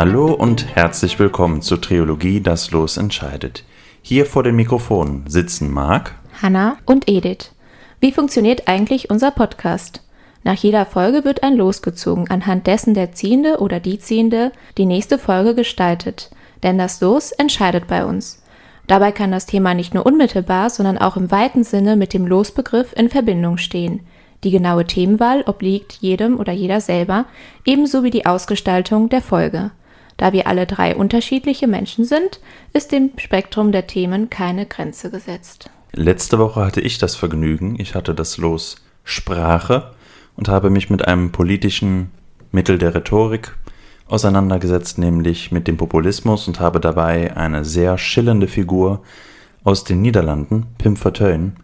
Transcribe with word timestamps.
Hallo 0.00 0.32
und 0.32 0.74
herzlich 0.74 1.18
willkommen 1.18 1.60
zur 1.60 1.78
Trilogie 1.78 2.40
Das 2.40 2.70
Los 2.70 2.96
entscheidet. 2.96 3.64
Hier 4.00 4.24
vor 4.24 4.42
den 4.42 4.56
Mikrofonen 4.56 5.24
sitzen 5.28 5.70
Marc, 5.70 6.14
Hanna 6.40 6.78
und 6.86 7.06
Edith. 7.06 7.52
Wie 8.00 8.10
funktioniert 8.10 8.66
eigentlich 8.66 9.10
unser 9.10 9.30
Podcast? 9.30 10.02
Nach 10.42 10.54
jeder 10.54 10.86
Folge 10.86 11.26
wird 11.26 11.42
ein 11.42 11.54
Los 11.54 11.82
gezogen, 11.82 12.30
anhand 12.30 12.66
dessen 12.66 12.94
der 12.94 13.12
Ziehende 13.12 13.58
oder 13.58 13.78
die 13.78 13.98
Ziehende 13.98 14.52
die 14.78 14.86
nächste 14.86 15.18
Folge 15.18 15.54
gestaltet. 15.54 16.30
Denn 16.62 16.78
das 16.78 17.02
Los 17.02 17.32
entscheidet 17.32 17.86
bei 17.86 18.06
uns. 18.06 18.42
Dabei 18.86 19.12
kann 19.12 19.30
das 19.30 19.44
Thema 19.44 19.74
nicht 19.74 19.92
nur 19.92 20.06
unmittelbar, 20.06 20.70
sondern 20.70 20.96
auch 20.96 21.18
im 21.18 21.30
weiten 21.30 21.62
Sinne 21.62 21.96
mit 21.96 22.14
dem 22.14 22.26
Losbegriff 22.26 22.94
in 22.96 23.10
Verbindung 23.10 23.58
stehen. 23.58 24.00
Die 24.44 24.50
genaue 24.50 24.86
Themenwahl 24.86 25.42
obliegt 25.42 25.98
jedem 26.00 26.40
oder 26.40 26.54
jeder 26.54 26.80
selber, 26.80 27.26
ebenso 27.66 28.02
wie 28.02 28.10
die 28.10 28.24
Ausgestaltung 28.24 29.10
der 29.10 29.20
Folge. 29.20 29.72
Da 30.20 30.34
wir 30.34 30.46
alle 30.46 30.66
drei 30.66 30.94
unterschiedliche 30.94 31.66
Menschen 31.66 32.04
sind, 32.04 32.40
ist 32.74 32.92
dem 32.92 33.12
Spektrum 33.16 33.72
der 33.72 33.86
Themen 33.86 34.28
keine 34.28 34.66
Grenze 34.66 35.10
gesetzt. 35.10 35.70
Letzte 35.92 36.38
Woche 36.38 36.62
hatte 36.62 36.82
ich 36.82 36.98
das 36.98 37.16
Vergnügen, 37.16 37.80
ich 37.80 37.94
hatte 37.94 38.14
das 38.14 38.36
Los 38.36 38.84
Sprache 39.02 39.92
und 40.36 40.50
habe 40.50 40.68
mich 40.68 40.90
mit 40.90 41.08
einem 41.08 41.32
politischen 41.32 42.10
Mittel 42.52 42.76
der 42.76 42.94
Rhetorik 42.94 43.56
auseinandergesetzt, 44.08 44.98
nämlich 44.98 45.52
mit 45.52 45.66
dem 45.66 45.78
Populismus 45.78 46.46
und 46.48 46.60
habe 46.60 46.80
dabei 46.80 47.34
eine 47.34 47.64
sehr 47.64 47.96
schillernde 47.96 48.46
Figur 48.46 49.02
aus 49.64 49.84
den 49.84 50.02
Niederlanden, 50.02 50.66
Pim 50.76 50.96
Fortuyn, 50.96 51.56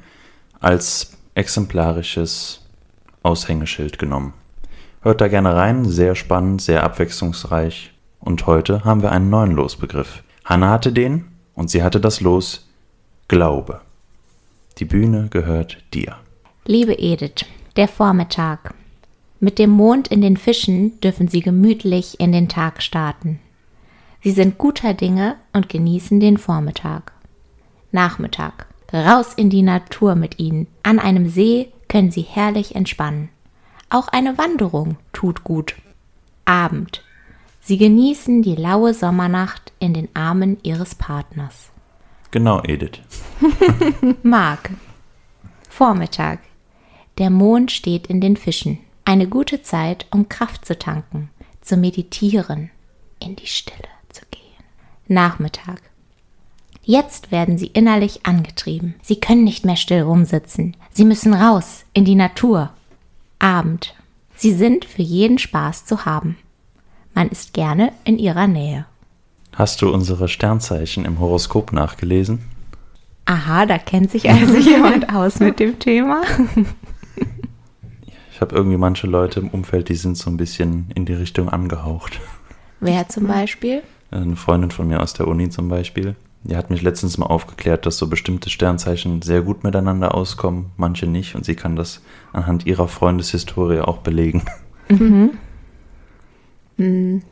als 0.61 1.13
exemplarisches 1.35 2.65
Aushängeschild 3.23 3.99
genommen. 3.99 4.33
Hört 5.03 5.21
da 5.21 5.29
gerne 5.29 5.55
rein, 5.55 5.85
sehr 5.85 6.15
spannend, 6.15 6.63
sehr 6.63 6.85
abwechslungsreich. 6.85 7.93
Und 8.27 8.45
heute 8.49 8.85
haben 8.85 9.03
wir 9.03 9.13
einen 9.13 9.31
neuen 9.31 9.53
Losbegriff. 9.53 10.25
Hanna 10.45 10.71
hatte 10.71 10.93
den 10.93 11.27
und 11.55 11.71
sie 11.71 11.85
hatte 11.85 12.01
das 12.01 12.21
Los 12.21 12.67
Glaube. 13.29 13.83
Die 14.79 14.85
Bühne 14.85 15.29
gehört 15.31 15.79
dir. 15.95 16.17
Liebe 16.65 16.99
Edith, 16.99 17.47
der 17.77 17.87
Vormittag. 17.87 18.75
Mit 19.39 19.61
dem 19.61 19.71
Mond 19.71 20.09
in 20.09 20.23
den 20.23 20.37
Fischen 20.37 20.99
dürfen 21.01 21.29
Sie 21.29 21.41
gemütlich 21.41 22.19
in 22.19 22.33
den 22.33 22.49
Tag 22.49 22.83
starten. 22.83 23.39
Sie 24.25 24.33
sind 24.33 24.59
guter 24.59 24.93
Dinge 24.93 25.37
und 25.53 25.69
genießen 25.69 26.19
den 26.19 26.37
Vormittag. 26.37 27.13
Nachmittag. 27.93 28.67
Raus 28.93 29.35
in 29.37 29.51
die 29.51 29.63
Natur 29.63 30.17
mit 30.17 30.41
Ihnen. 30.41 30.67
An 30.83 30.99
einem 30.99 31.29
See 31.29 31.69
können 31.89 32.11
Sie 32.11 32.23
herrlich 32.23 32.75
entspannen. 32.75 33.29
Auch 33.89 34.09
eine 34.09 34.37
Wanderung 34.37 34.97
tut 35.13 35.45
gut. 35.45 35.77
Abend. 36.45 37.05
Sie 37.67 37.79
genießen 37.79 38.43
die 38.43 38.55
laue 38.55 38.95
Sommernacht 38.95 39.73
in 39.81 39.93
den 39.93 40.09
Armen 40.15 40.57
Ihres 40.63 40.95
Partners. 40.95 41.71
Genau, 42.31 42.63
Edith. 42.63 43.01
Mark. 44.23 44.71
Vormittag. 45.69 46.39
Der 47.19 47.29
Mond 47.29 47.73
steht 47.73 48.07
in 48.07 48.21
den 48.21 48.37
Fischen. 48.37 48.79
Eine 49.05 49.27
gute 49.27 49.63
Zeit, 49.63 50.07
um 50.13 50.29
Kraft 50.29 50.65
zu 50.65 50.79
tanken, 50.79 51.29
zu 51.61 51.77
meditieren, 51.77 52.71
in 53.19 53.35
die 53.35 53.49
Stille 53.49 53.89
zu 54.11 54.23
gehen. 54.31 54.65
Nachmittag. 55.09 55.83
Jetzt 56.85 57.33
werden 57.33 57.59
sie 57.59 57.67
innerlich 57.67 58.27
angetrieben. 58.27 58.95
Sie 59.03 59.19
können 59.19 59.43
nicht 59.43 59.65
mehr 59.65 59.75
still 59.75 60.03
rumsitzen. 60.03 60.77
Sie 60.93 61.05
müssen 61.05 61.35
raus, 61.35 61.85
in 61.95 62.05
die 62.05 62.15
Natur. 62.15 62.71
Abend. 63.41 63.97
Sie 64.37 64.53
sind 64.53 64.85
für 64.85 65.03
jeden 65.03 65.39
Spaß 65.39 65.85
zu 65.85 66.05
haben. 66.05 66.37
Man 67.17 67.31
ist 67.31 67.55
gerne 67.55 67.93
in 68.05 68.19
ihrer 68.19 68.47
Nähe. 68.47 68.85
Hast 69.55 69.81
du 69.81 69.91
unsere 69.91 70.29
Sternzeichen 70.29 71.07
im 71.07 71.19
Horoskop 71.19 71.73
nachgelesen? 71.73 72.41
Aha, 73.25 73.65
da 73.65 73.79
kennt 73.79 74.11
sich 74.11 74.29
also 74.29 74.55
jemand 74.59 75.09
aus 75.09 75.41
mit 75.41 75.59
dem 75.59 75.79
Thema. 75.79 76.21
Ich 78.31 78.43
habe 78.43 78.55
irgendwie 78.55 78.77
manche 78.77 79.07
Leute 79.07 79.41
im 79.41 79.49
Umfeld, 79.49 79.89
die 79.89 79.95
sind 79.95 80.19
so 80.19 80.29
ein 80.29 80.37
bisschen 80.37 80.91
in 80.95 81.07
die 81.07 81.15
Richtung 81.15 81.49
angehaucht. 81.49 82.21
Wer 82.81 83.09
zum 83.09 83.27
Beispiel? 83.27 83.83
Eine 84.11 84.37
Freundin 84.37 84.71
von 84.71 84.87
mir 84.87 85.01
aus 85.01 85.15
der 85.15 85.27
Uni 85.27 85.49
zum 85.49 85.71
Beispiel. 85.71 86.17
Die 86.45 86.55
hat 86.55 86.69
mich 86.69 86.83
letztens 86.83 87.17
mal 87.17 87.29
aufgeklärt, 87.29 87.87
dass 87.87 87.97
so 87.97 88.09
bestimmte 88.09 88.51
Sternzeichen 88.51 89.23
sehr 89.23 89.41
gut 89.41 89.65
miteinander 89.65 90.15
auskommen, 90.15 90.67
manche 90.77 91.07
nicht. 91.07 91.35
Und 91.35 91.47
sie 91.47 91.55
kann 91.55 91.77
das 91.77 92.03
anhand 92.35 92.67
ihrer 92.67 92.89
Freundeshistorie 92.89 93.81
auch 93.81 93.99
belegen. 93.99 94.43
Mhm. 94.91 95.31
Hm. 96.77 97.23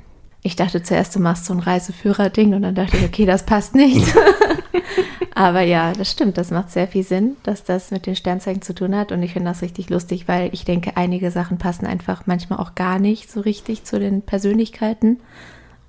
Ich 0.42 0.56
dachte 0.56 0.82
zuerst, 0.82 1.16
du 1.16 1.20
machst 1.20 1.46
so 1.46 1.54
ein 1.54 1.60
Reiseführer-Ding 1.60 2.52
und 2.52 2.62
dann 2.62 2.74
dachte 2.74 2.98
ich, 2.98 3.04
okay, 3.04 3.24
das 3.24 3.46
passt 3.46 3.74
nicht. 3.74 4.14
Aber 5.34 5.62
ja, 5.62 5.92
das 5.92 6.10
stimmt, 6.10 6.38
das 6.38 6.50
macht 6.50 6.70
sehr 6.70 6.86
viel 6.86 7.02
Sinn, 7.02 7.36
dass 7.42 7.64
das 7.64 7.90
mit 7.90 8.06
den 8.06 8.14
Sternzeichen 8.14 8.62
zu 8.62 8.74
tun 8.74 8.94
hat. 8.94 9.10
Und 9.10 9.22
ich 9.22 9.32
finde 9.32 9.50
das 9.50 9.62
richtig 9.62 9.90
lustig, 9.90 10.28
weil 10.28 10.50
ich 10.52 10.64
denke, 10.64 10.96
einige 10.96 11.30
Sachen 11.30 11.58
passen 11.58 11.86
einfach 11.86 12.26
manchmal 12.26 12.60
auch 12.60 12.74
gar 12.74 12.98
nicht 12.98 13.30
so 13.30 13.40
richtig 13.40 13.84
zu 13.84 13.98
den 13.98 14.22
Persönlichkeiten 14.22 15.20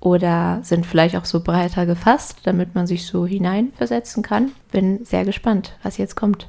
oder 0.00 0.60
sind 0.62 0.86
vielleicht 0.86 1.16
auch 1.16 1.24
so 1.24 1.40
breiter 1.42 1.86
gefasst, 1.86 2.38
damit 2.44 2.74
man 2.74 2.86
sich 2.86 3.06
so 3.06 3.26
hineinversetzen 3.26 4.22
kann. 4.22 4.52
Bin 4.72 5.04
sehr 5.04 5.24
gespannt, 5.24 5.76
was 5.82 5.96
jetzt 5.96 6.16
kommt. 6.16 6.48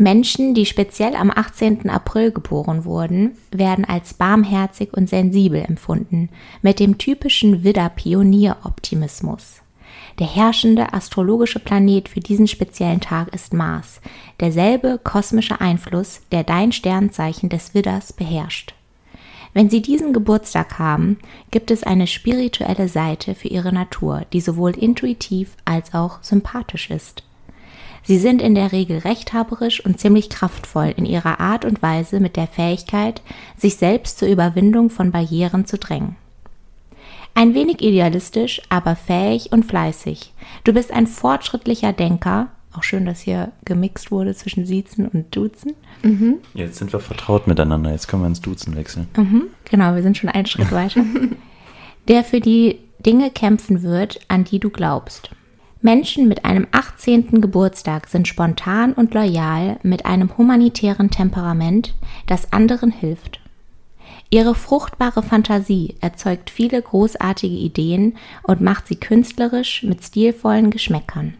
Menschen, 0.00 0.54
die 0.54 0.64
speziell 0.64 1.16
am 1.16 1.32
18. 1.32 1.90
April 1.90 2.30
geboren 2.30 2.84
wurden, 2.84 3.36
werden 3.50 3.84
als 3.84 4.14
barmherzig 4.14 4.92
und 4.92 5.08
sensibel 5.08 5.60
empfunden, 5.60 6.28
mit 6.62 6.78
dem 6.78 6.98
typischen 6.98 7.64
Widder-Pionier-Optimismus. 7.64 9.60
Der 10.20 10.32
herrschende 10.32 10.92
astrologische 10.92 11.58
Planet 11.58 12.08
für 12.08 12.20
diesen 12.20 12.46
speziellen 12.46 13.00
Tag 13.00 13.34
ist 13.34 13.52
Mars, 13.52 14.00
derselbe 14.38 15.00
kosmische 15.02 15.60
Einfluss, 15.60 16.20
der 16.30 16.44
dein 16.44 16.70
Sternzeichen 16.70 17.48
des 17.48 17.74
Widders 17.74 18.12
beherrscht. 18.12 18.74
Wenn 19.52 19.68
Sie 19.68 19.82
diesen 19.82 20.12
Geburtstag 20.12 20.78
haben, 20.78 21.18
gibt 21.50 21.72
es 21.72 21.82
eine 21.82 22.06
spirituelle 22.06 22.86
Seite 22.86 23.34
für 23.34 23.48
Ihre 23.48 23.72
Natur, 23.72 24.22
die 24.32 24.40
sowohl 24.40 24.78
intuitiv 24.78 25.56
als 25.64 25.92
auch 25.92 26.22
sympathisch 26.22 26.88
ist. 26.90 27.24
Sie 28.08 28.16
sind 28.16 28.40
in 28.40 28.54
der 28.54 28.72
Regel 28.72 29.00
rechthaberisch 29.00 29.84
und 29.84 30.00
ziemlich 30.00 30.30
kraftvoll 30.30 30.94
in 30.96 31.04
ihrer 31.04 31.40
Art 31.40 31.66
und 31.66 31.82
Weise 31.82 32.20
mit 32.20 32.36
der 32.36 32.46
Fähigkeit, 32.46 33.20
sich 33.58 33.76
selbst 33.76 34.18
zur 34.18 34.28
Überwindung 34.28 34.88
von 34.88 35.10
Barrieren 35.10 35.66
zu 35.66 35.76
drängen. 35.76 36.16
Ein 37.34 37.52
wenig 37.52 37.82
idealistisch, 37.82 38.62
aber 38.70 38.96
fähig 38.96 39.52
und 39.52 39.66
fleißig. 39.66 40.32
Du 40.64 40.72
bist 40.72 40.90
ein 40.90 41.06
fortschrittlicher 41.06 41.92
Denker. 41.92 42.46
Auch 42.74 42.82
schön, 42.82 43.04
dass 43.04 43.20
hier 43.20 43.52
gemixt 43.66 44.10
wurde 44.10 44.34
zwischen 44.34 44.64
Siezen 44.64 45.06
und 45.06 45.36
Duzen. 45.36 45.74
Mhm. 46.02 46.36
Jetzt 46.54 46.78
sind 46.78 46.90
wir 46.94 47.00
vertraut 47.00 47.46
miteinander. 47.46 47.92
Jetzt 47.92 48.08
können 48.08 48.22
wir 48.22 48.28
ins 48.28 48.40
Duzen 48.40 48.74
wechseln. 48.74 49.08
Mhm. 49.18 49.48
Genau, 49.70 49.94
wir 49.94 50.02
sind 50.02 50.16
schon 50.16 50.30
einen 50.30 50.46
Schritt 50.46 50.72
weiter. 50.72 51.04
Der 52.08 52.24
für 52.24 52.40
die 52.40 52.78
Dinge 53.04 53.30
kämpfen 53.30 53.82
wird, 53.82 54.18
an 54.28 54.44
die 54.44 54.60
du 54.60 54.70
glaubst. 54.70 55.28
Menschen 55.80 56.26
mit 56.26 56.44
einem 56.44 56.66
18. 56.72 57.40
Geburtstag 57.40 58.08
sind 58.08 58.26
spontan 58.26 58.92
und 58.92 59.14
loyal 59.14 59.78
mit 59.82 60.06
einem 60.06 60.36
humanitären 60.36 61.10
Temperament, 61.10 61.94
das 62.26 62.52
anderen 62.52 62.90
hilft. 62.90 63.40
Ihre 64.30 64.54
fruchtbare 64.54 65.22
Fantasie 65.22 65.94
erzeugt 66.00 66.50
viele 66.50 66.82
großartige 66.82 67.54
Ideen 67.54 68.16
und 68.42 68.60
macht 68.60 68.88
sie 68.88 68.96
künstlerisch 68.96 69.84
mit 69.84 70.02
stilvollen 70.02 70.70
Geschmäckern. 70.70 71.34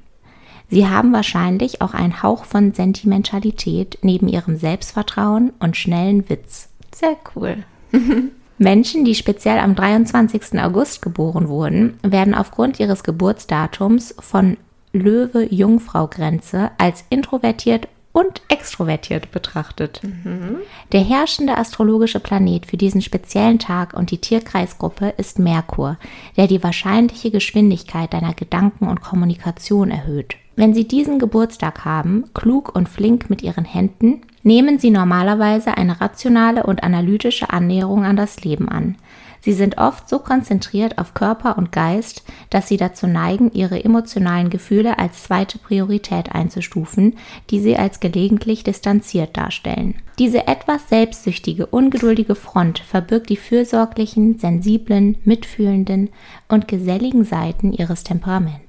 Sie 0.71 0.87
haben 0.87 1.13
wahrscheinlich 1.13 1.83
auch 1.83 1.95
einen 1.95 2.23
Hauch 2.23 2.45
von 2.45 2.73
Sentimentalität 2.73 3.99
neben 4.03 4.29
ihrem 4.29 4.57
Selbstvertrauen 4.57 5.53
und 5.59 5.77
schnellen 5.77 6.29
Witz. 6.31 6.69
Sehr 6.95 7.17
cool. 7.35 7.65
Menschen, 8.59 9.05
die 9.05 9.15
speziell 9.15 9.59
am 9.59 9.75
23. 9.75 10.61
August 10.61 11.01
geboren 11.01 11.49
wurden, 11.49 11.99
werden 12.03 12.35
aufgrund 12.35 12.81
ihres 12.81 13.05
Geburtsdatums 13.05 14.15
von 14.19 14.57
Löwe-Jungfrau-Grenze 14.93 16.71
als 16.79 17.05
introvertiert 17.09 17.89
und 18.13 18.43
extrovertiert 18.49 19.31
betrachtet. 19.31 20.01
Mhm. 20.03 20.57
Der 20.91 21.05
herrschende 21.05 21.57
astrologische 21.57 22.19
Planet 22.19 22.67
für 22.67 22.77
diesen 22.77 23.01
speziellen 23.01 23.61
Tag 23.61 23.95
und 23.95 24.11
die 24.11 24.19
Tierkreisgruppe 24.19 25.15
ist 25.17 25.39
Merkur, 25.39 25.99
der 26.37 26.49
die 26.49 26.63
wahrscheinliche 26.63 27.31
Geschwindigkeit 27.31 28.13
deiner 28.13 28.35
Gedanken 28.35 28.89
und 28.89 29.03
Kommunikation 29.03 29.91
erhöht. 29.91 30.35
Wenn 30.57 30.75
Sie 30.75 30.89
diesen 30.89 31.21
Geburtstag 31.21 31.85
haben, 31.85 32.25
klug 32.35 32.75
und 32.75 32.89
flink 32.89 33.31
mit 33.31 33.43
Ihren 33.43 33.65
Händen, 33.65 34.23
nehmen 34.49 34.79
Sie 34.79 34.91
normalerweise 34.91 35.77
eine 35.77 36.01
rationale 36.01 36.65
und 36.65 36.83
analytische 36.83 37.51
Annäherung 37.51 38.05
an 38.05 38.17
das 38.17 38.43
Leben 38.43 38.69
an. 38.69 38.97
Sie 39.41 39.53
sind 39.53 39.79
oft 39.79 40.09
so 40.09 40.19
konzentriert 40.19 40.99
auf 40.99 41.15
Körper 41.15 41.57
und 41.59 41.71
Geist, 41.71 42.25
dass 42.51 42.67
sie 42.67 42.77
dazu 42.77 43.07
neigen, 43.07 43.53
ihre 43.53 43.85
emotionalen 43.85 44.51
Gefühle 44.51 44.99
als 44.99 45.23
zweite 45.23 45.59
Priorität 45.59 46.33
einzustufen, 46.33 47.17
die 47.51 47.61
sie 47.61 47.77
als 47.77 48.01
gelegentlich 48.01 48.65
distanziert 48.65 49.37
darstellen. 49.37 49.95
Diese 50.19 50.49
etwas 50.49 50.89
selbstsüchtige, 50.89 51.67
ungeduldige 51.67 52.35
Front 52.35 52.81
verbirgt 52.81 53.29
die 53.29 53.37
fürsorglichen, 53.37 54.39
sensiblen, 54.39 55.19
mitfühlenden 55.25 56.11
und 56.49 56.67
geselligen 56.67 57.25
Seiten 57.25 57.73
ihres 57.73 58.03
Temperaments. 58.03 58.68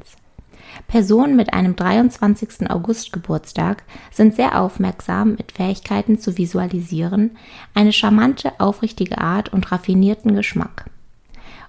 Personen 0.90 1.36
mit 1.36 1.54
einem 1.54 1.76
23. 1.76 2.70
August 2.70 3.14
Geburtstag 3.14 3.84
sind 4.12 4.36
sehr 4.36 4.60
aufmerksam 4.60 5.36
mit 5.36 5.52
Fähigkeiten 5.52 6.20
zu 6.20 6.38
visualisieren, 6.38 7.38
eine 7.76 7.94
charmante, 7.94 8.60
aufrichtige 8.60 9.20
Art 9.20 9.54
und 9.54 9.72
raffinierten 9.72 10.36
Geschmack. 10.36 10.86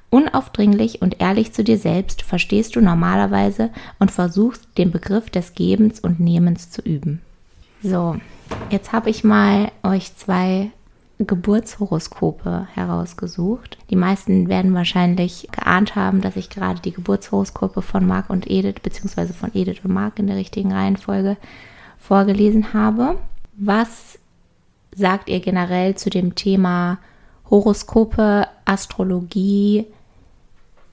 Unaufdringlich 0.09 1.03
und 1.03 1.21
ehrlich 1.21 1.53
zu 1.53 1.63
dir 1.63 1.77
selbst 1.77 2.23
verstehst 2.23 2.75
du 2.75 2.81
normalerweise 2.81 3.71
und 3.99 4.11
versuchst 4.11 4.67
den 4.79 4.91
Begriff 4.91 5.29
des 5.29 5.55
Gebens 5.55 6.01
und 6.01 6.19
Nehmens 6.19 6.71
zu 6.71 6.81
üben. 6.81 7.21
So, 7.83 8.17
jetzt 8.71 8.93
habe 8.93 9.11
ich 9.11 9.23
mal 9.23 9.71
euch 9.83 10.17
zwei 10.17 10.71
Geburtshoroskope 11.27 12.69
herausgesucht. 12.75 13.79
Die 13.91 13.97
meisten 13.97 14.49
werden 14.49 14.75
wahrscheinlich 14.75 15.49
geahnt 15.53 15.95
haben, 15.95 16.21
dass 16.21 16.37
ich 16.37 16.51
gerade 16.51 16.81
die 16.81 16.93
Geburtshoroskope 16.93 17.83
von 17.83 18.07
Marc 18.07 18.31
und 18.31 18.51
Edith, 18.51 18.81
beziehungsweise 18.83 19.33
von 19.33 19.51
Edith 19.55 19.85
und 19.85 19.93
Marc 19.93 20.19
in 20.19 20.27
der 20.27 20.37
richtigen 20.37 20.73
Reihenfolge 20.73 21.37
vorgelesen 21.99 22.73
habe. 22.73 23.17
Was 23.57 24.19
sagt 24.95 25.29
ihr 25.29 25.41
generell 25.41 25.95
zu 25.95 26.11
dem 26.11 26.35
Thema 26.35 26.99
Horoskope, 27.49 28.47
Astrologie, 28.65 29.87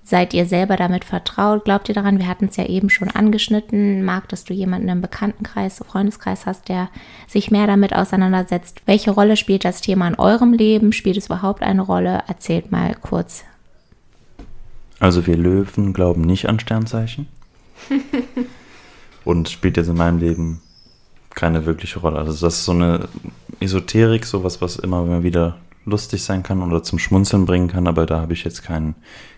Seid 0.09 0.33
ihr 0.33 0.45
selber 0.45 0.77
damit 0.77 1.03
vertraut? 1.03 1.65
Glaubt 1.65 1.89
ihr 1.89 1.95
daran? 1.95 2.17
Wir 2.17 2.29
hatten 2.29 2.45
es 2.45 2.55
ja 2.55 2.65
eben 2.65 2.89
schon 2.89 3.09
angeschnitten. 3.09 4.05
Mag, 4.05 4.29
dass 4.29 4.45
du 4.45 4.53
jemanden 4.53 4.87
im 4.87 5.01
Bekanntenkreis, 5.01 5.83
Freundeskreis 5.85 6.45
hast, 6.45 6.69
der 6.69 6.87
sich 7.27 7.51
mehr 7.51 7.67
damit 7.67 7.93
auseinandersetzt. 7.93 8.83
Welche 8.85 9.11
Rolle 9.11 9.35
spielt 9.35 9.65
das 9.65 9.81
Thema 9.81 10.07
in 10.07 10.15
eurem 10.15 10.53
Leben? 10.53 10.93
Spielt 10.93 11.17
es 11.17 11.25
überhaupt 11.25 11.61
eine 11.61 11.81
Rolle? 11.81 12.23
Erzählt 12.25 12.71
mal 12.71 12.95
kurz. 12.95 13.43
Also 15.01 15.27
wir 15.27 15.35
Löwen 15.35 15.91
glauben 15.91 16.21
nicht 16.21 16.47
an 16.47 16.61
Sternzeichen. 16.61 17.27
Und 19.25 19.49
spielt 19.49 19.75
jetzt 19.75 19.89
in 19.89 19.97
meinem 19.97 20.19
Leben 20.19 20.61
keine 21.31 21.65
wirkliche 21.65 21.99
Rolle. 21.99 22.19
Also 22.19 22.31
das 22.45 22.59
ist 22.59 22.63
so 22.63 22.71
eine 22.71 23.09
Esoterik, 23.59 24.23
sowas, 24.23 24.61
was 24.61 24.77
immer 24.77 25.21
wieder 25.21 25.57
lustig 25.87 26.23
sein 26.23 26.43
kann 26.43 26.61
oder 26.61 26.83
zum 26.83 26.99
Schmunzeln 26.99 27.45
bringen 27.45 27.69
kann, 27.69 27.87
aber 27.87 28.05
da 28.05 28.19
habe 28.19 28.33
ich 28.33 28.43
jetzt 28.43 28.61
keinen 28.63 28.95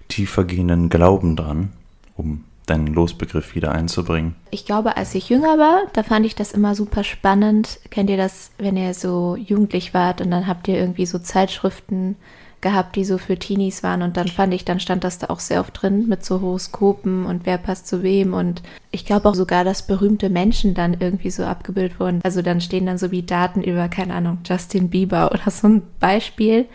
tiefergehenden 0.09 0.89
Glauben 0.89 1.35
dran, 1.35 1.71
um 2.17 2.43
deinen 2.65 2.87
Losbegriff 2.87 3.55
wieder 3.55 3.71
einzubringen. 3.71 4.35
Ich 4.51 4.65
glaube, 4.65 4.97
als 4.97 5.15
ich 5.15 5.29
jünger 5.29 5.57
war, 5.57 5.83
da 5.93 6.03
fand 6.03 6.25
ich 6.25 6.35
das 6.35 6.51
immer 6.51 6.75
super 6.75 7.03
spannend. 7.03 7.79
Kennt 7.89 8.09
ihr 8.09 8.17
das, 8.17 8.51
wenn 8.57 8.77
ihr 8.77 8.93
so 8.93 9.35
jugendlich 9.35 9.93
wart 9.93 10.21
und 10.21 10.31
dann 10.31 10.47
habt 10.47 10.67
ihr 10.67 10.75
irgendwie 10.75 11.05
so 11.05 11.19
Zeitschriften 11.19 12.15
gehabt, 12.61 12.95
die 12.95 13.05
so 13.05 13.17
für 13.17 13.37
Teenies 13.37 13.83
waren. 13.83 14.01
Und 14.01 14.17
dann 14.17 14.27
fand 14.27 14.53
ich, 14.53 14.65
dann 14.65 14.79
stand 14.79 15.03
das 15.03 15.19
da 15.19 15.27
auch 15.27 15.39
sehr 15.39 15.61
oft 15.61 15.81
drin 15.81 16.07
mit 16.07 16.25
so 16.25 16.41
Horoskopen 16.41 17.25
und 17.25 17.45
wer 17.45 17.57
passt 17.57 17.87
zu 17.87 18.03
wem. 18.03 18.33
Und 18.33 18.61
ich 18.91 19.05
glaube 19.05 19.29
auch 19.29 19.35
sogar, 19.35 19.63
dass 19.63 19.87
berühmte 19.87 20.29
Menschen 20.29 20.73
dann 20.73 20.97
irgendwie 20.99 21.31
so 21.31 21.43
abgebildet 21.43 21.99
wurden. 21.99 22.19
Also 22.23 22.41
dann 22.41 22.61
stehen 22.61 22.85
dann 22.85 22.97
so 22.97 23.11
wie 23.11 23.23
Daten 23.23 23.63
über, 23.63 23.87
keine 23.87 24.13
Ahnung, 24.13 24.39
Justin 24.45 24.89
Bieber 24.89 25.31
oder 25.31 25.51
so 25.51 25.67
ein 25.67 25.83
Beispiel. 25.99 26.65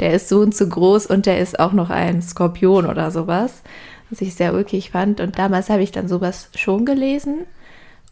Der 0.00 0.14
ist 0.14 0.28
so 0.28 0.40
und 0.40 0.54
so 0.54 0.66
groß 0.66 1.06
und 1.06 1.26
der 1.26 1.38
ist 1.38 1.58
auch 1.60 1.72
noch 1.72 1.90
ein 1.90 2.22
Skorpion 2.22 2.86
oder 2.86 3.10
sowas. 3.10 3.62
Was 4.10 4.20
ich 4.20 4.34
sehr 4.34 4.54
ulkig 4.54 4.90
fand. 4.90 5.20
Und 5.20 5.38
damals 5.38 5.70
habe 5.70 5.82
ich 5.82 5.92
dann 5.92 6.08
sowas 6.08 6.50
schon 6.54 6.84
gelesen 6.84 7.46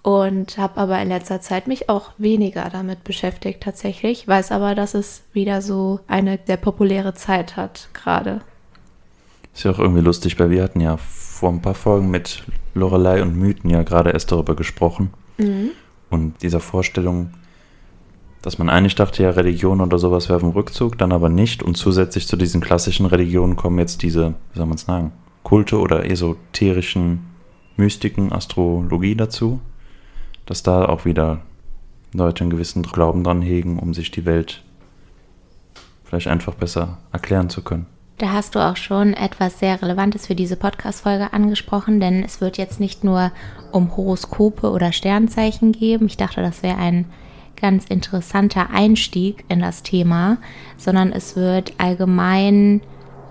und 0.03 0.59
habe 0.59 0.81
aber 0.81 1.01
in 1.01 1.09
letzter 1.09 1.41
Zeit 1.41 1.69
mich 1.69 1.89
auch 1.89 2.11
weniger 2.19 2.69
damit 2.71 3.05
beschäftigt 3.05 3.63
tatsächlich. 3.63 4.27
Weiß 4.27 4.51
aber, 4.51 4.75
dass 4.75 4.95
es 4.95 5.23
wieder 5.33 5.63
so 5.63 6.01
eine 6.09 6.39
sehr 6.45 6.57
populäre 6.57 7.15
Zeit 7.15 7.57
hat 7.57 7.89
gerade. 7.95 8.41
Ist 9.55 9.65
ja 9.65 9.71
auch 9.71 9.79
irgendwie 9.79 10.03
lustig, 10.03 10.39
weil 10.41 10.51
wir 10.51 10.63
hatten 10.63 10.81
ja 10.81 10.97
vor 10.97 11.51
ein 11.51 11.63
paar 11.63 11.75
Folgen 11.75 12.11
mit 12.11 12.43
Lorelei 12.75 13.23
und 13.23 13.37
Mythen 13.37 13.71
ja 13.71 13.83
gerade 13.85 14.11
erst 14.11 14.33
darüber 14.33 14.57
gesprochen. 14.57 15.11
Mhm. 15.39 15.71
Und 16.11 16.43
dieser 16.43 16.61
Vorstellung, 16.61 17.31
dass 18.43 18.59
man 18.59 18.69
eigentlich 18.69 18.97
dachte, 18.97 19.23
ja, 19.23 19.31
Religion 19.31 19.81
oder 19.81 19.99
sowas 19.99 20.29
wäre 20.29 20.37
auf 20.37 20.43
dem 20.43 20.51
Rückzug, 20.51 20.99
dann 20.99 21.13
aber 21.13 21.29
nicht. 21.29 21.63
Und 21.63 21.77
zusätzlich 21.77 22.27
zu 22.27 22.37
diesen 22.37 22.61
klassischen 22.61 23.07
Religionen 23.07 23.55
kommen 23.55 23.79
jetzt 23.79 24.03
diese, 24.03 24.35
wie 24.53 24.59
soll 24.59 24.67
man 24.67 24.77
es 24.77 24.83
sagen, 24.83 25.13
Kulte 25.45 25.79
oder 25.79 26.11
esoterischen 26.11 27.21
Mystiken, 27.77 28.33
Astrologie 28.33 29.15
dazu 29.15 29.61
dass 30.47 30.63
da 30.63 30.87
auch 30.87 31.05
wieder 31.05 31.41
Leute 32.13 32.43
einen 32.43 32.51
gewissen 32.51 32.83
Glauben 32.83 33.25
dran 33.25 33.43
hegen, 33.43 33.79
um 33.79 33.95
sich 33.95 34.11
die 34.11 34.27
Welt 34.27 34.63
vielleicht 36.05 36.29
einfach 36.29 36.55
besser 36.55 36.99
erklären 37.11 37.49
zu 37.49 37.63
können. 37.63 37.87
Da 38.19 38.33
hast 38.33 38.55
du 38.55 38.61
auch 38.61 38.77
schon 38.77 39.15
etwas 39.15 39.59
sehr 39.59 39.81
Relevantes 39.81 40.27
für 40.27 40.35
diese 40.35 40.57
Podcast-Folge 40.57 41.33
angesprochen, 41.33 41.99
denn 41.99 42.23
es 42.23 42.41
wird 42.41 42.59
jetzt 42.59 42.79
nicht 42.79 43.03
nur 43.03 43.33
um 43.73 43.97
Horoskope 43.97 44.71
oder 44.71 44.93
Sternzeichen 44.93 45.73
geben. 45.73 46.07
Ich 46.07 46.19
dachte, 46.19 46.43
das 46.43 46.63
wäre 46.63 46.77
ein 46.77 47.07
ganz 47.57 47.87
interessanter 47.87 48.71
Einstieg 48.71 49.45
in 49.49 49.61
das 49.61 49.83
Thema, 49.83 50.39
sondern 50.77 51.13
es 51.13 51.37
wird 51.37 51.73
allgemein 51.79 52.83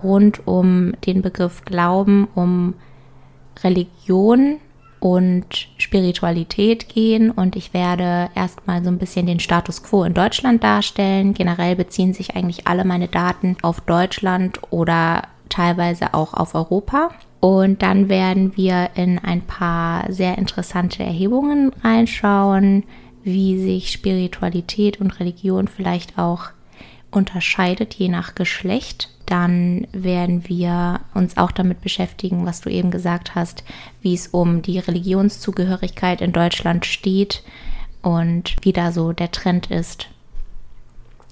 rund 0.04 0.48
um 0.48 0.94
den 1.06 1.22
Begriff 1.22 1.64
Glauben, 1.64 2.28
um 2.34 2.74
Religion 3.64 4.58
und 5.02 5.68
Spiritualität 5.78 6.88
gehen 6.88 7.32
und 7.32 7.56
ich 7.56 7.74
werde 7.74 8.30
erstmal 8.36 8.84
so 8.84 8.90
ein 8.90 9.00
bisschen 9.00 9.26
den 9.26 9.40
Status 9.40 9.82
quo 9.82 10.04
in 10.04 10.14
Deutschland 10.14 10.64
darstellen. 10.64 11.34
Generell 11.34 11.76
beziehen 11.76 12.14
sich 12.14 12.36
eigentlich 12.36 12.68
alle 12.68 12.86
meine 12.86 13.08
Daten 13.08 13.58
auf 13.64 13.82
Deutschland 13.82 14.60
oder 14.70 15.24
teilweise 15.50 16.14
auch 16.14 16.36
auf 16.36 16.54
Europa. 16.54 17.10
Und 17.40 17.82
dann 17.82 18.10
werden 18.10 18.56
wir 18.56 18.92
in 18.94 19.18
ein 19.18 19.42
paar 19.42 20.06
sehr 20.14 20.38
interessante 20.38 21.04
Erhebungen 21.04 21.74
reinschauen, 21.84 22.84
wie 23.24 23.60
sich 23.60 23.92
Spiritualität 23.92 25.02
und 25.02 25.20
Religion 25.20 25.68
vielleicht 25.68 26.20
auch 26.20 26.52
unterscheidet, 27.10 27.96
je 27.96 28.08
nach 28.08 28.36
Geschlecht 28.36 29.10
dann 29.32 29.88
werden 29.94 30.50
wir 30.50 31.00
uns 31.14 31.38
auch 31.38 31.52
damit 31.52 31.80
beschäftigen, 31.80 32.46
was 32.46 32.60
du 32.60 32.70
eben 32.70 32.92
gesagt 32.92 33.34
hast, 33.34 33.64
wie 34.02 34.14
es 34.14 34.28
um 34.28 34.62
die 34.62 34.80
Religionszugehörigkeit 34.80 36.20
in 36.20 36.34
Deutschland 36.34 36.86
steht 36.86 37.42
und 38.02 38.58
wie 38.62 38.74
da 38.74 38.92
so 38.92 39.14
der 39.14 39.32
Trend 39.32 39.72
ist. 39.72 40.10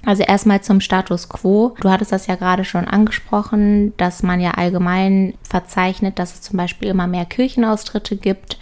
Also 0.05 0.23
erstmal 0.23 0.61
zum 0.61 0.79
Status 0.79 1.27
quo. 1.27 1.75
Du 1.81 1.89
hattest 1.89 2.13
das 2.13 2.27
ja 2.27 2.35
gerade 2.35 2.63
schon 2.63 2.87
angesprochen, 2.87 3.93
dass 3.97 4.23
man 4.23 4.39
ja 4.39 4.51
allgemein 4.51 5.33
verzeichnet, 5.43 6.19
dass 6.19 6.35
es 6.35 6.41
zum 6.41 6.55
Beispiel 6.55 6.87
immer 6.87 7.05
mehr 7.05 7.25
Kirchenaustritte 7.25 8.15
gibt 8.15 8.57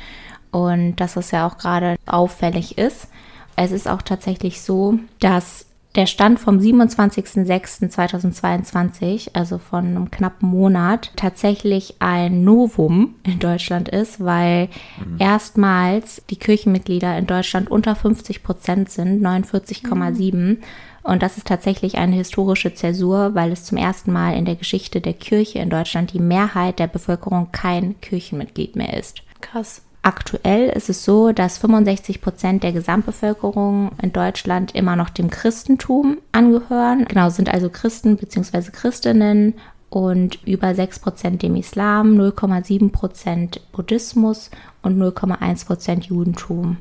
und 0.50 0.96
dass 0.96 1.16
es 1.16 1.30
ja 1.30 1.46
auch 1.46 1.60
gerade 1.60 1.98
auffällig 2.08 2.80
ist. 2.80 3.08
Es 3.56 3.72
ist 3.72 3.88
auch 3.88 4.02
tatsächlich 4.02 4.62
so, 4.62 4.98
dass 5.20 5.67
der 5.98 6.06
Stand 6.06 6.40
vom 6.40 6.60
27.06.2022, 6.60 9.32
also 9.34 9.58
von 9.58 9.86
einem 9.86 10.12
knappen 10.12 10.48
Monat, 10.48 11.12
tatsächlich 11.16 11.96
ein 12.00 12.44
Novum 12.44 13.16
in 13.24 13.40
Deutschland 13.40 13.90
ist, 13.90 14.24
weil 14.24 14.70
mhm. 15.04 15.16
erstmals 15.18 16.22
die 16.30 16.38
Kirchenmitglieder 16.38 17.18
in 17.18 17.26
Deutschland 17.26 17.72
unter 17.72 17.96
50 17.96 18.44
Prozent 18.44 18.92
sind, 18.92 19.26
49,7. 19.26 20.36
Mhm. 20.36 20.60
Und 21.02 21.24
das 21.24 21.38
ist 21.38 21.48
tatsächlich 21.48 21.98
eine 21.98 22.18
historische 22.18 22.76
Zäsur, 22.76 23.34
weil 23.34 23.52
es 23.52 23.64
zum 23.64 23.80
ersten 23.80 24.14
Mal 24.14 24.38
in 24.38 24.46
der 24.46 24.56
Geschichte 24.56 25.02
der 25.02 25.14
Kirche 25.14 25.58
in 25.60 25.72
Deutschland 25.72 26.14
die 26.14 26.20
Mehrheit 26.20 26.78
der 26.80 26.88
Bevölkerung 26.88 27.52
kein 27.52 28.00
Kirchenmitglied 28.02 28.76
mehr 28.76 28.96
ist. 28.96 29.24
Krass. 29.42 29.82
Aktuell 30.08 30.70
ist 30.70 30.88
es 30.88 31.04
so, 31.04 31.34
dass 31.34 31.58
65 31.58 32.22
Prozent 32.22 32.64
der 32.64 32.72
Gesamtbevölkerung 32.72 33.92
in 34.02 34.14
Deutschland 34.14 34.74
immer 34.74 34.96
noch 34.96 35.10
dem 35.10 35.30
Christentum 35.30 36.20
angehören. 36.32 37.04
Genau, 37.04 37.30
sind 37.30 37.54
also 37.54 37.70
Christen 37.70 38.16
bzw. 38.16 38.72
Christinnen 38.72 39.56
und 39.90 40.42
über 40.48 40.74
6 40.74 41.00
Prozent 41.00 41.42
dem 41.42 41.58
Islam, 41.58 42.14
0,7 42.14 42.90
Prozent 42.90 43.60
Buddhismus 43.74 44.50
und 44.82 44.98
0,1 44.98 45.66
Prozent 45.66 46.06
Judentum. 46.06 46.78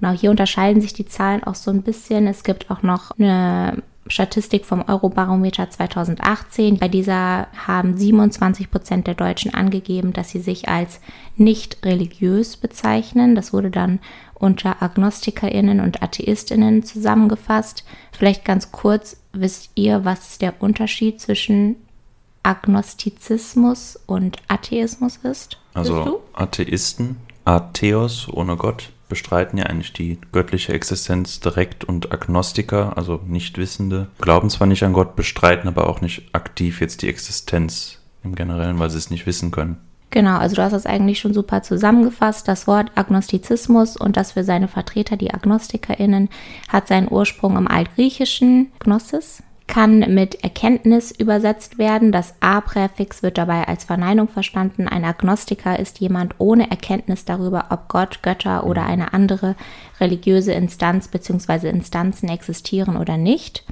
Genau, 0.00 0.12
hier 0.12 0.30
unterscheiden 0.30 0.80
sich 0.80 0.94
die 0.94 1.04
Zahlen 1.04 1.44
auch 1.44 1.56
so 1.56 1.70
ein 1.70 1.82
bisschen. 1.82 2.26
Es 2.26 2.44
gibt 2.44 2.70
auch 2.70 2.80
noch 2.80 3.10
eine 3.18 3.82
Statistik 4.06 4.66
vom 4.66 4.82
Eurobarometer 4.86 5.70
2018. 5.70 6.78
Bei 6.78 6.88
dieser 6.88 7.46
haben 7.66 7.96
27 7.96 8.70
Prozent 8.70 9.06
der 9.06 9.14
Deutschen 9.14 9.54
angegeben, 9.54 10.12
dass 10.12 10.30
sie 10.30 10.40
sich 10.40 10.68
als 10.68 11.00
nicht 11.36 11.84
religiös 11.84 12.56
bezeichnen. 12.56 13.34
Das 13.34 13.52
wurde 13.52 13.70
dann 13.70 14.00
unter 14.34 14.82
AgnostikerInnen 14.82 15.80
und 15.80 16.02
AtheistInnen 16.02 16.82
zusammengefasst. 16.82 17.84
Vielleicht 18.12 18.44
ganz 18.44 18.72
kurz, 18.72 19.16
wisst 19.32 19.70
ihr, 19.74 20.04
was 20.04 20.38
der 20.38 20.54
Unterschied 20.60 21.20
zwischen 21.20 21.76
Agnostizismus 22.42 23.98
und 24.06 24.36
Atheismus 24.48 25.16
ist? 25.16 25.58
Also 25.72 26.22
Atheisten, 26.34 27.16
Atheos 27.44 28.28
ohne 28.30 28.56
Gott, 28.56 28.90
bestreiten 29.08 29.58
ja 29.58 29.66
eigentlich 29.66 29.92
die 29.92 30.18
göttliche 30.32 30.72
Existenz 30.72 31.40
direkt 31.40 31.84
und 31.84 32.12
Agnostiker, 32.12 32.96
also 32.96 33.20
Nichtwissende, 33.26 34.08
glauben 34.20 34.50
zwar 34.50 34.66
nicht 34.66 34.82
an 34.82 34.92
Gott, 34.92 35.16
bestreiten 35.16 35.68
aber 35.68 35.88
auch 35.88 36.00
nicht 36.00 36.34
aktiv 36.34 36.80
jetzt 36.80 37.02
die 37.02 37.08
Existenz 37.08 37.98
im 38.22 38.34
Generellen, 38.34 38.78
weil 38.78 38.90
sie 38.90 38.98
es 38.98 39.10
nicht 39.10 39.26
wissen 39.26 39.50
können. 39.50 39.76
Genau, 40.14 40.38
also 40.38 40.54
du 40.54 40.62
hast 40.62 40.72
das 40.72 40.86
eigentlich 40.86 41.18
schon 41.18 41.34
super 41.34 41.62
zusammengefasst. 41.62 42.46
Das 42.46 42.68
Wort 42.68 42.92
Agnostizismus 42.94 43.96
und 43.96 44.16
das 44.16 44.32
für 44.32 44.44
seine 44.44 44.68
Vertreter, 44.68 45.16
die 45.16 45.34
AgnostikerInnen, 45.34 46.28
hat 46.68 46.86
seinen 46.86 47.10
Ursprung 47.10 47.56
im 47.56 47.66
Altgriechischen 47.66 48.70
Gnosis, 48.78 49.42
kann 49.66 50.00
mit 50.14 50.42
Erkenntnis 50.42 51.10
übersetzt 51.10 51.78
werden. 51.78 52.12
Das 52.12 52.34
A-Präfix 52.40 53.22
wird 53.22 53.38
dabei 53.38 53.66
als 53.66 53.84
Verneinung 53.84 54.28
verstanden. 54.28 54.88
Ein 54.88 55.04
Agnostiker 55.04 55.78
ist 55.78 56.00
jemand 56.00 56.34
ohne 56.38 56.70
Erkenntnis 56.70 57.24
darüber, 57.24 57.66
ob 57.70 57.88
Gott, 57.88 58.22
Götter 58.22 58.66
oder 58.66 58.84
eine 58.84 59.14
andere 59.14 59.56
religiöse 60.00 60.52
Instanz 60.52 61.08
bzw. 61.08 61.68
Instanzen 61.68 62.28
existieren 62.28 62.96
oder 62.96 63.16
nicht. 63.16 63.64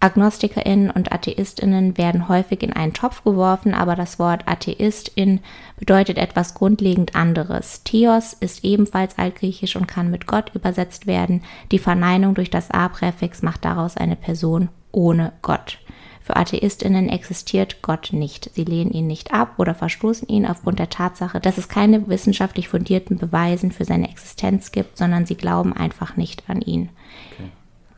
AgnostikerInnen 0.00 0.90
und 0.90 1.12
AtheistInnen 1.12 1.98
werden 1.98 2.28
häufig 2.28 2.62
in 2.62 2.72
einen 2.72 2.92
Topf 2.92 3.24
geworfen, 3.24 3.74
aber 3.74 3.96
das 3.96 4.18
Wort 4.18 4.46
Atheistin 4.46 5.40
bedeutet 5.76 6.18
etwas 6.18 6.54
grundlegend 6.54 7.16
anderes. 7.16 7.82
Theos 7.84 8.32
ist 8.32 8.64
ebenfalls 8.64 9.18
altgriechisch 9.18 9.76
und 9.76 9.88
kann 9.88 10.10
mit 10.10 10.26
Gott 10.26 10.54
übersetzt 10.54 11.06
werden. 11.06 11.42
Die 11.72 11.80
Verneinung 11.80 12.34
durch 12.34 12.50
das 12.50 12.70
A-Präfix 12.70 13.42
macht 13.42 13.64
daraus 13.64 13.96
eine 13.96 14.16
Person 14.16 14.68
ohne 14.92 15.32
Gott. 15.42 15.78
Für 16.20 16.36
AtheistInnen 16.36 17.08
existiert 17.08 17.80
Gott 17.80 18.10
nicht. 18.12 18.50
Sie 18.52 18.64
lehnen 18.64 18.90
ihn 18.90 19.06
nicht 19.06 19.32
ab 19.32 19.54
oder 19.56 19.74
verstoßen 19.74 20.28
ihn 20.28 20.44
aufgrund 20.44 20.78
der 20.78 20.90
Tatsache, 20.90 21.40
dass 21.40 21.56
es 21.56 21.68
keine 21.68 22.06
wissenschaftlich 22.08 22.68
fundierten 22.68 23.16
Beweisen 23.16 23.72
für 23.72 23.86
seine 23.86 24.10
Existenz 24.10 24.70
gibt, 24.70 24.98
sondern 24.98 25.24
sie 25.24 25.36
glauben 25.36 25.72
einfach 25.72 26.16
nicht 26.16 26.42
an 26.50 26.60
ihn. 26.60 26.90
Okay. 27.32 27.50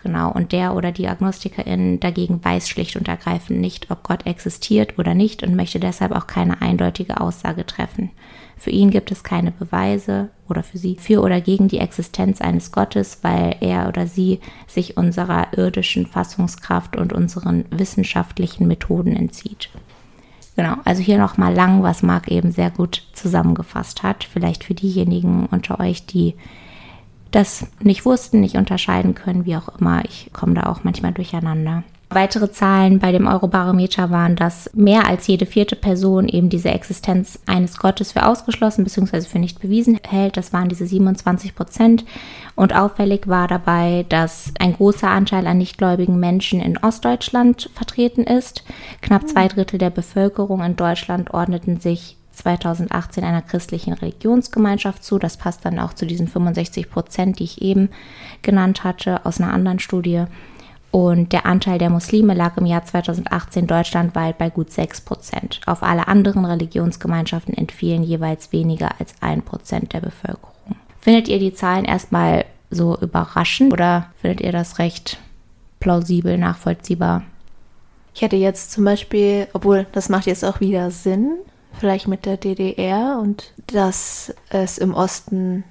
Genau, 0.03 0.33
und 0.33 0.53
der 0.53 0.75
oder 0.75 0.93
die 0.93 1.09
Agnostikerin 1.09 2.01
dagegen 2.01 2.43
weiß 2.43 2.69
schlicht 2.69 2.97
und 2.97 3.09
ergreifend 3.09 3.61
nicht, 3.61 3.91
ob 3.91 4.03
Gott 4.03 4.27
existiert 4.27 4.99
oder 4.99 5.15
nicht 5.15 5.43
und 5.43 5.57
möchte 5.57 5.79
deshalb 5.79 6.13
auch 6.13 6.27
keine 6.27 6.63
eindeutige 6.63 7.21
Aussage 7.21 7.67
treffen. 7.67 8.11
Für 8.61 8.69
ihn 8.69 8.91
gibt 8.91 9.11
es 9.11 9.25
keine 9.25 9.53
Beweise 9.53 10.29
oder 10.47 10.63
für 10.63 10.77
sie 10.77 10.97
für 10.97 11.23
oder 11.23 11.41
gegen 11.41 11.69
die 11.69 11.79
Existenz 11.79 12.43
eines 12.43 12.73
Gottes, 12.73 13.21
weil 13.23 13.57
er 13.61 13.89
oder 13.89 14.07
sie 14.07 14.39
sich 14.67 14.99
unserer 14.99 15.57
irdischen 15.57 16.07
Fassungskraft 16.07 16.95
und 16.95 17.15
unseren 17.15 17.65
wissenschaftlichen 17.71 18.69
Methoden 18.69 19.17
entzieht. 19.17 19.71
Genau, 20.57 20.75
also 20.85 21.01
hier 21.03 21.17
nochmal 21.17 21.55
lang, 21.55 21.83
was 21.83 22.03
Marc 22.03 22.31
eben 22.31 22.53
sehr 22.53 22.71
gut 22.71 23.03
zusammengefasst 23.15 24.03
hat. 24.03 24.25
Vielleicht 24.25 24.65
für 24.65 24.75
diejenigen 24.75 25.47
unter 25.47 25.81
euch, 25.81 26.05
die 26.05 26.35
das 27.31 27.67
nicht 27.81 28.05
wussten, 28.05 28.41
nicht 28.41 28.57
unterscheiden 28.57 29.15
können, 29.15 29.47
wie 29.47 29.57
auch 29.57 29.71
immer. 29.81 30.05
Ich 30.05 30.35
komme 30.35 30.53
da 30.53 30.65
auch 30.65 30.85
manchmal 30.85 31.13
durcheinander. 31.13 31.83
Weitere 32.13 32.51
Zahlen 32.51 32.99
bei 32.99 33.13
dem 33.13 33.29
Eurobarometer 33.29 34.11
waren, 34.11 34.35
dass 34.35 34.69
mehr 34.75 35.07
als 35.07 35.29
jede 35.29 35.47
vierte 35.47 35.77
Person 35.77 36.27
eben 36.27 36.49
diese 36.49 36.71
Existenz 36.71 37.39
eines 37.47 37.79
Gottes 37.79 38.11
für 38.11 38.27
ausgeschlossen 38.27 38.83
bzw. 38.83 39.21
für 39.21 39.39
nicht 39.39 39.61
bewiesen 39.61 39.97
hält. 40.05 40.37
Das 40.37 40.53
waren 40.53 40.69
diese 40.69 40.87
27 40.87 41.55
Prozent. 41.55 42.05
Und 42.57 42.75
auffällig 42.75 43.29
war 43.29 43.47
dabei, 43.47 44.07
dass 44.09 44.53
ein 44.59 44.73
großer 44.73 45.09
Anteil 45.09 45.47
an 45.47 45.59
nichtgläubigen 45.59 46.19
Menschen 46.19 46.61
in 46.61 46.79
Ostdeutschland 46.79 47.71
vertreten 47.75 48.25
ist. 48.25 48.65
Knapp 49.03 49.29
zwei 49.29 49.47
Drittel 49.47 49.79
der 49.79 49.91
Bevölkerung 49.91 50.65
in 50.65 50.75
Deutschland 50.75 51.33
ordneten 51.33 51.79
sich 51.79 52.17
2018 52.33 53.23
einer 53.23 53.43
christlichen 53.43 53.93
Religionsgemeinschaft 53.93 55.05
zu. 55.05 55.21
Das 55.21 55.37
passt 55.37 55.65
dann 55.65 55.79
auch 55.79 55.95
zu 55.95 56.07
diesen 56.07 56.27
65 56.27 56.91
Prozent, 56.91 57.39
die 57.39 57.45
ich 57.45 57.63
eben 57.63 57.89
genannt 58.43 58.83
hatte 58.83 59.25
aus 59.25 59.41
einer 59.41 59.53
anderen 59.53 59.79
Studie. 59.79 60.25
Und 60.91 61.33
der 61.33 61.47
Anteil 61.47 61.79
der 61.79 61.91
Muslime 61.91 62.35
lag 62.35 62.57
im 62.57 62.67
Jahr 62.67 62.85
2018 62.85 63.67
deutschlandweit 63.67 64.39
bei 64.39 64.51
gut 64.51 64.73
6 64.73 65.03
Prozent. 65.03 65.61
Auf 65.67 65.83
alle 65.83 66.09
anderen 66.09 66.45
Religionsgemeinschaften 66.45 67.55
entfielen 67.55 68.03
jeweils 68.03 68.53
weniger 68.53 68.91
als 68.99 69.15
1 69.21 69.45
Prozent 69.45 69.93
der 69.93 70.01
Bevölkerung. 70.01 70.51
Findet 71.01 71.29
ihr 71.29 71.39
die 71.39 71.55
Zahlen 71.55 71.85
erstmal 71.85 72.45
so 72.71 72.99
überraschend 72.99 73.73
oder 73.73 74.07
findet 74.21 74.41
ihr 74.41 74.53
das 74.53 74.79
recht 74.79 75.19
plausibel, 75.79 76.37
nachvollziehbar? 76.37 77.23
Ich 78.15 78.23
hätte 78.23 78.37
jetzt 78.37 78.73
zum 78.73 78.85
Beispiel, 78.85 79.47
obwohl 79.53 79.87
das 79.93 80.09
macht 80.09 80.27
jetzt 80.27 80.45
auch 80.45 80.61
wieder 80.61 80.91
Sinn, 80.91 81.37
vielleicht 81.79 82.09
mit 82.09 82.27
der 82.27 82.37
DDR 82.37 83.19
und 83.23 83.53
dass 83.69 84.35
es 84.51 84.77
im 84.79 84.93
Osten 84.93 85.63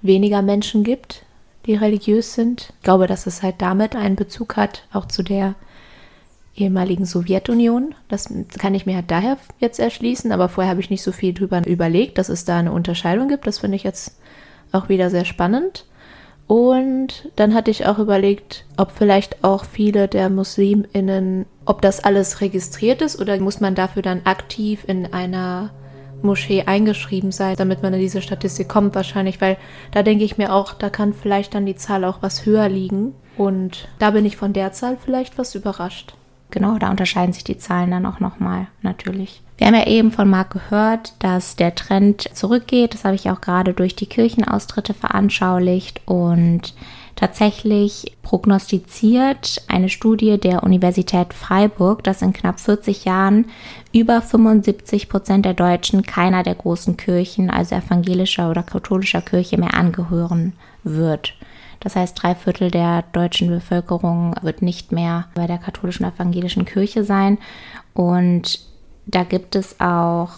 weniger 0.00 0.40
Menschen 0.40 0.82
gibt, 0.82 1.25
die 1.66 1.74
religiös 1.74 2.34
sind. 2.34 2.72
Ich 2.76 2.82
glaube, 2.82 3.06
dass 3.06 3.26
es 3.26 3.42
halt 3.42 3.56
damit 3.58 3.96
einen 3.96 4.16
Bezug 4.16 4.56
hat, 4.56 4.84
auch 4.92 5.06
zu 5.06 5.22
der 5.22 5.54
ehemaligen 6.54 7.04
Sowjetunion. 7.04 7.94
Das 8.08 8.32
kann 8.58 8.74
ich 8.74 8.86
mir 8.86 8.96
halt 8.96 9.10
daher 9.10 9.36
jetzt 9.58 9.78
erschließen, 9.78 10.32
aber 10.32 10.48
vorher 10.48 10.70
habe 10.70 10.80
ich 10.80 10.90
nicht 10.90 11.02
so 11.02 11.12
viel 11.12 11.34
drüber 11.34 11.66
überlegt, 11.66 12.18
dass 12.18 12.28
es 12.28 12.44
da 12.44 12.58
eine 12.58 12.72
Unterscheidung 12.72 13.28
gibt. 13.28 13.46
Das 13.46 13.58
finde 13.58 13.76
ich 13.76 13.82
jetzt 13.82 14.16
auch 14.72 14.88
wieder 14.88 15.10
sehr 15.10 15.24
spannend. 15.24 15.84
Und 16.46 17.30
dann 17.34 17.54
hatte 17.54 17.72
ich 17.72 17.86
auch 17.86 17.98
überlegt, 17.98 18.64
ob 18.76 18.92
vielleicht 18.92 19.42
auch 19.42 19.64
viele 19.64 20.06
der 20.06 20.30
MuslimInnen, 20.30 21.44
ob 21.64 21.82
das 21.82 22.04
alles 22.04 22.40
registriert 22.40 23.02
ist 23.02 23.20
oder 23.20 23.36
muss 23.38 23.60
man 23.60 23.74
dafür 23.74 24.02
dann 24.02 24.22
aktiv 24.24 24.84
in 24.86 25.12
einer 25.12 25.70
Moschee 26.26 26.64
eingeschrieben 26.66 27.32
sein, 27.32 27.56
damit 27.56 27.82
man 27.82 27.94
in 27.94 28.00
diese 28.00 28.20
Statistik 28.20 28.68
kommt 28.68 28.94
wahrscheinlich, 28.94 29.40
weil 29.40 29.56
da 29.92 30.02
denke 30.02 30.24
ich 30.24 30.36
mir 30.36 30.52
auch, 30.52 30.74
da 30.74 30.90
kann 30.90 31.14
vielleicht 31.14 31.54
dann 31.54 31.66
die 31.66 31.76
Zahl 31.76 32.04
auch 32.04 32.18
was 32.20 32.44
höher 32.44 32.68
liegen. 32.68 33.14
Und 33.36 33.88
da 33.98 34.10
bin 34.10 34.24
ich 34.24 34.36
von 34.36 34.52
der 34.52 34.72
Zahl 34.72 34.96
vielleicht 35.02 35.38
was 35.38 35.54
überrascht. 35.54 36.14
Genau, 36.50 36.78
da 36.78 36.90
unterscheiden 36.90 37.32
sich 37.32 37.44
die 37.44 37.58
Zahlen 37.58 37.90
dann 37.90 38.06
auch 38.06 38.20
nochmal, 38.20 38.68
natürlich. 38.82 39.42
Wir 39.58 39.66
haben 39.66 39.74
ja 39.74 39.86
eben 39.86 40.12
von 40.12 40.28
Marc 40.28 40.50
gehört, 40.50 41.14
dass 41.18 41.56
der 41.56 41.74
Trend 41.74 42.28
zurückgeht. 42.34 42.94
Das 42.94 43.04
habe 43.04 43.14
ich 43.14 43.30
auch 43.30 43.40
gerade 43.40 43.72
durch 43.72 43.96
die 43.96 44.06
Kirchenaustritte 44.06 44.94
veranschaulicht 44.94 46.02
und 46.06 46.74
tatsächlich 47.16 48.16
prognostiziert 48.22 49.62
eine 49.68 49.88
Studie 49.88 50.38
der 50.38 50.62
Universität 50.62 51.32
Freiburg, 51.32 52.04
dass 52.04 52.22
in 52.22 52.32
knapp 52.32 52.60
40 52.60 53.06
Jahren 53.06 53.46
über 53.92 54.20
75 54.20 55.08
Prozent 55.08 55.46
der 55.46 55.54
Deutschen 55.54 56.02
keiner 56.02 56.42
der 56.42 56.54
großen 56.54 56.96
Kirchen, 56.96 57.50
also 57.50 57.74
evangelischer 57.74 58.50
oder 58.50 58.62
katholischer 58.62 59.22
Kirche, 59.22 59.58
mehr 59.58 59.74
angehören 59.74 60.52
wird. 60.84 61.34
Das 61.80 61.96
heißt, 61.96 62.22
drei 62.22 62.34
Viertel 62.34 62.70
der 62.70 63.02
deutschen 63.12 63.48
Bevölkerung 63.48 64.34
wird 64.42 64.62
nicht 64.62 64.92
mehr 64.92 65.26
bei 65.34 65.46
der 65.46 65.58
katholischen 65.58 66.06
evangelischen 66.06 66.64
Kirche 66.64 67.04
sein. 67.04 67.38
Und 67.94 68.60
da 69.06 69.24
gibt 69.24 69.56
es 69.56 69.80
auch 69.80 70.30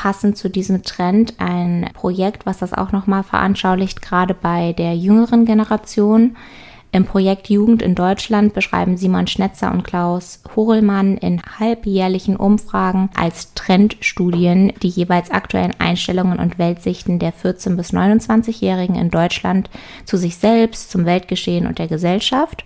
passend 0.00 0.38
zu 0.38 0.48
diesem 0.48 0.82
Trend 0.82 1.34
ein 1.36 1.90
Projekt, 1.92 2.46
was 2.46 2.56
das 2.56 2.72
auch 2.72 2.90
nochmal 2.90 3.22
veranschaulicht, 3.22 4.00
gerade 4.00 4.32
bei 4.32 4.72
der 4.72 4.96
jüngeren 4.96 5.44
Generation. 5.44 6.36
Im 6.90 7.04
Projekt 7.04 7.50
Jugend 7.50 7.82
in 7.82 7.94
Deutschland 7.94 8.54
beschreiben 8.54 8.96
Simon 8.96 9.26
Schnetzer 9.26 9.70
und 9.70 9.84
Klaus 9.84 10.42
Horelmann 10.56 11.18
in 11.18 11.42
halbjährlichen 11.42 12.36
Umfragen 12.36 13.10
als 13.14 13.52
Trendstudien 13.52 14.72
die 14.82 14.88
jeweils 14.88 15.30
aktuellen 15.30 15.78
Einstellungen 15.78 16.38
und 16.38 16.58
Weltsichten 16.58 17.18
der 17.18 17.34
14- 17.34 17.76
bis 17.76 17.92
29-Jährigen 17.92 18.94
in 18.94 19.10
Deutschland 19.10 19.68
zu 20.06 20.16
sich 20.16 20.38
selbst, 20.38 20.90
zum 20.90 21.04
Weltgeschehen 21.04 21.66
und 21.66 21.78
der 21.78 21.88
Gesellschaft. 21.88 22.64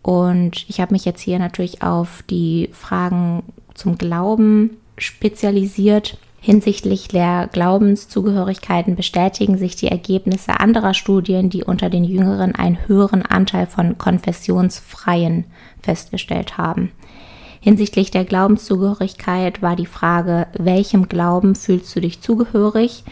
Und 0.00 0.64
ich 0.68 0.80
habe 0.80 0.94
mich 0.94 1.04
jetzt 1.04 1.22
hier 1.22 1.40
natürlich 1.40 1.82
auf 1.82 2.22
die 2.30 2.70
Fragen 2.72 3.42
zum 3.74 3.98
Glauben 3.98 4.76
spezialisiert. 4.96 6.18
Hinsichtlich 6.44 7.06
der 7.06 7.48
Glaubenszugehörigkeiten 7.52 8.96
bestätigen 8.96 9.58
sich 9.58 9.76
die 9.76 9.86
Ergebnisse 9.86 10.58
anderer 10.58 10.92
Studien, 10.92 11.50
die 11.50 11.62
unter 11.62 11.88
den 11.88 12.02
Jüngeren 12.02 12.56
einen 12.56 12.88
höheren 12.88 13.22
Anteil 13.22 13.68
von 13.68 13.96
Konfessionsfreien 13.96 15.44
festgestellt 15.80 16.58
haben. 16.58 16.90
Hinsichtlich 17.60 18.10
der 18.10 18.24
Glaubenszugehörigkeit 18.24 19.62
war 19.62 19.76
die 19.76 19.86
Frage, 19.86 20.48
welchem 20.58 21.06
Glauben 21.06 21.54
fühlst 21.54 21.94
du 21.94 22.00
dich 22.00 22.20
zugehörig? 22.20 23.04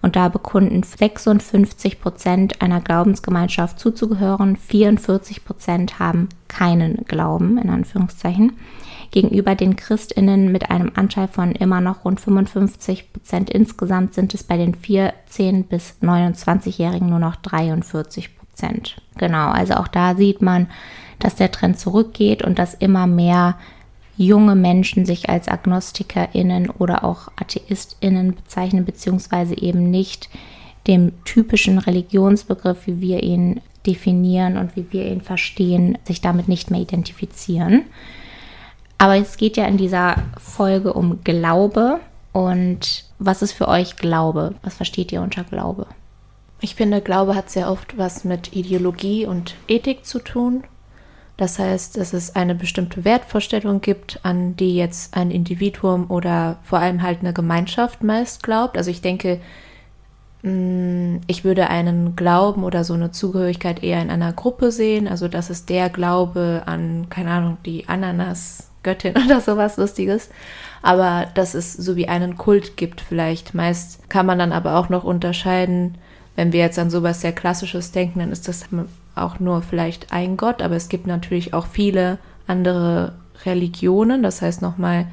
Und 0.00 0.16
da 0.16 0.30
bekunden 0.30 0.82
56 0.82 2.00
Prozent 2.00 2.62
einer 2.62 2.80
Glaubensgemeinschaft 2.80 3.78
zuzugehören, 3.78 4.56
44 4.56 5.44
Prozent 5.44 5.98
haben 5.98 6.30
keinen 6.48 7.04
Glauben, 7.04 7.58
in 7.58 7.68
Anführungszeichen 7.68 8.54
gegenüber 9.10 9.54
den 9.54 9.76
Christinnen 9.76 10.52
mit 10.52 10.70
einem 10.70 10.92
Anteil 10.94 11.28
von 11.28 11.52
immer 11.52 11.80
noch 11.80 12.04
rund 12.04 12.20
55 12.20 13.12
Prozent. 13.12 13.50
Insgesamt 13.50 14.14
sind 14.14 14.34
es 14.34 14.44
bei 14.44 14.56
den 14.56 14.74
14 14.74 15.64
bis 15.64 15.96
29-Jährigen 16.02 17.08
nur 17.08 17.18
noch 17.18 17.36
43 17.36 18.36
Prozent. 18.36 19.00
Genau, 19.16 19.48
also 19.48 19.74
auch 19.74 19.88
da 19.88 20.14
sieht 20.14 20.42
man, 20.42 20.68
dass 21.18 21.36
der 21.36 21.50
Trend 21.50 21.78
zurückgeht 21.78 22.42
und 22.42 22.58
dass 22.58 22.74
immer 22.74 23.06
mehr 23.06 23.56
junge 24.16 24.56
Menschen 24.56 25.06
sich 25.06 25.30
als 25.30 25.48
AgnostikerInnen 25.48 26.70
oder 26.70 27.04
auch 27.04 27.28
AtheistInnen 27.36 28.34
bezeichnen, 28.34 28.84
beziehungsweise 28.84 29.56
eben 29.56 29.90
nicht 29.90 30.28
dem 30.86 31.12
typischen 31.24 31.78
Religionsbegriff, 31.78 32.86
wie 32.86 33.00
wir 33.00 33.22
ihn 33.22 33.60
definieren 33.86 34.56
und 34.56 34.74
wie 34.74 34.86
wir 34.90 35.06
ihn 35.06 35.20
verstehen, 35.20 35.98
sich 36.04 36.20
damit 36.20 36.48
nicht 36.48 36.70
mehr 36.70 36.80
identifizieren. 36.80 37.84
Aber 38.98 39.16
es 39.16 39.36
geht 39.36 39.56
ja 39.56 39.64
in 39.66 39.76
dieser 39.76 40.16
Folge 40.36 40.92
um 40.92 41.22
Glaube 41.22 42.00
und 42.32 43.04
was 43.20 43.42
ist 43.42 43.52
für 43.52 43.68
euch 43.68 43.96
Glaube? 43.96 44.54
Was 44.62 44.74
versteht 44.74 45.12
ihr 45.12 45.22
unter 45.22 45.44
Glaube? 45.44 45.86
Ich 46.60 46.74
finde, 46.74 47.00
Glaube 47.00 47.36
hat 47.36 47.50
sehr 47.50 47.70
oft 47.70 47.96
was 47.96 48.24
mit 48.24 48.54
Ideologie 48.54 49.26
und 49.26 49.54
Ethik 49.68 50.04
zu 50.04 50.18
tun. 50.18 50.64
Das 51.36 51.60
heißt, 51.60 51.96
dass 51.96 52.12
es 52.12 52.34
eine 52.34 52.56
bestimmte 52.56 53.04
Wertvorstellung 53.04 53.80
gibt, 53.80 54.18
an 54.24 54.56
die 54.56 54.74
jetzt 54.74 55.16
ein 55.16 55.30
Individuum 55.30 56.10
oder 56.10 56.58
vor 56.64 56.80
allem 56.80 57.00
halt 57.00 57.20
eine 57.20 57.32
Gemeinschaft 57.32 58.02
meist 58.02 58.42
glaubt. 58.42 58.76
Also 58.76 58.90
ich 58.90 59.02
denke, 59.02 59.38
mm, 60.42 61.18
ich 61.28 61.44
würde 61.44 61.70
einen 61.70 62.16
Glauben 62.16 62.64
oder 62.64 62.82
so 62.82 62.94
eine 62.94 63.12
Zugehörigkeit 63.12 63.84
eher 63.84 64.02
in 64.02 64.10
einer 64.10 64.32
Gruppe 64.32 64.72
sehen. 64.72 65.06
Also 65.06 65.28
das 65.28 65.48
ist 65.48 65.68
der 65.68 65.90
Glaube 65.90 66.64
an, 66.66 67.06
keine 67.08 67.30
Ahnung, 67.30 67.58
die 67.64 67.88
Ananas-Göttin 68.82 69.14
oder 69.26 69.40
sowas 69.40 69.76
Lustiges. 69.76 70.30
Aber 70.82 71.26
dass 71.34 71.54
es 71.54 71.72
so 71.72 71.96
wie 71.96 72.08
einen 72.08 72.36
Kult 72.36 72.76
gibt 72.76 73.00
vielleicht. 73.00 73.54
Meist 73.54 74.08
kann 74.08 74.26
man 74.26 74.38
dann 74.38 74.52
aber 74.52 74.76
auch 74.76 74.88
noch 74.88 75.04
unterscheiden, 75.04 75.98
wenn 76.36 76.52
wir 76.52 76.60
jetzt 76.60 76.78
an 76.78 76.90
sowas 76.90 77.20
sehr 77.20 77.32
Klassisches 77.32 77.90
denken, 77.90 78.20
dann 78.20 78.30
ist 78.30 78.46
das 78.46 78.66
auch 79.16 79.40
nur 79.40 79.62
vielleicht 79.62 80.12
ein 80.12 80.36
Gott, 80.36 80.62
aber 80.62 80.76
es 80.76 80.88
gibt 80.88 81.08
natürlich 81.08 81.52
auch 81.52 81.66
viele 81.66 82.18
andere 82.46 83.14
Religionen, 83.44 84.22
das 84.22 84.40
heißt 84.40 84.62
nochmal, 84.62 85.06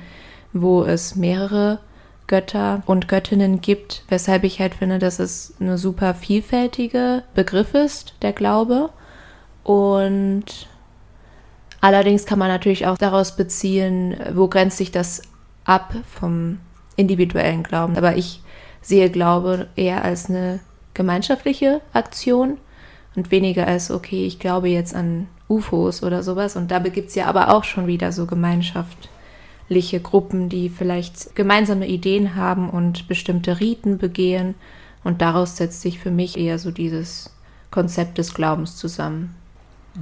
wo 0.54 0.84
es 0.84 1.16
mehrere 1.16 1.80
Götter 2.28 2.84
und 2.86 3.08
Göttinnen 3.08 3.60
gibt, 3.62 4.04
weshalb 4.08 4.44
ich 4.44 4.60
halt 4.60 4.76
finde, 4.76 5.00
dass 5.00 5.18
es 5.18 5.56
eine 5.60 5.80
super 5.80 6.14
vielfältige 6.14 7.24
Begriff 7.34 7.74
ist, 7.74 8.14
der 8.22 8.34
Glaube. 8.34 8.92
Und 9.64 10.68
allerdings 11.86 12.26
kann 12.26 12.40
man 12.40 12.48
natürlich 12.48 12.88
auch 12.88 12.98
daraus 12.98 13.36
beziehen, 13.36 14.18
wo 14.34 14.48
grenzt 14.48 14.78
sich 14.78 14.92
das 14.92 15.22
ab 15.66 15.94
vom 16.20 16.60
individuellen 16.96 17.62
Glauben. 17.62 17.96
Aber 17.96 18.18
ich 18.18 18.42
sehe 18.82 19.12
Glaube 19.12 19.68
eher 19.76 20.04
als 20.04 20.30
eine 20.30 20.60
gemeinschaftliche 20.96 21.82
Aktion 21.94 22.58
und 23.16 23.30
weniger 23.30 23.68
als, 23.68 23.92
okay, 23.92 24.26
ich 24.26 24.40
glaube 24.40 24.70
jetzt 24.70 24.96
an 24.96 25.28
UFOs 25.48 26.02
oder 26.02 26.24
sowas. 26.24 26.56
Und 26.56 26.72
dabei 26.72 26.90
gibt 26.90 27.10
es 27.10 27.16
ja 27.16 27.28
aber 27.28 27.54
auch 27.54 27.64
schon 27.64 27.86
wieder 27.86 28.12
so 28.12 28.26
gemeinschaftliche 28.26 30.00
Gruppen, 30.00 30.50
die 30.50 30.70
vielleicht 30.70 31.36
gemeinsame 31.36 31.88
Ideen 31.88 32.36
haben 32.36 32.70
und 32.70 33.08
bestimmte 33.08 33.60
Riten 33.60 34.00
begehen. 34.00 34.56
Und 35.04 35.22
daraus 35.22 35.58
setzt 35.58 35.82
sich 35.82 36.00
für 36.00 36.12
mich 36.12 36.36
eher 36.36 36.58
so 36.58 36.72
dieses 36.72 37.32
Konzept 37.70 38.18
des 38.18 38.34
Glaubens 38.34 38.76
zusammen. 38.76 39.36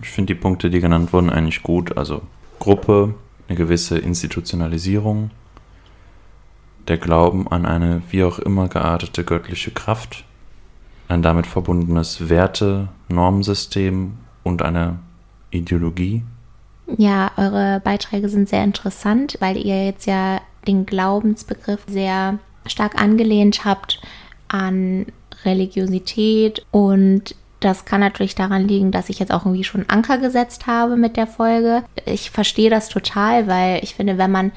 Ich 0.02 0.10
finde 0.10 0.34
die 0.34 0.40
Punkte, 0.40 0.70
die 0.70 0.80
genannt 0.80 1.14
wurden, 1.14 1.30
eigentlich 1.30 1.64
gut. 1.64 1.98
Also 1.98 2.22
Gruppe, 2.60 3.14
eine 3.48 3.58
gewisse 3.58 3.98
Institutionalisierung, 3.98 5.32
der 6.88 6.98
Glauben 6.98 7.48
an 7.48 7.66
eine 7.66 8.02
wie 8.10 8.24
auch 8.24 8.40
immer 8.40 8.68
geartete 8.68 9.24
göttliche 9.24 9.72
Kraft, 9.72 10.26
ein 11.08 11.22
damit 11.22 11.48
verbundenes 11.48 12.30
Werte-, 12.30 12.90
Normensystem 13.10 14.14
und 14.44 14.62
eine 14.62 15.00
Ideologie? 15.52 16.24
Ja, 16.98 17.32
eure 17.38 17.80
Beiträge 17.84 18.28
sind 18.30 18.50
sehr 18.50 18.64
interessant, 18.64 19.38
weil 19.40 19.58
ihr 19.58 19.86
jetzt 19.86 20.06
ja 20.06 20.42
den 20.68 20.86
Glaubensbegriff 20.86 21.82
sehr 21.88 22.40
stark 22.66 23.02
angelehnt 23.02 23.66
habt 23.66 24.02
an 24.48 25.06
Religiosität 25.46 26.66
und 26.72 27.36
das 27.64 27.86
kann 27.86 28.00
natürlich 28.00 28.36
daran 28.36 28.68
liegen, 28.68 28.92
dass 28.92 29.10
ich 29.10 29.20
jetzt 29.20 29.32
auch 29.32 29.46
irgendwie 29.46 29.64
schon 29.64 29.90
Anker 29.90 30.18
gesetzt 30.18 30.68
habe 30.68 30.96
mit 30.96 31.18
der 31.18 31.28
Folge. 31.28 31.84
Ich 32.06 32.32
verstehe 32.32 32.70
das 32.70 32.90
total, 32.90 33.48
weil 33.48 33.84
ich 33.84 33.96
finde, 33.96 34.18
wenn 34.18 34.32
man 34.32 34.52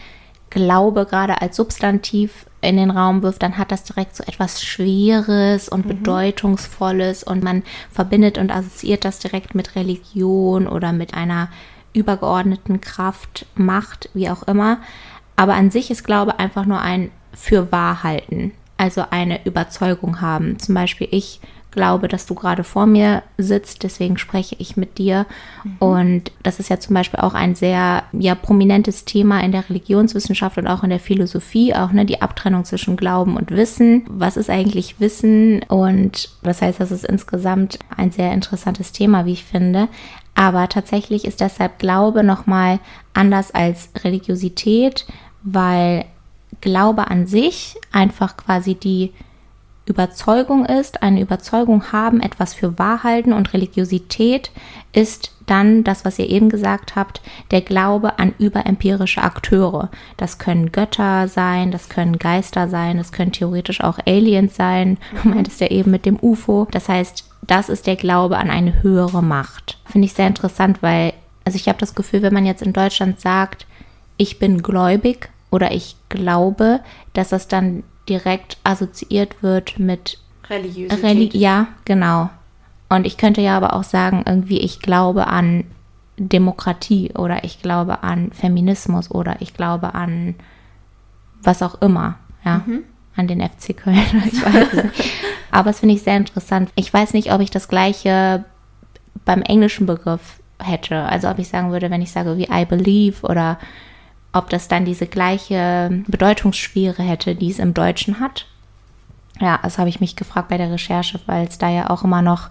Glaube 0.51 1.07
gerade 1.07 1.43
als 1.43 1.57
Substantiv 1.57 2.47
in 2.61 2.77
den 2.77 2.91
Raum 2.91 3.23
wirft, 3.23 3.43
dann 3.43 3.59
hat 3.59 3.73
das 3.73 3.85
direkt 3.85 4.17
so 4.17 4.25
etwas 4.25 4.65
Schweres 4.65 5.69
und 5.69 5.85
mhm. 5.85 5.91
Bedeutungsvolles 5.91 7.25
und 7.25 7.43
man 7.43 7.63
verbindet 7.91 8.39
und 8.39 8.51
assoziiert 8.51 9.05
das 9.05 9.19
direkt 9.19 9.55
mit 9.55 9.77
Religion 9.77 10.67
oder 10.67 10.93
mit 10.93 11.15
einer 11.15 11.49
übergeordneten 11.93 12.81
Kraft, 12.81 13.47
Macht, 13.55 14.11
wie 14.15 14.31
auch 14.31 14.43
immer. 14.45 14.79
Aber 15.37 15.55
an 15.55 15.71
sich 15.71 15.91
ist 15.91 16.05
Glaube 16.05 16.39
einfach 16.39 16.65
nur 16.65 16.81
ein 16.81 17.11
Fürwahrhalten, 17.33 18.53
also 18.79 19.05
eine 19.11 19.45
Überzeugung 19.45 20.21
haben. 20.21 20.59
Zum 20.59 20.75
Beispiel 20.75 21.09
ich 21.11 21.41
glaube, 21.77 22.09
dass 22.09 22.27
du 22.27 22.35
gerade 22.35 22.65
vor 22.65 22.87
mir 22.87 23.23
sitzt, 23.37 23.83
deswegen 23.83 24.17
spreche 24.17 24.57
ich 24.59 24.77
mit 24.77 24.97
dir. 24.97 25.27
Mhm. 25.63 25.77
Und 25.79 26.33
das 26.43 26.59
ist 26.59 26.71
ja 26.71 26.81
zum 26.81 26.95
Beispiel 26.95 27.21
auch 27.21 27.35
ein 27.35 27.55
sehr 27.55 28.03
ja, 28.13 28.35
prominentes 28.35 29.05
Thema 29.05 29.41
in 29.41 29.53
der 29.53 29.69
Religionswissenschaft 29.69 30.57
und 30.57 30.67
auch 30.67 30.83
in 30.83 30.91
der 30.91 30.99
Philosophie, 30.99 31.75
auch 31.75 31.93
ne, 31.93 32.07
die 32.07 32.23
Abtrennung 32.23 32.65
zwischen 32.65 32.97
Glauben 32.97 33.37
und 33.37 33.51
Wissen. 33.51 34.05
Was 34.09 34.39
ist 34.39 34.49
eigentlich 34.49 34.99
Wissen? 35.01 35.63
Und 35.69 36.31
das 36.43 36.63
heißt, 36.63 36.81
das 36.81 36.91
ist 36.91 37.05
insgesamt 37.05 37.79
ein 37.95 38.11
sehr 38.11 38.33
interessantes 38.33 38.93
Thema, 38.93 39.27
wie 39.27 39.35
ich 39.35 39.45
finde. 39.45 39.89
Aber 40.35 40.69
tatsächlich 40.69 41.27
ist 41.27 41.41
deshalb 41.41 41.79
Glaube 41.79 42.25
nochmal 42.25 42.81
anders 43.13 43.55
als 43.55 43.91
Religiosität, 44.03 45.07
weil 45.43 46.07
Glaube 46.63 47.11
an 47.11 47.27
sich 47.27 47.77
einfach 47.93 48.39
quasi 48.39 48.75
die 48.75 49.13
Überzeugung 49.87 50.67
ist, 50.67 51.03
eine 51.03 51.21
Überzeugung 51.21 51.93
haben, 51.93 52.21
etwas 52.21 52.55
für 52.55 52.79
wahr 52.79 53.05
halten 53.05 53.33
und 53.33 53.53
Religiosität 53.53 54.51
ist 54.93 55.33
dann 55.47 55.85
das, 55.85 56.05
was 56.05 56.19
ihr 56.19 56.29
eben 56.29 56.49
gesagt 56.49 56.97
habt, 56.97 57.21
der 57.53 57.61
Glaube 57.61 58.19
an 58.19 58.35
überempirische 58.39 59.23
Akteure. 59.23 59.91
Das 60.17 60.39
können 60.39 60.73
Götter 60.73 61.29
sein, 61.29 61.71
das 61.71 61.89
können 61.89 62.19
Geister 62.19 62.69
sein, 62.69 62.97
das 62.97 63.13
können 63.13 63.31
theoretisch 63.31 63.81
auch 63.81 63.99
Aliens 64.07 64.57
sein. 64.57 64.99
Du 65.23 65.29
meintest 65.29 65.61
ja 65.61 65.69
eben 65.69 65.93
mit 65.93 66.05
dem 66.05 66.19
UFO. 66.21 66.67
Das 66.73 66.89
heißt, 66.89 67.29
das 67.43 67.69
ist 67.69 67.87
der 67.87 67.97
Glaube 67.97 68.39
an 68.39 68.51
eine 68.51 68.83
höhere 68.83 69.23
Macht. 69.23 69.79
Finde 69.85 70.07
ich 70.07 70.15
sehr 70.15 70.27
interessant, 70.27 70.83
weil, 70.83 71.13
also 71.45 71.57
ich 71.57 71.69
habe 71.69 71.79
das 71.79 71.95
Gefühl, 71.95 72.23
wenn 72.23 72.35
man 72.35 72.47
jetzt 72.47 72.63
in 72.63 72.73
Deutschland 72.73 73.21
sagt, 73.21 73.67
ich 74.17 74.41
bin 74.41 74.63
gläubig 74.63 75.31
oder 75.51 75.71
ich 75.71 75.97
glaube, 76.09 76.81
dass 77.13 77.29
das 77.29 77.47
dann 77.47 77.85
direkt 78.09 78.57
assoziiert 78.65 79.43
wird 79.43 79.79
mit 79.79 80.19
Religiosität. 80.49 81.05
Reli 81.05 81.31
ja, 81.33 81.69
genau. 81.85 82.31
Und 82.89 83.07
ich 83.07 83.17
könnte 83.17 83.41
ja 83.41 83.57
aber 83.57 83.75
auch 83.75 83.83
sagen, 83.83 84.23
irgendwie, 84.27 84.59
ich 84.59 84.81
glaube 84.81 85.27
an 85.27 85.65
Demokratie 86.19 87.13
oder 87.13 87.45
ich 87.45 87.61
glaube 87.61 88.03
an 88.03 88.31
Feminismus 88.33 89.11
oder 89.11 89.37
ich 89.41 89.55
glaube 89.55 89.95
an 89.95 90.35
was 91.43 91.63
auch 91.63 91.81
immer, 91.83 92.17
ja. 92.45 92.63
Mhm. 92.65 92.85
An 93.17 93.29
den 93.29 93.41
FC 93.41 93.75
Köln, 93.75 93.97
ich 94.31 94.45
weiß 94.45 94.75
nicht. 94.75 95.11
Aber 95.51 95.71
es 95.71 95.81
finde 95.81 95.95
ich 95.95 96.03
sehr 96.03 96.19
interessant. 96.19 96.71
Ich 96.75 96.93
weiß 96.93 97.15
nicht, 97.15 97.33
ob 97.33 97.41
ich 97.41 97.51
das 97.51 97.69
gleiche 97.69 98.45
beim 99.25 99.41
englischen 99.43 99.87
Begriff 99.87 100.41
hätte. 100.59 101.03
Also 101.05 101.29
ob 101.29 101.39
ich 101.39 101.49
sagen 101.49 101.71
würde, 101.73 101.91
wenn 101.91 102.03
ich 102.03 102.11
sage 102.13 102.37
wie 102.37 102.49
I 102.53 102.67
believe 102.67 103.27
oder 103.27 103.59
ob 104.37 104.51
das 104.51 104.69
dann 104.69 104.85
diese 104.85 105.07
gleiche 105.07 106.03
Bedeutungsschwere 106.07 107.03
hätte, 107.03 107.35
die 107.35 107.51
es 107.51 107.59
im 107.59 107.75
Deutschen 107.75 108.21
hat. 108.21 108.47
Ja, 109.41 109.59
das 109.63 109.79
habe 109.79 109.89
ich 109.89 110.01
mich 110.01 110.17
gefragt 110.17 110.49
bei 110.49 110.59
der 110.59 110.71
Recherche, 110.71 111.21
weil 111.27 111.47
es 111.47 111.59
da 111.59 111.71
ja 111.71 111.91
auch 111.91 112.05
immer 112.05 112.23
noch 112.23 112.51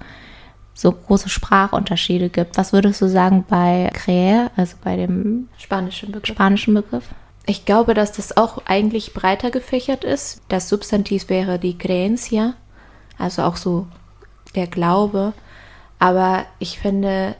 so 0.74 0.91
große 0.91 1.30
Sprachunterschiede 1.30 2.30
gibt. 2.30 2.58
Was 2.58 2.74
würdest 2.74 3.02
du 3.02 3.08
sagen 3.08 3.45
bei 3.48 3.89
Créer, 3.93 4.52
also 4.56 4.76
bei 4.84 4.95
dem 4.95 5.48
spanischen 5.58 6.12
Begriff? 6.12 6.36
spanischen 6.36 6.74
Begriff? 6.74 7.06
Ich 7.45 7.65
glaube, 7.65 7.93
dass 7.93 8.12
das 8.12 8.36
auch 8.36 8.63
eigentlich 8.65 9.13
breiter 9.13 9.52
gefächert 9.52 10.04
ist. 10.04 10.41
Das 10.48 10.67
Substantiv 10.67 11.30
wäre 11.30 11.60
die 11.60 11.78
Creencia, 11.78 12.56
also 13.17 13.43
auch 13.43 13.56
so 13.56 13.88
der 14.56 14.67
Glaube. 14.67 15.34
Aber 16.00 16.45
ich 16.60 16.80
finde, 16.80 17.36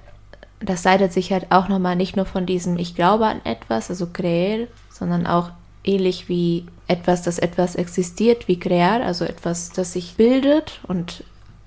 das 0.60 0.84
leitet 0.84 1.14
sich 1.14 1.32
halt 1.32 1.48
auch 1.52 1.68
nochmal 1.68 1.96
nicht 1.96 2.16
nur 2.16 2.26
von 2.26 2.46
diesem 2.46 2.78
Ich 2.78 2.96
glaube 2.96 3.26
an 3.26 3.42
etwas, 3.44 3.90
also 3.90 4.08
creer, 4.08 4.68
sondern 4.90 5.28
auch 5.28 5.50
ähnlich 5.84 6.30
wie 6.30 6.66
etwas, 6.88 7.22
das 7.22 7.40
etwas 7.40 7.76
existiert, 7.76 8.48
wie 8.48 8.60
crear, 8.60 9.02
also 9.02 9.26
etwas, 9.26 9.72
das 9.72 9.94
sich 9.94 10.16
bildet 10.16 10.80
und 10.88 11.24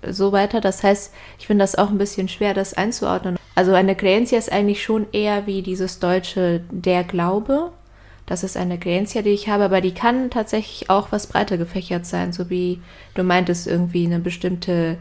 so 0.07 0.33
weiter. 0.33 0.61
Das 0.61 0.83
heißt, 0.83 1.13
ich 1.39 1.47
finde 1.47 1.63
das 1.63 1.75
auch 1.75 1.91
ein 1.91 1.99
bisschen 1.99 2.29
schwer, 2.29 2.55
das 2.55 2.75
einzuordnen. 2.75 3.37
Also 3.55 3.75
eine 3.75 3.97
Creencia 3.97 4.39
ist 4.39 4.53
eigentlich 4.53 4.83
schon 4.83 5.07
eher 5.13 5.47
wie 5.47 5.63
dieses 5.63 5.99
deutsche 5.99 6.63
der 6.71 7.05
Glaube. 7.05 7.73
Das 8.27 8.45
ist 8.45 8.57
eine 8.57 8.79
Creencia, 8.79 9.23
die 9.23 9.31
ich 9.31 9.49
habe, 9.49 9.65
aber 9.65 9.81
die 9.81 9.95
kann 9.95 10.31
tatsächlich 10.31 10.91
auch 10.91 11.11
was 11.11 11.27
breiter 11.27 11.57
gefächert 11.57 12.07
sein, 12.07 12.33
so 12.33 12.51
wie 12.51 12.81
du 13.15 13.25
meintest, 13.25 13.67
irgendwie 13.67 14.07
eine 14.07 14.21
bestimmte 14.21 14.99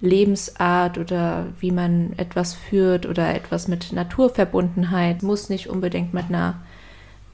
Lebensart 0.00 0.98
oder 0.98 1.46
wie 1.60 1.70
man 1.70 2.12
etwas 2.18 2.54
führt 2.54 3.06
oder 3.06 3.34
etwas 3.34 3.66
mit 3.68 3.92
Naturverbundenheit 3.92 5.22
muss 5.22 5.48
nicht 5.48 5.68
unbedingt 5.68 6.12
mit 6.12 6.26
einer 6.28 6.60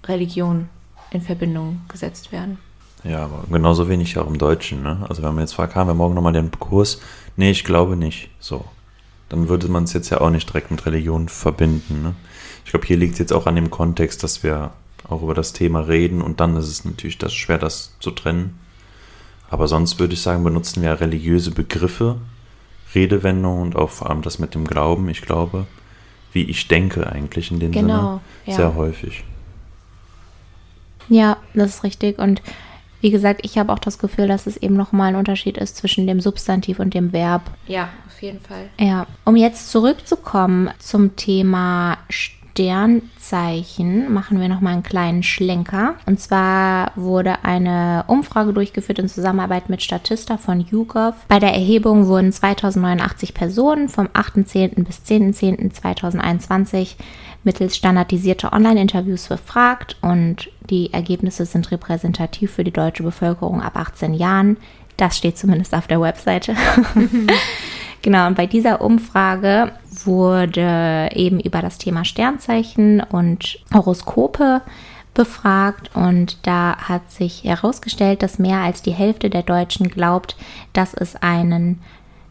Religion 0.05 0.69
in 1.11 1.21
Verbindung 1.21 1.81
gesetzt 1.89 2.33
werden. 2.33 2.59
Ja, 3.05 3.25
aber 3.25 3.45
genauso 3.51 3.89
wenig 3.89 4.17
auch 4.17 4.29
im 4.29 4.39
Deutschen. 4.39 4.83
Ne? 4.83 5.05
Also 5.09 5.23
wenn 5.23 5.35
man 5.35 5.43
jetzt 5.43 5.55
fragt, 5.55 5.75
haben 5.75 5.89
wir 5.89 5.95
morgen 5.95 6.15
nochmal 6.15 6.33
den 6.33 6.51
Kurs? 6.53 7.01
Nee, 7.37 7.51
ich 7.51 7.65
glaube 7.65 7.97
nicht. 7.97 8.31
So. 8.39 8.65
Dann 9.29 9.49
würde 9.49 9.69
man 9.69 9.85
es 9.85 9.93
jetzt 9.93 10.11
ja 10.11 10.21
auch 10.21 10.31
nicht 10.31 10.49
direkt 10.49 10.71
mit 10.71 10.87
Religion 10.87 11.29
verbinden. 11.29 12.03
Ne? 12.03 12.15
Ich 12.65 12.71
glaube, 12.71 12.87
hier 12.87 12.97
liegt 12.97 13.15
es 13.15 13.19
jetzt 13.19 13.33
auch 13.33 13.47
an 13.47 13.57
dem 13.57 13.71
Kontext, 13.71 14.23
dass 14.23 14.43
wir 14.43 14.73
auch 15.09 15.23
über 15.23 15.35
das 15.35 15.53
Thema 15.53 15.81
reden 15.81 16.23
und 16.23 16.39
dann 16.39 16.57
ist 16.57 16.69
es 16.69 16.85
natürlich 16.85 17.19
das 17.19 17.33
schwer, 17.33 17.59
das 17.59 17.95
zu 17.99 18.13
trennen. 18.13 18.59
Aber 19.51 19.67
sonst 19.69 19.99
würde 19.99 20.15
ich 20.15 20.23
sagen, 20.23 20.45
benutzen 20.45 20.83
wir 20.83 21.01
religiöse 21.01 21.51
Begriffe, 21.51 22.17
Redewendungen 22.95 23.63
und 23.63 23.77
auch 23.77 23.91
vor 23.91 24.11
allem 24.11 24.23
das 24.23 24.39
mit 24.39 24.55
dem 24.55 24.67
Glauben, 24.67 25.09
ich 25.09 25.23
glaube, 25.23 25.67
wie 26.33 26.43
ich 26.45 26.69
denke 26.69 27.11
eigentlich 27.11 27.51
in 27.51 27.61
dem 27.61 27.73
Genau, 27.73 27.95
Sinne, 27.97 28.21
ja. 28.47 28.55
sehr 28.55 28.75
häufig. 28.75 29.25
Ja, 31.09 31.37
das 31.55 31.77
ist 31.77 31.85
richtig. 31.85 32.19
Und 32.19 32.43
wie 33.01 33.11
gesagt, 33.11 33.41
ich 33.45 33.59
habe 33.59 33.73
auch 33.73 33.79
das 33.79 33.99
Gefühl, 33.99 34.29
dass 34.29 34.47
es 34.47 34.57
eben 34.57 34.75
nochmal 34.77 35.09
ein 35.11 35.17
Unterschied 35.17 35.59
ist 35.59 35.77
zwischen 35.77 36.07
dem 36.07 36.21
Substantiv 36.21 36.79
und 36.79 36.95
dem 36.95 37.13
Verb. 37.13 37.43
Ja, 37.67 37.89
auf 38.07 38.23
jeden 38.23 38.41
Fall. 38.41 38.69
Ja, 38.79 39.07
um 39.25 39.37
jetzt 39.37 39.71
zurückzukommen 39.71 40.71
zum 40.79 41.17
Thema 41.17 41.99
Sternzeichen, 42.53 44.13
machen 44.13 44.39
wir 44.39 44.49
nochmal 44.49 44.75
einen 44.75 44.83
kleinen 44.83 45.23
Schlenker. 45.23 45.95
Und 46.05 46.21
zwar 46.21 46.93
wurde 46.97 47.45
eine 47.45 48.05
Umfrage 48.09 48.53
durchgeführt 48.53 48.99
in 48.99 49.09
Zusammenarbeit 49.09 49.71
mit 49.71 49.83
Statista 49.83 50.37
von 50.37 50.61
YouGov. 50.61 51.15
Bei 51.29 51.39
der 51.39 51.55
Erhebung 51.55 52.09
wurden 52.09 52.31
2089 52.31 53.33
Personen 53.33 53.89
vom 53.89 54.07
8.10. 54.09 54.85
bis 54.85 54.99
10.10.2021 54.99 56.97
mittels 57.43 57.75
standardisierter 57.75 58.53
Online-Interviews 58.53 59.29
befragt 59.29 59.97
und 60.03 60.51
die 60.69 60.93
Ergebnisse 60.93 61.47
sind 61.47 61.71
repräsentativ 61.71 62.53
für 62.53 62.65
die 62.65 62.71
deutsche 62.71 63.03
Bevölkerung 63.03 63.63
ab 63.63 63.77
18 63.77 64.13
Jahren. 64.13 64.59
Das 64.99 65.17
steht 65.17 65.39
zumindest 65.39 65.75
auf 65.75 65.87
der 65.87 66.03
Webseite. 66.03 66.55
Genau, 68.03 68.27
und 68.27 68.37
bei 68.37 68.47
dieser 68.47 68.81
Umfrage 68.81 69.73
wurde 70.07 71.11
eben 71.15 71.41
über 71.41 71.63
das 71.63 71.79
Thema 71.79 72.05
Sternzeichen 72.05 73.01
und 73.01 73.59
Horoskope 73.73 74.63
befragt 75.15 75.91
und 75.95 76.47
da 76.47 76.77
hat 76.77 77.11
sich 77.11 77.45
herausgestellt, 77.45 78.23
dass 78.23 78.39
mehr 78.39 78.59
als 78.59 78.83
die 78.83 78.93
Hälfte 78.93 79.29
der 79.31 79.43
Deutschen 79.43 79.89
glaubt, 79.89 80.37
dass 80.73 80.95
es 80.95 81.17
einen 81.17 81.81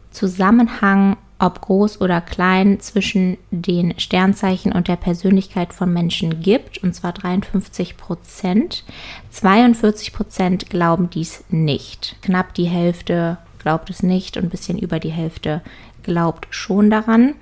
Zusammenhang, 0.10 1.18
ob 1.40 1.62
groß 1.62 2.02
oder 2.02 2.22
klein, 2.22 2.80
zwischen 2.80 3.38
den 3.50 3.98
Sternzeichen 4.00 4.72
und 4.72 4.88
der 4.88 4.96
Persönlichkeit 4.96 5.74
von 5.74 5.92
Menschen 5.92 6.42
gibt, 6.42 6.84
und 6.84 6.94
zwar 6.94 7.14
53 7.14 7.98
Prozent. 7.98 8.84
42 9.32 10.14
Prozent 10.14 10.70
glauben 10.70 11.10
dies 11.10 11.44
nicht. 11.50 12.16
Knapp 12.22 12.54
die 12.54 12.66
Hälfte 12.66 13.38
glaubt 13.60 13.90
es 13.90 14.04
nicht 14.04 14.38
und 14.38 14.44
ein 14.46 14.50
bisschen 14.50 14.78
über 14.78 15.00
die 15.00 15.10
Hälfte 15.12 15.62
glaubt 16.04 16.48
schon 16.50 16.90
daran. 16.90 17.36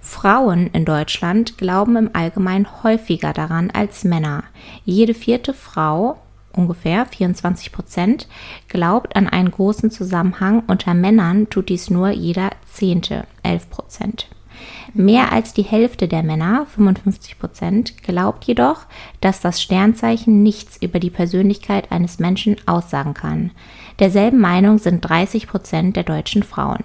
Frauen 0.00 0.68
in 0.72 0.84
Deutschland 0.84 1.58
glauben 1.58 1.96
im 1.96 2.10
Allgemeinen 2.12 2.82
häufiger 2.82 3.32
daran 3.32 3.70
als 3.70 4.04
Männer. 4.04 4.44
Jede 4.84 5.14
vierte 5.14 5.54
Frau, 5.54 6.18
ungefähr 6.52 7.06
24 7.06 7.72
Prozent, 7.72 8.28
glaubt 8.68 9.16
an 9.16 9.28
einen 9.28 9.50
großen 9.50 9.90
Zusammenhang. 9.90 10.62
Unter 10.66 10.94
Männern 10.94 11.48
tut 11.50 11.68
dies 11.68 11.90
nur 11.90 12.10
jeder 12.10 12.50
zehnte, 12.66 13.24
11 13.42 13.70
Prozent. 13.70 14.28
Mehr 14.92 15.32
als 15.32 15.52
die 15.52 15.62
Hälfte 15.62 16.08
der 16.08 16.22
Männer, 16.22 16.66
55 16.66 17.38
Prozent, 17.38 18.02
glaubt 18.02 18.44
jedoch, 18.44 18.86
dass 19.20 19.40
das 19.40 19.62
Sternzeichen 19.62 20.42
nichts 20.42 20.76
über 20.82 20.98
die 20.98 21.10
Persönlichkeit 21.10 21.92
eines 21.92 22.18
Menschen 22.18 22.56
aussagen 22.66 23.14
kann. 23.14 23.52
Derselben 23.98 24.40
Meinung 24.40 24.78
sind 24.78 25.00
30 25.00 25.46
Prozent 25.46 25.96
der 25.96 26.04
deutschen 26.04 26.42
Frauen. 26.42 26.84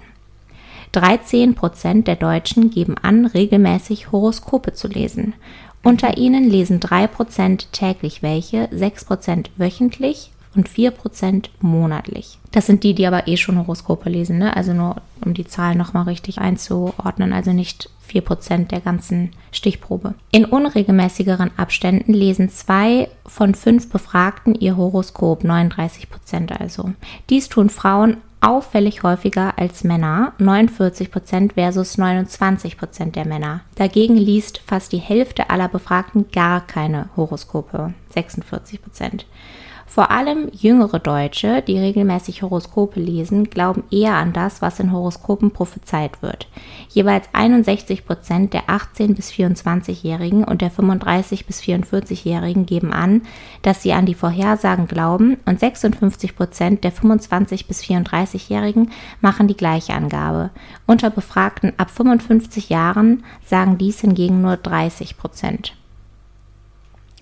13 0.92 1.54
Prozent 1.54 2.06
der 2.06 2.16
Deutschen 2.16 2.70
geben 2.70 2.96
an, 2.98 3.26
regelmäßig 3.26 4.12
Horoskope 4.12 4.72
zu 4.72 4.88
lesen. 4.88 5.34
Unter 5.82 6.16
ihnen 6.16 6.50
lesen 6.50 6.80
3 6.80 7.06
Prozent 7.06 7.72
täglich 7.72 8.22
welche, 8.22 8.68
6 8.72 9.04
Prozent 9.04 9.50
wöchentlich 9.56 10.32
und 10.56 10.68
4 10.68 10.90
Prozent 10.90 11.50
monatlich. 11.60 12.38
Das 12.50 12.66
sind 12.66 12.82
die, 12.82 12.94
die 12.94 13.06
aber 13.06 13.28
eh 13.28 13.36
schon 13.36 13.58
Horoskope 13.58 14.08
lesen, 14.08 14.38
ne? 14.38 14.56
also 14.56 14.72
nur 14.72 14.96
um 15.24 15.34
die 15.34 15.46
Zahlen 15.46 15.78
nochmal 15.78 16.04
richtig 16.04 16.38
einzuordnen, 16.38 17.32
also 17.32 17.52
nicht 17.52 17.90
4 18.00 18.22
Prozent 18.22 18.72
der 18.72 18.80
ganzen 18.80 19.30
Stichprobe. 19.52 20.14
In 20.30 20.44
unregelmäßigeren 20.44 21.50
Abständen 21.56 22.12
lesen 22.12 22.48
zwei 22.48 23.08
von 23.26 23.54
fünf 23.54 23.90
Befragten 23.90 24.54
ihr 24.54 24.76
Horoskop, 24.76 25.44
39 25.44 26.08
Prozent 26.08 26.58
also. 26.58 26.92
Dies 27.30 27.48
tun 27.48 27.68
Frauen 27.68 28.16
auffällig 28.46 29.02
häufiger 29.02 29.58
als 29.58 29.82
Männer, 29.82 30.32
49 30.38 31.10
Prozent 31.10 31.54
versus 31.54 31.98
29 31.98 32.78
Prozent 32.78 33.16
der 33.16 33.26
Männer. 33.26 33.62
Dagegen 33.74 34.16
liest 34.16 34.58
fast 34.64 34.92
die 34.92 34.98
Hälfte 34.98 35.50
aller 35.50 35.68
Befragten 35.68 36.30
gar 36.30 36.64
keine 36.64 37.08
Horoskope, 37.16 37.92
46 38.10 38.80
Prozent. 38.80 39.26
Vor 39.86 40.10
allem 40.10 40.50
jüngere 40.52 40.98
Deutsche, 40.98 41.62
die 41.62 41.78
regelmäßig 41.78 42.42
Horoskope 42.42 43.00
lesen, 43.00 43.44
glauben 43.44 43.84
eher 43.90 44.14
an 44.14 44.32
das, 44.32 44.60
was 44.60 44.80
in 44.80 44.92
Horoskopen 44.92 45.52
prophezeit 45.52 46.20
wird. 46.22 46.48
Jeweils 46.90 47.28
61 47.32 48.04
Prozent 48.04 48.52
der 48.52 48.64
18- 48.66 49.14
bis 49.14 49.30
24-Jährigen 49.30 50.44
und 50.44 50.60
der 50.60 50.72
35- 50.72 51.46
bis 51.46 51.60
44-Jährigen 51.60 52.66
geben 52.66 52.92
an, 52.92 53.22
dass 53.62 53.82
sie 53.82 53.92
an 53.92 54.06
die 54.06 54.14
Vorhersagen 54.14 54.86
glauben 54.86 55.38
und 55.46 55.60
56 55.60 56.36
Prozent 56.36 56.84
der 56.84 56.92
25- 56.92 57.66
bis 57.66 57.82
34-Jährigen 57.82 58.90
machen 59.20 59.46
die 59.46 59.56
gleiche 59.56 59.94
Angabe. 59.94 60.50
Unter 60.86 61.10
Befragten 61.10 61.72
ab 61.78 61.90
55 61.90 62.68
Jahren 62.68 63.24
sagen 63.44 63.78
dies 63.78 64.00
hingegen 64.00 64.42
nur 64.42 64.56
30 64.56 65.16
Prozent. 65.16 65.74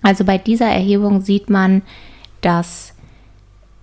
Also 0.01 0.25
bei 0.25 0.37
dieser 0.37 0.67
Erhebung 0.67 1.21
sieht 1.21 1.49
man, 1.49 1.81
dass 2.45 2.93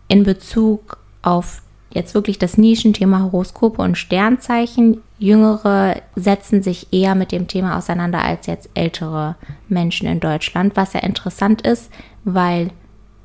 in 0.06 0.22
Bezug 0.22 0.98
auf 1.22 1.62
jetzt 1.90 2.14
wirklich 2.14 2.38
das 2.38 2.56
Nischenthema 2.56 3.20
Horoskope 3.20 3.82
und 3.82 3.98
Sternzeichen 3.98 5.02
Jüngere 5.18 5.96
setzen 6.16 6.62
sich 6.62 6.92
eher 6.92 7.14
mit 7.14 7.32
dem 7.32 7.48
Thema 7.48 7.76
auseinander 7.76 8.22
als 8.22 8.46
jetzt 8.46 8.70
ältere 8.74 9.36
Menschen 9.68 10.06
in 10.06 10.20
Deutschland, 10.20 10.76
was 10.76 10.92
ja 10.92 11.00
interessant 11.00 11.62
ist, 11.62 11.90
weil 12.24 12.70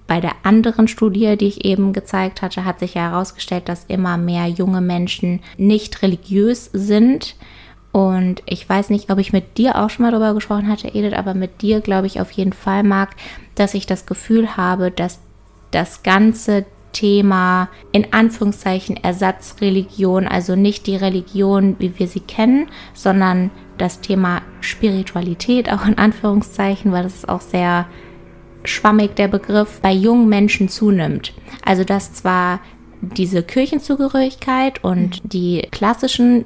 bei 0.07 0.21
der 0.21 0.33
anderen 0.43 0.87
Studie, 0.87 1.37
die 1.37 1.47
ich 1.47 1.65
eben 1.65 1.93
gezeigt 1.93 2.41
hatte, 2.41 2.65
hat 2.65 2.79
sich 2.79 2.95
ja 2.95 3.11
herausgestellt, 3.11 3.69
dass 3.69 3.85
immer 3.85 4.17
mehr 4.17 4.47
junge 4.47 4.81
Menschen 4.81 5.41
nicht 5.57 6.01
religiös 6.01 6.69
sind. 6.73 7.35
Und 7.91 8.41
ich 8.45 8.67
weiß 8.67 8.89
nicht, 8.89 9.11
ob 9.11 9.19
ich 9.19 9.33
mit 9.33 9.57
dir 9.57 9.75
auch 9.75 9.89
schon 9.89 10.03
mal 10.05 10.11
darüber 10.11 10.33
gesprochen 10.33 10.69
hatte, 10.69 10.87
Edith, 10.87 11.13
aber 11.13 11.33
mit 11.33 11.61
dir 11.61 11.81
glaube 11.81 12.07
ich 12.07 12.21
auf 12.21 12.31
jeden 12.31 12.53
Fall, 12.53 12.83
Marc, 12.83 13.15
dass 13.55 13.73
ich 13.73 13.85
das 13.85 14.05
Gefühl 14.05 14.55
habe, 14.55 14.91
dass 14.91 15.19
das 15.71 16.03
ganze 16.03 16.65
Thema 16.93 17.69
in 17.91 18.11
Anführungszeichen 18.11 18.97
Ersatzreligion, 18.97 20.27
also 20.27 20.55
nicht 20.55 20.87
die 20.87 20.95
Religion, 20.95 21.75
wie 21.79 21.99
wir 21.99 22.07
sie 22.07 22.21
kennen, 22.21 22.69
sondern 22.93 23.51
das 23.77 24.01
Thema 24.01 24.41
Spiritualität, 24.61 25.71
auch 25.71 25.85
in 25.85 25.97
Anführungszeichen, 25.97 26.91
weil 26.91 27.03
das 27.03 27.15
ist 27.15 27.29
auch 27.29 27.41
sehr 27.41 27.87
schwammig 28.63 29.15
der 29.15 29.27
Begriff, 29.27 29.79
bei 29.81 29.91
jungen 29.91 30.27
Menschen 30.27 30.69
zunimmt. 30.69 31.33
Also 31.63 31.83
dass 31.83 32.13
zwar 32.13 32.59
diese 33.01 33.43
Kirchenzugehörigkeit 33.43 34.83
und 34.83 35.21
die 35.31 35.67
klassischen 35.71 36.45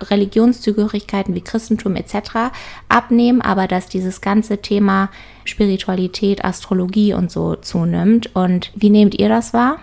Religionszugehörigkeiten 0.00 1.34
wie 1.34 1.40
Christentum 1.40 1.96
etc. 1.96 2.52
abnehmen, 2.88 3.40
aber 3.40 3.66
dass 3.66 3.88
dieses 3.88 4.20
ganze 4.20 4.58
Thema 4.58 5.10
Spiritualität, 5.44 6.44
Astrologie 6.44 7.14
und 7.14 7.30
so 7.30 7.56
zunimmt. 7.56 8.34
Und 8.34 8.72
wie 8.74 8.90
nehmt 8.90 9.18
ihr 9.18 9.28
das 9.28 9.52
wahr? 9.52 9.78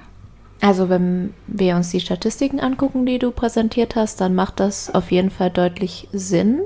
Also 0.61 0.89
wenn 0.89 1.33
wir 1.47 1.75
uns 1.75 1.91
die 1.91 1.99
Statistiken 1.99 2.59
angucken, 2.59 3.05
die 3.05 3.19
du 3.19 3.31
präsentiert 3.31 3.95
hast, 3.95 4.21
dann 4.21 4.35
macht 4.35 4.59
das 4.59 4.93
auf 4.93 5.11
jeden 5.11 5.29
Fall 5.29 5.49
deutlich 5.49 6.07
Sinn. 6.11 6.61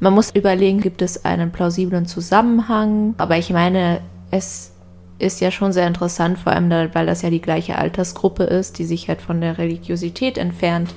Man 0.00 0.14
muss 0.14 0.34
überlegen, 0.34 0.80
gibt 0.80 1.02
es 1.02 1.24
einen 1.24 1.50
plausiblen 1.50 2.06
Zusammenhang? 2.06 3.14
Aber 3.18 3.36
ich 3.36 3.50
meine, 3.50 4.00
es 4.30 4.72
ist 5.18 5.40
ja 5.40 5.50
schon 5.50 5.72
sehr 5.72 5.86
interessant, 5.86 6.38
vor 6.38 6.52
allem 6.52 6.70
weil 6.92 7.06
das 7.06 7.22
ja 7.22 7.30
die 7.30 7.40
gleiche 7.40 7.78
Altersgruppe 7.78 8.44
ist, 8.44 8.78
die 8.78 8.84
sich 8.84 9.08
halt 9.08 9.22
von 9.22 9.40
der 9.40 9.58
Religiosität 9.58 10.38
entfernt 10.38 10.94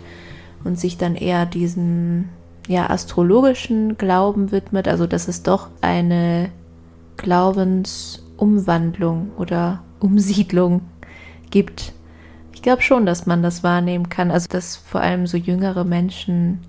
und 0.64 0.80
sich 0.80 0.98
dann 0.98 1.16
eher 1.16 1.46
diesem 1.46 2.30
ja, 2.68 2.90
astrologischen 2.90 3.98
Glauben 3.98 4.52
widmet. 4.52 4.88
Also 4.88 5.08
dass 5.08 5.28
es 5.28 5.44
doch 5.44 5.68
eine 5.82 6.50
Glaubensumwandlung 7.18 9.32
oder 9.38 9.84
Umsiedlung 10.00 10.82
gibt. 11.50 11.94
Ich 12.54 12.62
glaube 12.62 12.82
schon, 12.82 13.06
dass 13.06 13.26
man 13.26 13.44
das 13.44 13.64
wahrnehmen 13.64 14.10
kann. 14.10 14.32
Also 14.32 14.48
dass 14.50 14.76
vor 14.76 15.02
allem 15.02 15.28
so 15.28 15.38
jüngere 15.38 15.84
Menschen 15.84 16.60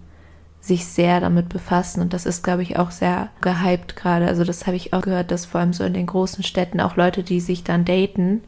sich 0.61 0.87
sehr 0.87 1.21
damit 1.21 1.49
befassen 1.49 2.01
und 2.01 2.13
das 2.13 2.27
ist, 2.27 2.43
glaube 2.43 2.63
ich, 2.63 2.79
auch 2.79 2.91
sehr 2.91 3.31
gehypt 3.41 3.97
gerade. 3.97 4.27
Also 4.27 4.45
das 4.45 4.67
habe 4.67 4.77
ich 4.77 4.93
auch 4.93 5.03
gehört, 5.03 5.31
dass 5.31 5.47
vor 5.47 5.61
allem 5.61 5.73
so 5.73 5.85
in 5.85 5.95
den 5.95 6.07
großen 6.07 6.45
Städten 6.45 6.81
auch 6.81 6.97
Leute, 6.97 7.23
die 7.23 7.41
sich 7.41 7.65
dann 7.65 7.85
daten, 7.85 8.43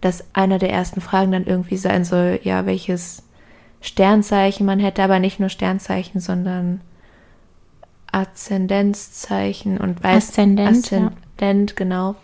dass 0.00 0.24
einer 0.34 0.58
der 0.58 0.70
ersten 0.70 1.00
Fragen 1.00 1.32
dann 1.32 1.46
irgendwie 1.46 1.76
sein 1.76 2.04
soll, 2.04 2.40
ja, 2.42 2.66
welches 2.66 3.22
Sternzeichen 3.86 4.66
man 4.66 4.80
hätte, 4.80 5.02
aber 5.02 5.18
nicht 5.18 5.38
nur 5.38 5.48
Sternzeichen, 5.48 6.20
sondern 6.20 6.80
Aszendenzzeichen 8.10 9.78
und 9.78 10.02
weiß 10.02 10.30
Aszendent, 10.30 10.78
Aszendent 10.78 11.70
ja. 11.70 11.76
genau. 11.76 12.16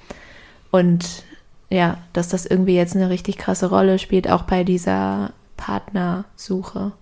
Und 0.71 1.25
ja, 1.71 1.99
dass 2.13 2.29
das 2.29 2.47
irgendwie 2.47 2.75
jetzt 2.75 2.97
eine 2.97 3.11
richtig 3.11 3.39
krasse 3.39 3.69
Rolle 3.71 3.99
spielt, 3.99 4.29
auch 4.29 4.43
bei 4.43 4.65
dieser 4.65 5.33
Partnersuche. 5.57 6.93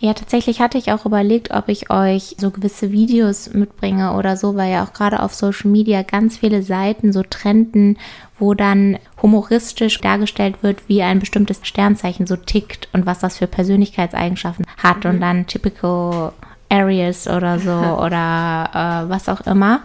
Ja, 0.00 0.14
tatsächlich 0.14 0.60
hatte 0.60 0.78
ich 0.78 0.92
auch 0.92 1.06
überlegt, 1.06 1.50
ob 1.50 1.68
ich 1.68 1.90
euch 1.90 2.36
so 2.38 2.50
gewisse 2.50 2.92
Videos 2.92 3.52
mitbringe 3.52 4.12
oder 4.14 4.36
so, 4.36 4.54
weil 4.54 4.70
ja 4.70 4.84
auch 4.84 4.92
gerade 4.92 5.20
auf 5.20 5.34
Social 5.34 5.70
Media 5.70 6.02
ganz 6.02 6.36
viele 6.36 6.62
Seiten 6.62 7.12
so 7.12 7.24
trenden, 7.24 7.98
wo 8.38 8.54
dann 8.54 8.98
humoristisch 9.20 10.00
dargestellt 10.00 10.62
wird, 10.62 10.88
wie 10.88 11.02
ein 11.02 11.18
bestimmtes 11.18 11.60
Sternzeichen 11.62 12.26
so 12.26 12.36
tickt 12.36 12.88
und 12.92 13.06
was 13.06 13.18
das 13.18 13.38
für 13.38 13.46
Persönlichkeitseigenschaften 13.46 14.66
hat 14.76 15.04
mhm. 15.04 15.10
und 15.10 15.20
dann 15.20 15.46
typical 15.46 16.32
Areas 16.68 17.26
oder 17.26 17.58
so 17.58 17.72
oder 18.04 18.70
äh, 18.72 19.10
was 19.10 19.28
auch 19.28 19.40
immer. 19.42 19.80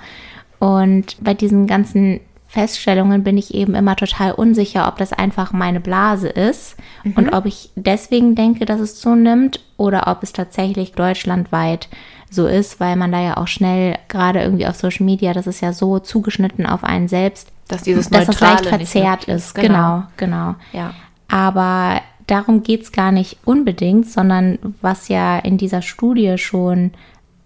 Und 0.60 1.18
bei 1.22 1.34
diesen 1.34 1.68
ganzen 1.68 2.20
Feststellungen 2.48 3.24
bin 3.24 3.36
ich 3.36 3.56
eben 3.56 3.74
immer 3.74 3.96
total 3.96 4.32
unsicher, 4.32 4.88
ob 4.88 4.98
das 4.98 5.12
einfach 5.12 5.54
meine 5.54 5.80
Blase 5.80 6.30
ist 6.30 6.78
mhm. 7.04 7.14
und 7.14 7.34
ob 7.34 7.48
ich 7.48 7.72
deswegen 7.76 8.36
denke, 8.36 8.66
dass 8.66 8.80
es 8.80 9.00
zunimmt 9.00 9.60
oder 9.76 10.08
ob 10.08 10.22
es 10.22 10.34
tatsächlich 10.34 10.92
deutschlandweit 10.92 11.90
so 12.34 12.48
ist, 12.48 12.80
weil 12.80 12.96
man 12.96 13.12
da 13.12 13.22
ja 13.22 13.38
auch 13.38 13.48
schnell, 13.48 13.98
gerade 14.08 14.42
irgendwie 14.42 14.68
auf 14.68 14.76
Social 14.76 15.06
Media, 15.06 15.34
das 15.34 15.48
ist 15.48 15.62
ja 15.62 15.74
so 15.74 16.00
zugeschnitten 16.00 16.66
auf 16.66 16.84
einen 16.84 17.08
selbst, 17.08 17.50
dass 17.68 17.84
dieses 17.84 18.10
dass 18.10 18.28
das 18.28 18.40
leicht 18.40 18.66
verzerrt 18.66 19.26
ist. 19.26 19.56
Genau, 19.56 20.04
genau. 20.18 20.56
genau. 20.56 20.56
Ja. 20.72 20.94
Aber 21.28 22.02
darum 22.28 22.64
geht 22.64 22.84
es 22.84 22.92
gar 22.92 23.12
nicht 23.12 23.38
unbedingt, 23.46 24.08
sondern 24.10 24.60
was 24.82 25.08
ja 25.08 25.40
in 25.40 25.58
dieser 25.58 25.82
Studie 25.82 26.38
schon 26.38 26.92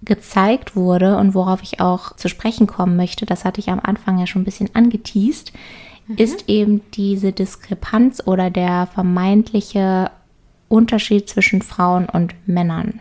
gezeigt 0.03 0.75
wurde 0.75 1.17
und 1.17 1.33
worauf 1.33 1.63
ich 1.63 1.79
auch 1.79 2.15
zu 2.15 2.29
sprechen 2.29 2.67
kommen 2.67 2.95
möchte, 2.95 3.25
das 3.25 3.45
hatte 3.45 3.59
ich 3.59 3.69
am 3.69 3.79
Anfang 3.81 4.19
ja 4.19 4.27
schon 4.27 4.43
ein 4.43 4.45
bisschen 4.45 4.69
angeteased, 4.73 5.51
mhm. 6.07 6.15
ist 6.17 6.47
eben 6.47 6.81
diese 6.93 7.31
Diskrepanz 7.31 8.21
oder 8.25 8.49
der 8.49 8.87
vermeintliche 8.93 10.11
Unterschied 10.69 11.27
zwischen 11.29 11.61
Frauen 11.61 12.07
und 12.07 12.35
Männern. 12.47 12.99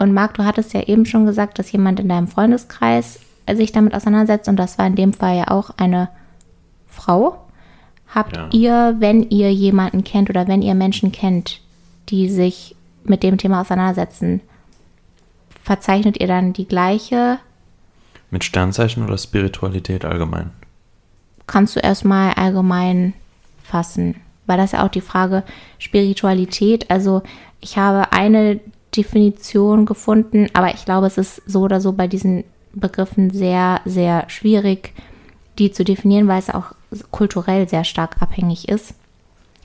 Und 0.00 0.14
Marc, 0.14 0.32
du 0.34 0.46
hattest 0.46 0.72
ja 0.72 0.82
eben 0.84 1.04
schon 1.04 1.26
gesagt, 1.26 1.58
dass 1.58 1.70
jemand 1.72 2.00
in 2.00 2.08
deinem 2.08 2.26
Freundeskreis 2.26 3.20
sich 3.52 3.70
damit 3.70 3.94
auseinandersetzt 3.94 4.48
und 4.48 4.56
das 4.56 4.78
war 4.78 4.86
in 4.86 4.94
dem 4.94 5.12
Fall 5.12 5.36
ja 5.36 5.48
auch 5.48 5.70
eine 5.76 6.08
Frau. 6.86 7.46
Habt 8.08 8.34
ja. 8.34 8.48
ihr, 8.50 8.96
wenn 8.98 9.28
ihr 9.28 9.52
jemanden 9.52 10.02
kennt 10.02 10.30
oder 10.30 10.48
wenn 10.48 10.62
ihr 10.62 10.74
Menschen 10.74 11.12
kennt, 11.12 11.60
die 12.08 12.30
sich 12.30 12.74
mit 13.04 13.22
dem 13.22 13.36
Thema 13.36 13.60
auseinandersetzen, 13.60 14.40
verzeichnet 15.62 16.18
ihr 16.18 16.28
dann 16.28 16.54
die 16.54 16.66
gleiche? 16.66 17.38
Mit 18.30 18.42
Sternzeichen 18.44 19.04
oder 19.04 19.18
Spiritualität 19.18 20.06
allgemein? 20.06 20.50
Kannst 21.46 21.76
du 21.76 21.80
erstmal 21.80 22.32
allgemein 22.34 23.12
fassen? 23.62 24.14
Weil 24.46 24.56
das 24.56 24.72
ja 24.72 24.82
auch 24.82 24.90
die 24.90 25.02
Frage 25.02 25.42
Spiritualität, 25.78 26.90
also 26.90 27.22
ich 27.60 27.76
habe 27.76 28.12
eine 28.12 28.60
Definition 28.96 29.86
gefunden, 29.86 30.48
aber 30.52 30.74
ich 30.74 30.84
glaube, 30.84 31.06
es 31.06 31.18
ist 31.18 31.42
so 31.46 31.60
oder 31.62 31.80
so 31.80 31.92
bei 31.92 32.06
diesen 32.06 32.44
Begriffen 32.72 33.30
sehr, 33.30 33.80
sehr 33.84 34.28
schwierig, 34.28 34.92
die 35.58 35.72
zu 35.72 35.84
definieren, 35.84 36.28
weil 36.28 36.38
es 36.38 36.50
auch 36.50 36.72
kulturell 37.10 37.68
sehr 37.68 37.84
stark 37.84 38.20
abhängig 38.20 38.68
ist. 38.68 38.94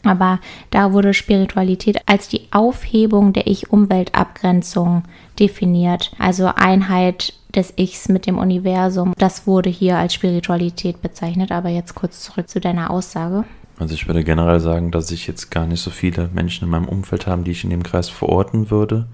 Aber 0.04 0.40
da 0.70 0.94
wurde 0.94 1.14
Spiritualität 1.14 1.98
als 2.06 2.28
die 2.28 2.48
Aufhebung 2.52 3.34
der 3.34 3.48
Ich-Umwelt-Abgrenzung 3.48 5.04
definiert. 5.40 6.12
Also 6.20 6.52
Einheit 6.56 7.34
des 7.56 7.74
Ichs 7.76 8.08
mit 8.08 8.28
dem 8.28 8.38
Universum. 8.38 9.14
Das 9.18 9.48
wurde 9.48 9.70
hier 9.70 9.98
als 9.98 10.14
Spiritualität 10.14 11.02
bezeichnet. 11.02 11.52
Aber 11.52 11.70
jetzt 11.70 11.96
kurz 11.96 12.22
zurück 12.22 12.50
zu 12.50 12.60
deiner 12.60 12.92
Aussage. 12.92 13.46
Also 13.78 13.94
ich 13.94 14.08
würde 14.08 14.24
generell 14.24 14.60
sagen, 14.60 14.92
dass 14.92 15.12
ich 15.12 15.28
jetzt 15.28 15.52
gar 15.52 15.66
nicht 15.66 15.82
so 15.82 15.92
viele 15.92 16.30
Menschen 16.30 16.64
in 16.64 16.70
meinem 16.70 16.88
Umfeld 16.88 17.28
habe, 17.28 17.44
die 17.44 17.52
ich 17.52 17.64
in 17.64 17.70
dem 17.70 17.84
Kreis 17.84 18.10
verorten 18.10 18.70
würde. 18.70 19.08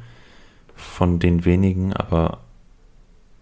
Von 0.76 1.20
den 1.20 1.46
wenigen, 1.46 1.94
aber 1.94 2.40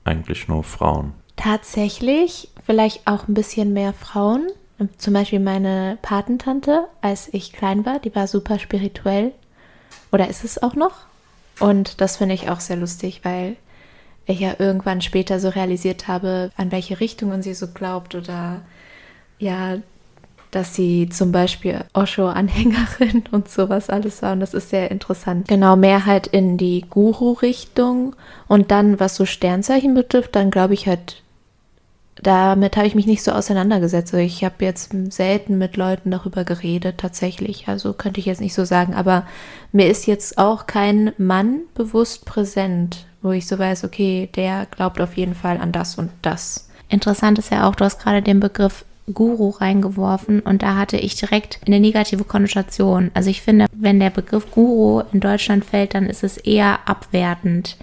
eigentlich 0.03 0.47
nur 0.47 0.63
Frauen. 0.63 1.13
Tatsächlich, 1.35 2.49
vielleicht 2.65 3.07
auch 3.07 3.27
ein 3.27 3.33
bisschen 3.33 3.73
mehr 3.73 3.93
Frauen. 3.93 4.47
Zum 4.97 5.13
Beispiel 5.13 5.39
meine 5.39 5.97
Patentante, 6.01 6.85
als 7.01 7.33
ich 7.33 7.53
klein 7.53 7.85
war, 7.85 7.99
die 7.99 8.13
war 8.15 8.27
super 8.27 8.59
spirituell. 8.59 9.33
Oder 10.11 10.29
ist 10.29 10.43
es 10.43 10.61
auch 10.61 10.75
noch? 10.75 10.93
Und 11.59 12.01
das 12.01 12.17
finde 12.17 12.35
ich 12.35 12.49
auch 12.49 12.59
sehr 12.59 12.77
lustig, 12.77 13.21
weil 13.23 13.57
ich 14.25 14.39
ja 14.39 14.55
irgendwann 14.57 15.01
später 15.01 15.39
so 15.39 15.49
realisiert 15.49 16.07
habe, 16.07 16.51
an 16.55 16.71
welche 16.71 16.99
Richtungen 16.99 17.41
sie 17.41 17.53
so 17.53 17.67
glaubt 17.67 18.15
oder 18.15 18.61
ja, 19.37 19.77
dass 20.51 20.75
sie 20.75 21.09
zum 21.09 21.31
Beispiel 21.31 21.85
Osho-Anhängerin 21.93 23.23
und 23.31 23.49
sowas 23.49 23.89
alles 23.89 24.21
war. 24.21 24.33
Und 24.33 24.39
das 24.39 24.53
ist 24.53 24.69
sehr 24.69 24.91
interessant. 24.91 25.47
Genau, 25.47 25.75
mehr 25.75 26.05
halt 26.05 26.27
in 26.27 26.57
die 26.57 26.85
Guru-Richtung. 26.89 28.15
Und 28.47 28.71
dann, 28.71 28.99
was 28.99 29.15
so 29.15 29.25
Sternzeichen 29.25 29.93
betrifft, 29.93 30.35
dann 30.35 30.51
glaube 30.51 30.73
ich 30.73 30.87
halt 30.87 31.21
damit 32.21 32.75
habe 32.75 32.87
ich 32.87 32.95
mich 32.95 33.05
nicht 33.05 33.23
so 33.23 33.31
auseinandergesetzt. 33.31 34.13
Also 34.13 34.25
ich 34.25 34.43
habe 34.43 34.55
jetzt 34.59 34.91
selten 35.09 35.57
mit 35.57 35.77
Leuten 35.77 36.11
darüber 36.11 36.43
geredet, 36.43 36.97
tatsächlich. 36.97 37.67
Also 37.67 37.93
könnte 37.93 38.19
ich 38.19 38.25
jetzt 38.25 38.41
nicht 38.41 38.53
so 38.53 38.65
sagen. 38.65 38.93
Aber 38.93 39.25
mir 39.71 39.87
ist 39.87 40.05
jetzt 40.05 40.37
auch 40.37 40.67
kein 40.67 41.13
Mann 41.17 41.61
bewusst 41.75 42.25
präsent, 42.25 43.05
wo 43.21 43.31
ich 43.31 43.47
so 43.47 43.57
weiß, 43.57 43.83
okay, 43.85 44.29
der 44.35 44.65
glaubt 44.69 44.99
auf 44.99 45.15
jeden 45.15 45.35
Fall 45.35 45.57
an 45.59 45.71
das 45.71 45.95
und 45.97 46.11
das. 46.21 46.67
Interessant 46.89 47.39
ist 47.39 47.51
ja 47.51 47.67
auch, 47.67 47.75
du 47.75 47.85
hast 47.85 48.01
gerade 48.01 48.21
den 48.21 48.39
Begriff 48.39 48.83
Guru 49.13 49.49
reingeworfen 49.49 50.39
und 50.41 50.61
da 50.61 50.75
hatte 50.75 50.97
ich 50.97 51.15
direkt 51.15 51.59
eine 51.65 51.79
negative 51.79 52.23
Konnotation. 52.23 53.11
Also 53.13 53.29
ich 53.29 53.41
finde, 53.41 53.65
wenn 53.73 53.99
der 53.99 54.09
Begriff 54.09 54.51
Guru 54.51 55.03
in 55.11 55.19
Deutschland 55.19 55.65
fällt, 55.65 55.93
dann 55.93 56.05
ist 56.05 56.23
es 56.23 56.37
eher 56.37 56.79
abwertend. 56.85 57.77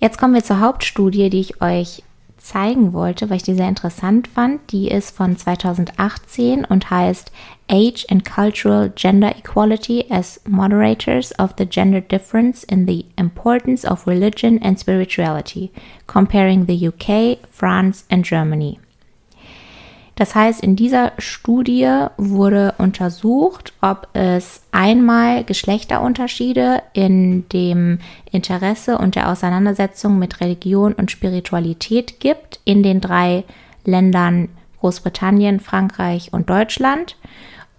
Jetzt 0.00 0.18
kommen 0.18 0.34
wir 0.34 0.44
zur 0.44 0.60
Hauptstudie, 0.60 1.30
die 1.30 1.40
ich 1.40 1.62
euch 1.62 2.02
zeigen 2.46 2.92
wollte, 2.92 3.28
weil 3.28 3.38
ich 3.38 3.42
die 3.42 3.54
sehr 3.54 3.68
interessant 3.68 4.28
fand. 4.28 4.70
Die 4.70 4.88
ist 4.88 5.14
von 5.14 5.36
2018 5.36 6.64
und 6.64 6.90
heißt 6.90 7.32
Age 7.68 8.06
and 8.08 8.24
Cultural 8.24 8.90
Gender 8.94 9.34
Equality 9.36 10.04
as 10.10 10.40
Moderators 10.46 11.36
of 11.38 11.54
the 11.58 11.66
Gender 11.66 12.00
Difference 12.00 12.62
in 12.62 12.86
the 12.86 13.04
Importance 13.16 13.84
of 13.84 14.06
Religion 14.06 14.62
and 14.62 14.78
Spirituality, 14.78 15.72
comparing 16.06 16.66
the 16.66 16.88
UK, 16.88 17.38
France 17.50 18.04
and 18.10 18.24
Germany. 18.24 18.78
Das 20.16 20.34
heißt, 20.34 20.62
in 20.62 20.76
dieser 20.76 21.12
Studie 21.18 22.06
wurde 22.16 22.74
untersucht, 22.78 23.74
ob 23.82 24.08
es 24.14 24.62
einmal 24.72 25.44
Geschlechterunterschiede 25.44 26.82
in 26.94 27.46
dem 27.50 27.98
Interesse 28.32 28.96
und 28.96 29.14
der 29.14 29.30
Auseinandersetzung 29.30 30.18
mit 30.18 30.40
Religion 30.40 30.94
und 30.94 31.10
Spiritualität 31.10 32.18
gibt 32.18 32.60
in 32.64 32.82
den 32.82 33.02
drei 33.02 33.44
Ländern 33.84 34.48
Großbritannien, 34.80 35.60
Frankreich 35.60 36.32
und 36.32 36.48
Deutschland. 36.48 37.16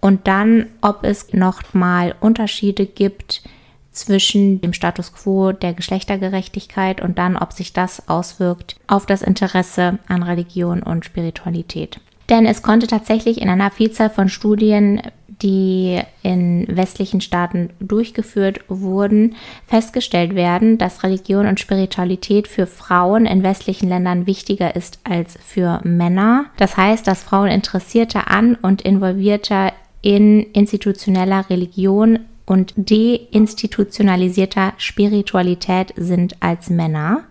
Und 0.00 0.28
dann, 0.28 0.66
ob 0.80 1.02
es 1.02 1.32
nochmal 1.32 2.14
Unterschiede 2.20 2.86
gibt 2.86 3.42
zwischen 3.90 4.60
dem 4.60 4.74
Status 4.74 5.12
quo 5.12 5.50
der 5.50 5.72
Geschlechtergerechtigkeit 5.72 7.00
und 7.00 7.18
dann, 7.18 7.36
ob 7.36 7.52
sich 7.52 7.72
das 7.72 8.08
auswirkt 8.08 8.76
auf 8.86 9.06
das 9.06 9.22
Interesse 9.22 9.98
an 10.06 10.22
Religion 10.22 10.84
und 10.84 11.04
Spiritualität. 11.04 11.98
Denn 12.28 12.46
es 12.46 12.62
konnte 12.62 12.86
tatsächlich 12.86 13.40
in 13.40 13.48
einer 13.48 13.70
Vielzahl 13.70 14.10
von 14.10 14.28
Studien, 14.28 15.00
die 15.42 16.00
in 16.22 16.66
westlichen 16.68 17.20
Staaten 17.20 17.70
durchgeführt 17.80 18.60
wurden, 18.68 19.36
festgestellt 19.66 20.34
werden, 20.34 20.78
dass 20.78 21.04
Religion 21.04 21.46
und 21.46 21.60
Spiritualität 21.60 22.48
für 22.48 22.66
Frauen 22.66 23.24
in 23.24 23.42
westlichen 23.42 23.88
Ländern 23.88 24.26
wichtiger 24.26 24.74
ist 24.74 24.98
als 25.04 25.38
für 25.44 25.80
Männer. 25.84 26.46
Das 26.56 26.76
heißt, 26.76 27.06
dass 27.06 27.22
Frauen 27.22 27.48
interessierter 27.48 28.30
an 28.30 28.56
und 28.56 28.82
involvierter 28.82 29.72
in 30.02 30.42
institutioneller 30.52 31.48
Religion 31.50 32.20
und 32.46 32.72
deinstitutionalisierter 32.76 34.72
Spiritualität 34.78 35.92
sind 35.96 36.36
als 36.40 36.70
Männer. 36.70 37.24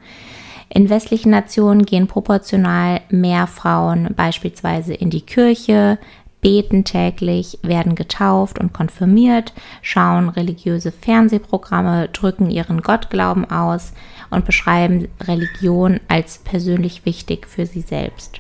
In 0.78 0.92
westlichen 0.92 1.32
Nationen 1.32 1.88
gehen 1.88 2.06
proportional 2.06 3.02
mehr 3.10 3.48
Frauen 3.48 4.14
beispielsweise 4.16 4.94
in 4.94 5.10
die 5.10 5.22
Kirche, 5.22 5.98
beten 6.40 6.84
täglich, 6.84 7.58
werden 7.64 7.96
getauft 7.96 8.60
und 8.60 8.74
konfirmiert, 8.74 9.54
schauen 9.82 10.30
religiöse 10.30 10.92
Fernsehprogramme, 10.92 12.10
drücken 12.10 12.52
ihren 12.52 12.82
Gottglauben 12.82 13.50
aus 13.50 13.92
und 14.30 14.46
beschreiben 14.46 15.08
Religion 15.20 16.00
als 16.10 16.38
persönlich 16.38 17.08
wichtig 17.08 17.48
für 17.48 17.66
sie 17.66 17.82
selbst. 17.82 18.40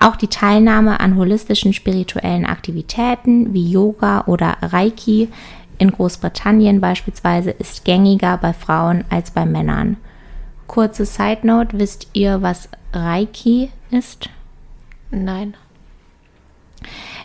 Auch 0.00 0.16
die 0.16 0.28
Teilnahme 0.28 1.00
an 1.00 1.18
holistischen 1.18 1.74
spirituellen 1.74 2.46
Aktivitäten 2.46 3.52
wie 3.52 3.70
Yoga 3.70 4.24
oder 4.24 4.56
Reiki 4.62 5.28
in 5.76 5.90
Großbritannien 5.90 6.80
beispielsweise 6.80 7.50
ist 7.50 7.84
gängiger 7.84 8.38
bei 8.38 8.54
Frauen 8.54 9.04
als 9.10 9.32
bei 9.32 9.44
Männern. 9.44 9.98
Kurze 10.74 11.06
Side 11.06 11.46
Note, 11.46 11.78
wisst 11.78 12.08
ihr, 12.14 12.42
was 12.42 12.68
Reiki 12.92 13.70
ist? 13.92 14.28
Nein. 15.12 15.54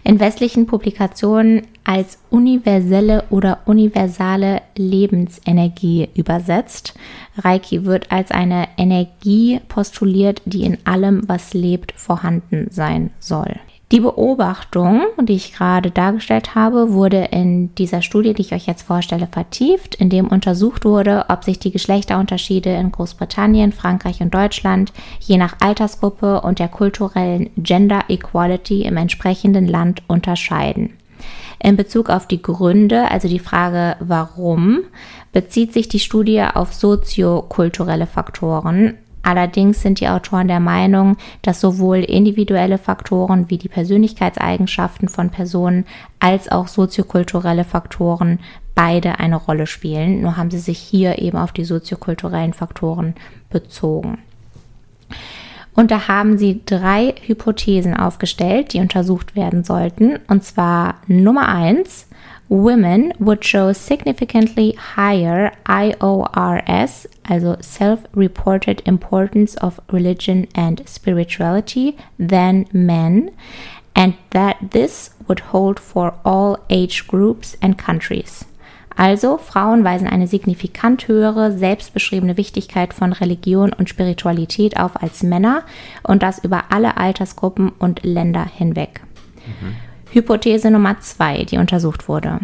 In 0.04 0.20
westlichen 0.20 0.68
Publikationen 0.68 1.66
als 1.84 2.20
universelle 2.30 3.24
oder 3.32 3.62
universale 3.66 4.62
Lebensenergie 4.76 6.10
übersetzt. 6.14 6.94
Reiki 7.40 7.86
wird 7.86 8.12
als 8.12 8.30
eine 8.30 8.68
Energie 8.78 9.60
postuliert, 9.68 10.44
die 10.46 10.62
in 10.62 10.78
allem, 10.86 11.28
was 11.28 11.56
lebt, 11.56 11.92
vorhanden 11.94 12.68
sein 12.70 13.10
soll. 13.20 13.56
Die 13.92 14.02
Beobachtung, 14.02 15.02
die 15.20 15.34
ich 15.34 15.54
gerade 15.54 15.90
dargestellt 15.90 16.54
habe, 16.54 16.94
wurde 16.94 17.30
in 17.32 17.74
dieser 17.74 18.04
Studie, 18.04 18.36
die 18.36 18.44
ich 18.44 18.54
euch 18.54 18.68
jetzt 18.68 18.84
vorstelle, 18.84 19.26
vertieft, 19.26 19.96
in 19.96 20.12
dem 20.12 20.28
untersucht 20.28 20.86
wurde, 20.86 21.26
ob 21.28 21.44
sich 21.44 21.58
die 21.58 21.72
Geschlechterunterschiede 21.72 22.70
in 22.70 22.92
Großbritannien, 22.92 23.72
Frankreich 23.72 24.22
und 24.22 24.32
Deutschland 24.32 24.94
je 25.20 25.38
nach 25.38 25.56
Altersgruppe 25.60 26.42
und 26.42 26.60
der 26.60 26.68
kulturellen 26.68 27.50
Gender 27.58 28.04
Equality 28.10 28.84
im 28.84 28.96
entsprechenden 28.96 29.68
Land 29.68 30.04
unterscheiden. 30.06 30.94
In 31.62 31.76
Bezug 31.76 32.12
auf 32.12 32.28
die 32.28 32.44
Gründe, 32.44 33.10
also 33.10 33.28
die 33.28 33.40
Frage 33.40 33.96
warum, 34.00 34.82
bezieht 35.34 35.74
sich 35.74 35.90
die 35.90 36.00
Studie 36.00 36.44
auf 36.44 36.74
soziokulturelle 36.74 38.06
Faktoren, 38.06 39.00
Allerdings 39.22 39.82
sind 39.82 40.00
die 40.00 40.08
Autoren 40.08 40.48
der 40.48 40.60
Meinung, 40.60 41.18
dass 41.42 41.62
sowohl 41.62 41.98
individuelle 41.98 42.78
Faktoren 42.78 43.50
wie 43.50 43.58
die 43.58 43.70
Persönlichkeitseigenschaften 43.70 45.10
von 45.10 45.30
Personen 45.30 45.86
als 46.20 46.50
auch 46.50 46.68
soziokulturelle 46.68 47.64
Faktoren 47.64 48.40
beide 48.76 49.20
eine 49.20 49.36
Rolle 49.36 49.68
spielen. 49.68 50.22
Nur 50.22 50.38
haben 50.38 50.52
sie 50.52 50.60
sich 50.60 50.80
hier 50.80 51.20
eben 51.20 51.38
auf 51.38 51.52
die 51.52 51.66
soziokulturellen 51.66 52.54
Faktoren 52.54 53.14
bezogen. 53.50 54.20
Und 55.76 55.92
da 55.92 56.08
haben 56.08 56.38
sie 56.38 56.62
drei 56.66 57.16
Hypothesen 57.26 57.96
aufgestellt, 57.96 58.74
die 58.74 58.80
untersucht 58.80 59.36
werden 59.36 59.64
sollten. 59.64 60.20
Und 60.28 60.44
zwar 60.44 60.96
Nummer 61.08 61.48
eins, 61.48 62.09
women 62.50 63.14
would 63.20 63.44
show 63.44 63.72
significantly 63.72 64.72
higher 64.74 65.52
IORS, 65.66 67.06
also 67.30 67.58
self-reported 67.62 68.82
importance 68.86 69.56
of 69.58 69.80
religion 69.92 70.48
and 70.56 70.82
spirituality, 70.88 71.96
than 72.18 72.68
men, 72.74 73.32
and 73.96 74.16
that 74.32 74.58
this 74.72 75.12
would 75.28 75.40
hold 75.52 75.80
for 75.80 76.16
all 76.26 76.58
age 76.70 77.08
groups 77.08 77.56
and 77.62 77.78
countries. 77.78 78.46
Also, 78.98 79.38
Frauen 79.38 79.86
weisen 79.86 80.08
eine 80.08 80.28
signifikant 80.28 81.08
höhere 81.08 81.54
selbstbeschriebene 81.54 82.36
Wichtigkeit 82.36 82.94
von 82.94 83.14
Religion 83.14 83.72
und 83.72 83.88
Spiritualität 83.88 84.78
auf 84.78 85.02
als 85.02 85.24
Männer 85.24 85.64
und 86.04 86.22
das 86.22 86.44
über 86.44 86.66
alle 86.72 86.98
Altersgruppen 86.98 87.70
und 87.70 88.04
Länder 88.04 88.46
hinweg. 88.46 89.02
Mhm. 89.46 89.89
Hypothese 90.12 90.72
Nummer 90.72 91.00
zwei, 91.00 91.44
die 91.44 91.58
untersucht 91.58 92.08
wurde. 92.08 92.40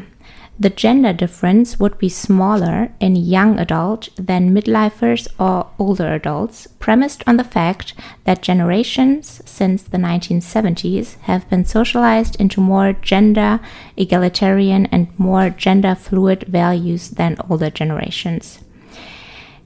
The 0.57 0.69
gender 0.69 1.11
difference 1.11 1.79
would 1.79 1.97
be 1.97 2.07
smaller 2.07 2.89
in 3.01 3.17
young 3.17 3.59
adult 3.59 4.09
than 4.15 4.53
midlifers 4.53 5.27
or 5.37 5.67
older 5.77 6.13
adults, 6.13 6.67
premised 6.79 7.23
on 7.27 7.35
the 7.35 7.43
fact 7.43 7.93
that 8.23 8.41
generations 8.41 9.41
since 9.45 9.83
the 9.83 9.97
1970s 9.97 11.19
have 11.23 11.49
been 11.49 11.65
socialized 11.65 12.37
into 12.37 12.61
more 12.61 12.93
gender 12.93 13.59
egalitarian 13.97 14.85
and 14.93 15.07
more 15.17 15.49
gender 15.49 15.93
fluid 15.93 16.45
values 16.47 17.09
than 17.09 17.35
older 17.49 17.69
generations. 17.69 18.59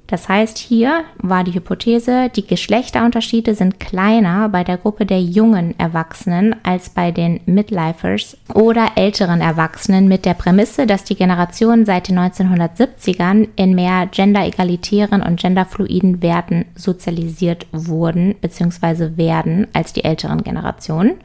Das 0.09 0.27
heißt, 0.27 0.57
hier 0.57 1.03
war 1.19 1.43
die 1.43 1.53
Hypothese, 1.53 2.31
die 2.35 2.47
Geschlechterunterschiede 2.47 3.53
sind 3.53 3.79
kleiner 3.79 4.49
bei 4.49 4.63
der 4.63 4.77
Gruppe 4.77 5.05
der 5.05 5.21
jungen 5.21 5.79
Erwachsenen 5.79 6.55
als 6.63 6.89
bei 6.89 7.11
den 7.11 7.41
Midlifers 7.45 8.35
oder 8.55 8.93
älteren 8.95 9.39
Erwachsenen 9.39 10.07
mit 10.07 10.25
der 10.25 10.33
Prämisse, 10.33 10.87
dass 10.87 11.03
die 11.03 11.13
Generationen 11.13 11.85
seit 11.85 12.07
den 12.07 12.17
1970ern 12.17 13.49
in 13.55 13.75
mehr 13.75 14.07
genderegalitären 14.07 15.21
und 15.21 15.39
genderfluiden 15.39 16.23
Werten 16.23 16.65
sozialisiert 16.73 17.67
wurden 17.71 18.33
bzw. 18.41 19.15
werden 19.15 19.67
als 19.73 19.93
die 19.93 20.05
älteren 20.05 20.43
Generationen. 20.43 21.19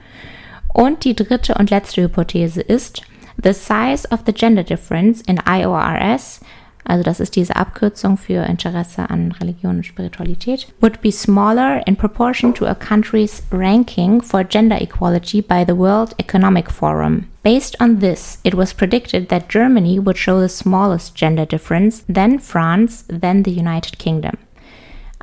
Und 0.75 1.05
die 1.05 1.17
dritte 1.17 1.55
und 1.55 1.71
letzte 1.71 2.03
Hypothese 2.03 2.61
ist, 2.61 3.01
the 3.43 3.55
size 3.55 4.07
of 4.11 4.21
the 4.27 4.33
gender 4.35 4.63
difference 4.63 5.23
in 5.23 5.41
IORS 5.49 6.41
also 6.85 7.03
das 7.03 7.21
ist 7.21 7.37
diese 7.37 7.57
Abkürzung 7.57 8.17
für 8.17 8.45
Interesse 8.45 9.09
an 9.11 9.33
Religion 9.33 9.77
und 9.77 9.87
Spiritualität, 9.87 10.69
would 10.81 11.01
be 11.01 11.11
smaller 11.11 11.87
in 11.87 11.97
proportion 11.97 12.55
to 12.55 12.67
a 12.67 12.75
country's 12.75 13.43
ranking 13.51 14.21
for 14.21 14.45
gender 14.45 14.81
equality 14.81 15.41
by 15.41 15.65
the 15.67 15.77
World 15.77 16.15
Economic 16.19 16.71
Forum. 16.71 17.29
Based 17.43 17.81
on 17.81 18.01
this, 18.01 18.39
it 18.43 18.55
was 18.55 18.73
predicted 18.73 19.29
that 19.29 19.51
Germany 19.51 19.99
would 19.99 20.17
show 20.17 20.41
the 20.41 20.49
smallest 20.49 21.15
gender 21.15 21.45
difference, 21.45 22.03
then 22.09 22.39
France, 22.39 23.05
then 23.09 23.43
the 23.43 23.51
United 23.51 23.99
Kingdom. 23.99 24.39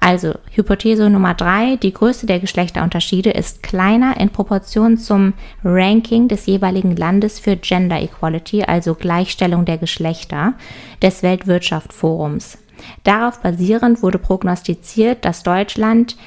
Also 0.04 0.34
Hypothese 0.50 1.12
Nummer 1.12 1.36
drei, 1.36 1.76
die 1.76 1.94
Größe 1.94 2.26
der 2.26 2.40
Geschlechterunterschiede 2.40 3.30
ist 3.30 3.62
kleiner 3.62 4.20
in 4.20 4.32
Proportion 4.32 4.98
zum 4.98 5.34
Ranking 5.64 6.28
des 6.28 6.48
jeweiligen 6.48 6.96
Landes 6.96 7.40
für 7.40 7.56
Gender 7.56 8.02
Equality, 8.02 8.64
also 8.64 8.96
Gleichstellung 8.96 9.64
der 9.64 9.78
Geschlechter, 9.78 10.56
des 11.04 11.22
Weltwirtschaftsforums. 11.22 12.58
Darauf 13.04 13.42
basierend 13.42 14.02
wurde 14.02 14.18
prognostiziert, 14.18 15.24
dass 15.24 15.44
Deutschland 15.44 16.18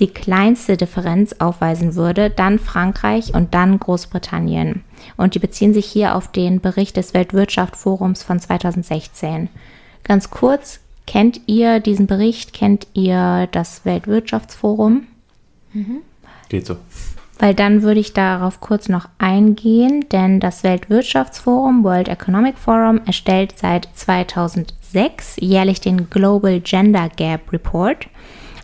die 0.00 0.08
kleinste 0.08 0.76
Differenz 0.76 1.36
aufweisen 1.38 1.94
würde, 1.94 2.30
dann 2.30 2.58
Frankreich 2.58 3.32
und 3.32 3.54
dann 3.54 3.78
Großbritannien. 3.78 4.82
Und 5.16 5.36
die 5.36 5.38
beziehen 5.38 5.72
sich 5.72 5.86
hier 5.86 6.16
auf 6.16 6.32
den 6.32 6.60
Bericht 6.60 6.96
des 6.96 7.14
Weltwirtschaftsforums 7.14 8.24
von 8.24 8.40
2016. 8.40 9.50
Ganz 10.02 10.30
kurz, 10.30 10.80
Kennt 11.10 11.40
ihr 11.46 11.80
diesen 11.80 12.06
Bericht? 12.06 12.52
Kennt 12.52 12.86
ihr 12.94 13.48
das 13.50 13.84
Weltwirtschaftsforum? 13.84 15.08
Mhm. 15.72 16.02
Geht 16.48 16.66
so. 16.66 16.76
Weil 17.40 17.52
dann 17.52 17.82
würde 17.82 17.98
ich 17.98 18.12
darauf 18.12 18.60
kurz 18.60 18.88
noch 18.88 19.08
eingehen, 19.18 20.08
denn 20.12 20.38
das 20.38 20.62
Weltwirtschaftsforum, 20.62 21.82
World 21.82 22.06
Economic 22.06 22.56
Forum, 22.56 23.00
erstellt 23.06 23.54
seit 23.58 23.88
2006 23.92 25.38
jährlich 25.40 25.80
den 25.80 26.10
Global 26.10 26.60
Gender 26.60 27.08
Gap 27.08 27.52
Report, 27.52 28.06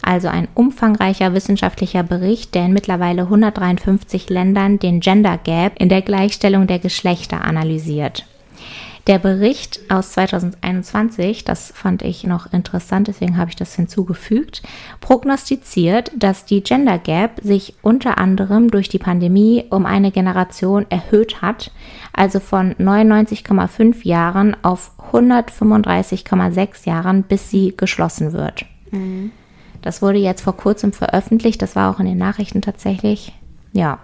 also 0.03 0.29
ein 0.29 0.47
umfangreicher 0.55 1.35
wissenschaftlicher 1.35 2.05
Bericht, 2.05 2.55
der 2.55 2.67
in 2.67 2.75
mittlerweile 2.75 3.23
153 3.23 4.31
Ländern 4.31 4.79
den 4.79 5.01
Gender 5.01 5.37
Gap 5.37 5.73
in 5.81 5.89
der 5.89 6.03
Gleichstellung 6.03 6.69
der 6.69 6.79
Geschlechter 6.79 7.45
analysiert. 7.45 8.25
Der 9.07 9.21
Bericht 9.21 9.79
aus 9.89 10.11
2021, 10.13 11.45
das 11.45 11.71
fand 11.73 12.03
ich 12.03 12.25
noch 12.25 12.53
interessant, 12.53 13.07
deswegen 13.07 13.37
habe 13.37 13.51
ich 13.51 13.57
das 13.57 13.77
hinzugefügt, 13.77 14.63
prognostiziert, 15.01 16.11
dass 16.17 16.45
die 16.45 16.61
Gender 16.61 16.99
Gap 16.99 17.41
sich 17.41 17.75
unter 17.83 18.19
anderem 18.19 18.69
durch 18.69 18.89
die 18.89 18.99
Pandemie 18.99 19.65
um 19.71 19.87
eine 19.87 20.11
Generation 20.11 20.87
erhöht 20.91 21.41
hat, 21.41 21.71
also 22.13 22.41
von 22.41 22.75
99,5 22.75 24.05
Jahren 24.05 24.57
auf 24.65 24.91
135,6 25.13 26.89
Jahren, 26.89 27.23
bis 27.23 27.49
sie 27.49 27.75
geschlossen 27.77 28.33
wird. 28.33 28.67
Mhm. 28.91 29.31
Das 29.83 30.03
wurde 30.03 30.19
jetzt 30.19 30.41
vor 30.41 30.57
kurzem 30.57 30.93
veröffentlicht, 30.93 31.63
das 31.63 31.77
war 31.77 31.95
auch 31.95 32.01
in 32.01 32.07
den 32.07 32.19
Nachrichten 32.19 32.61
tatsächlich. 32.61 33.33
Ja, 33.73 34.01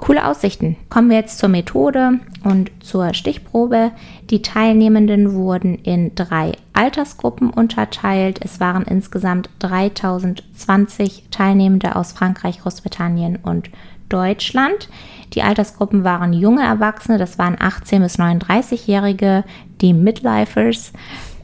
Coole 0.00 0.26
Aussichten. 0.26 0.76
Kommen 0.88 1.10
wir 1.10 1.18
jetzt 1.18 1.38
zur 1.38 1.50
Methode 1.50 2.20
und 2.42 2.70
zur 2.80 3.12
Stichprobe. 3.12 3.92
Die 4.30 4.40
Teilnehmenden 4.40 5.34
wurden 5.34 5.74
in 5.74 6.14
drei 6.14 6.52
Altersgruppen 6.72 7.50
unterteilt. 7.50 8.40
Es 8.42 8.60
waren 8.60 8.84
insgesamt 8.84 9.50
3020 9.58 11.24
Teilnehmende 11.30 11.96
aus 11.96 12.12
Frankreich, 12.12 12.60
Großbritannien 12.60 13.36
und 13.36 13.68
Deutschland. 14.08 14.88
Die 15.34 15.42
Altersgruppen 15.42 16.02
waren 16.02 16.32
junge 16.32 16.62
Erwachsene, 16.62 17.18
das 17.18 17.38
waren 17.38 17.56
18 17.60 18.02
bis 18.02 18.18
39-Jährige, 18.18 19.44
die 19.82 19.92
Midlifers, 19.92 20.92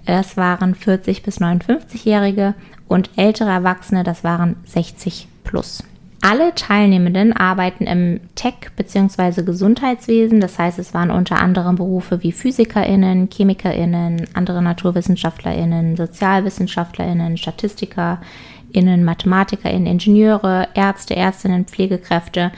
das 0.07 0.39
waren 0.39 0.75
40 0.75 1.23
bis 1.23 1.41
59-Jährige 1.41 2.55
und 2.89 3.11
ältere 3.17 3.51
Erwachsene, 3.51 4.03
das 4.03 4.25
waren 4.25 4.57
60 4.65 5.29
plus. 5.45 5.85
Alle 6.29 6.57
Teilnehmenden 6.57 7.33
arbeiten 7.35 7.85
im 7.85 8.19
Tech- 8.35 8.73
bzw. 8.75 9.45
Gesundheitswesen. 9.45 10.41
Das 10.41 10.59
heißt, 10.59 10.77
es 10.81 10.93
waren 10.93 11.13
unter 11.13 11.39
anderem 11.41 11.77
Berufe 11.77 12.25
wie 12.25 12.33
PhysikerInnen, 12.33 13.31
ChemikerInnen, 13.31 14.27
andere 14.35 14.61
NaturwissenschaftlerInnen, 14.61 15.95
SozialwissenschaftlerInnen, 15.97 17.37
StatistikerInnen, 17.37 19.05
MathematikerInnen, 19.05 19.87
Ingenieure, 19.87 20.67
Ärzte, 20.75 21.15
Ärztinnen, 21.15 21.67
Pflegekräfte 21.67 22.51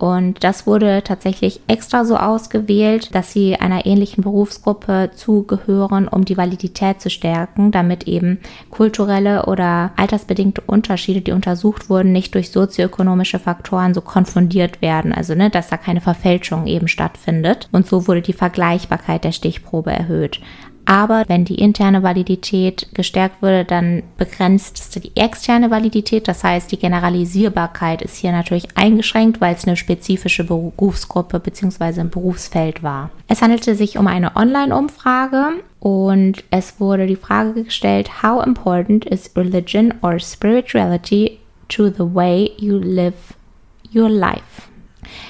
und 0.00 0.42
das 0.42 0.66
wurde 0.66 1.02
tatsächlich 1.04 1.60
extra 1.66 2.06
so 2.06 2.16
ausgewählt, 2.16 3.14
dass 3.14 3.34
sie 3.34 3.56
einer 3.56 3.84
ähnlichen 3.84 4.24
Berufsgruppe 4.24 5.10
zugehören, 5.14 6.08
um 6.08 6.24
die 6.24 6.38
Validität 6.38 7.02
zu 7.02 7.10
stärken, 7.10 7.70
damit 7.70 8.08
eben 8.08 8.40
kulturelle 8.70 9.44
oder 9.44 9.92
altersbedingte 9.96 10.62
Unterschiede, 10.62 11.20
die 11.20 11.32
untersucht 11.32 11.90
wurden, 11.90 12.12
nicht 12.12 12.34
durch 12.34 12.50
sozioökonomische 12.50 13.38
Faktoren 13.38 13.92
so 13.92 14.00
konfundiert 14.00 14.80
werden. 14.80 15.12
Also, 15.12 15.34
ne, 15.34 15.50
dass 15.50 15.68
da 15.68 15.76
keine 15.76 16.00
Verfälschung 16.00 16.66
eben 16.66 16.88
stattfindet. 16.88 17.68
Und 17.70 17.86
so 17.86 18.08
wurde 18.08 18.22
die 18.22 18.32
Vergleichbarkeit 18.32 19.24
der 19.24 19.32
Stichprobe 19.32 19.90
erhöht. 19.90 20.40
Aber 20.90 21.22
wenn 21.28 21.44
die 21.44 21.54
interne 21.54 22.02
Validität 22.02 22.88
gestärkt 22.94 23.42
würde, 23.42 23.64
dann 23.64 24.02
begrenzt 24.18 24.80
es 24.80 24.90
die 24.90 25.14
externe 25.14 25.70
Validität. 25.70 26.26
Das 26.26 26.42
heißt, 26.42 26.72
die 26.72 26.80
Generalisierbarkeit 26.80 28.02
ist 28.02 28.16
hier 28.16 28.32
natürlich 28.32 28.76
eingeschränkt, 28.76 29.40
weil 29.40 29.54
es 29.54 29.68
eine 29.68 29.76
spezifische 29.76 30.42
Berufsgruppe 30.42 31.38
bzw. 31.38 32.00
ein 32.00 32.10
Berufsfeld 32.10 32.82
war. 32.82 33.10
Es 33.28 33.40
handelte 33.40 33.76
sich 33.76 33.98
um 33.98 34.08
eine 34.08 34.34
Online-Umfrage 34.34 35.62
und 35.78 36.42
es 36.50 36.80
wurde 36.80 37.06
die 37.06 37.14
Frage 37.14 37.62
gestellt, 37.62 38.24
how 38.24 38.44
important 38.44 39.04
is 39.04 39.30
religion 39.36 39.94
or 40.02 40.18
spirituality 40.18 41.38
to 41.68 41.88
the 41.90 42.12
way 42.12 42.50
you 42.58 42.78
live 42.78 43.14
your 43.94 44.08
life? 44.08 44.69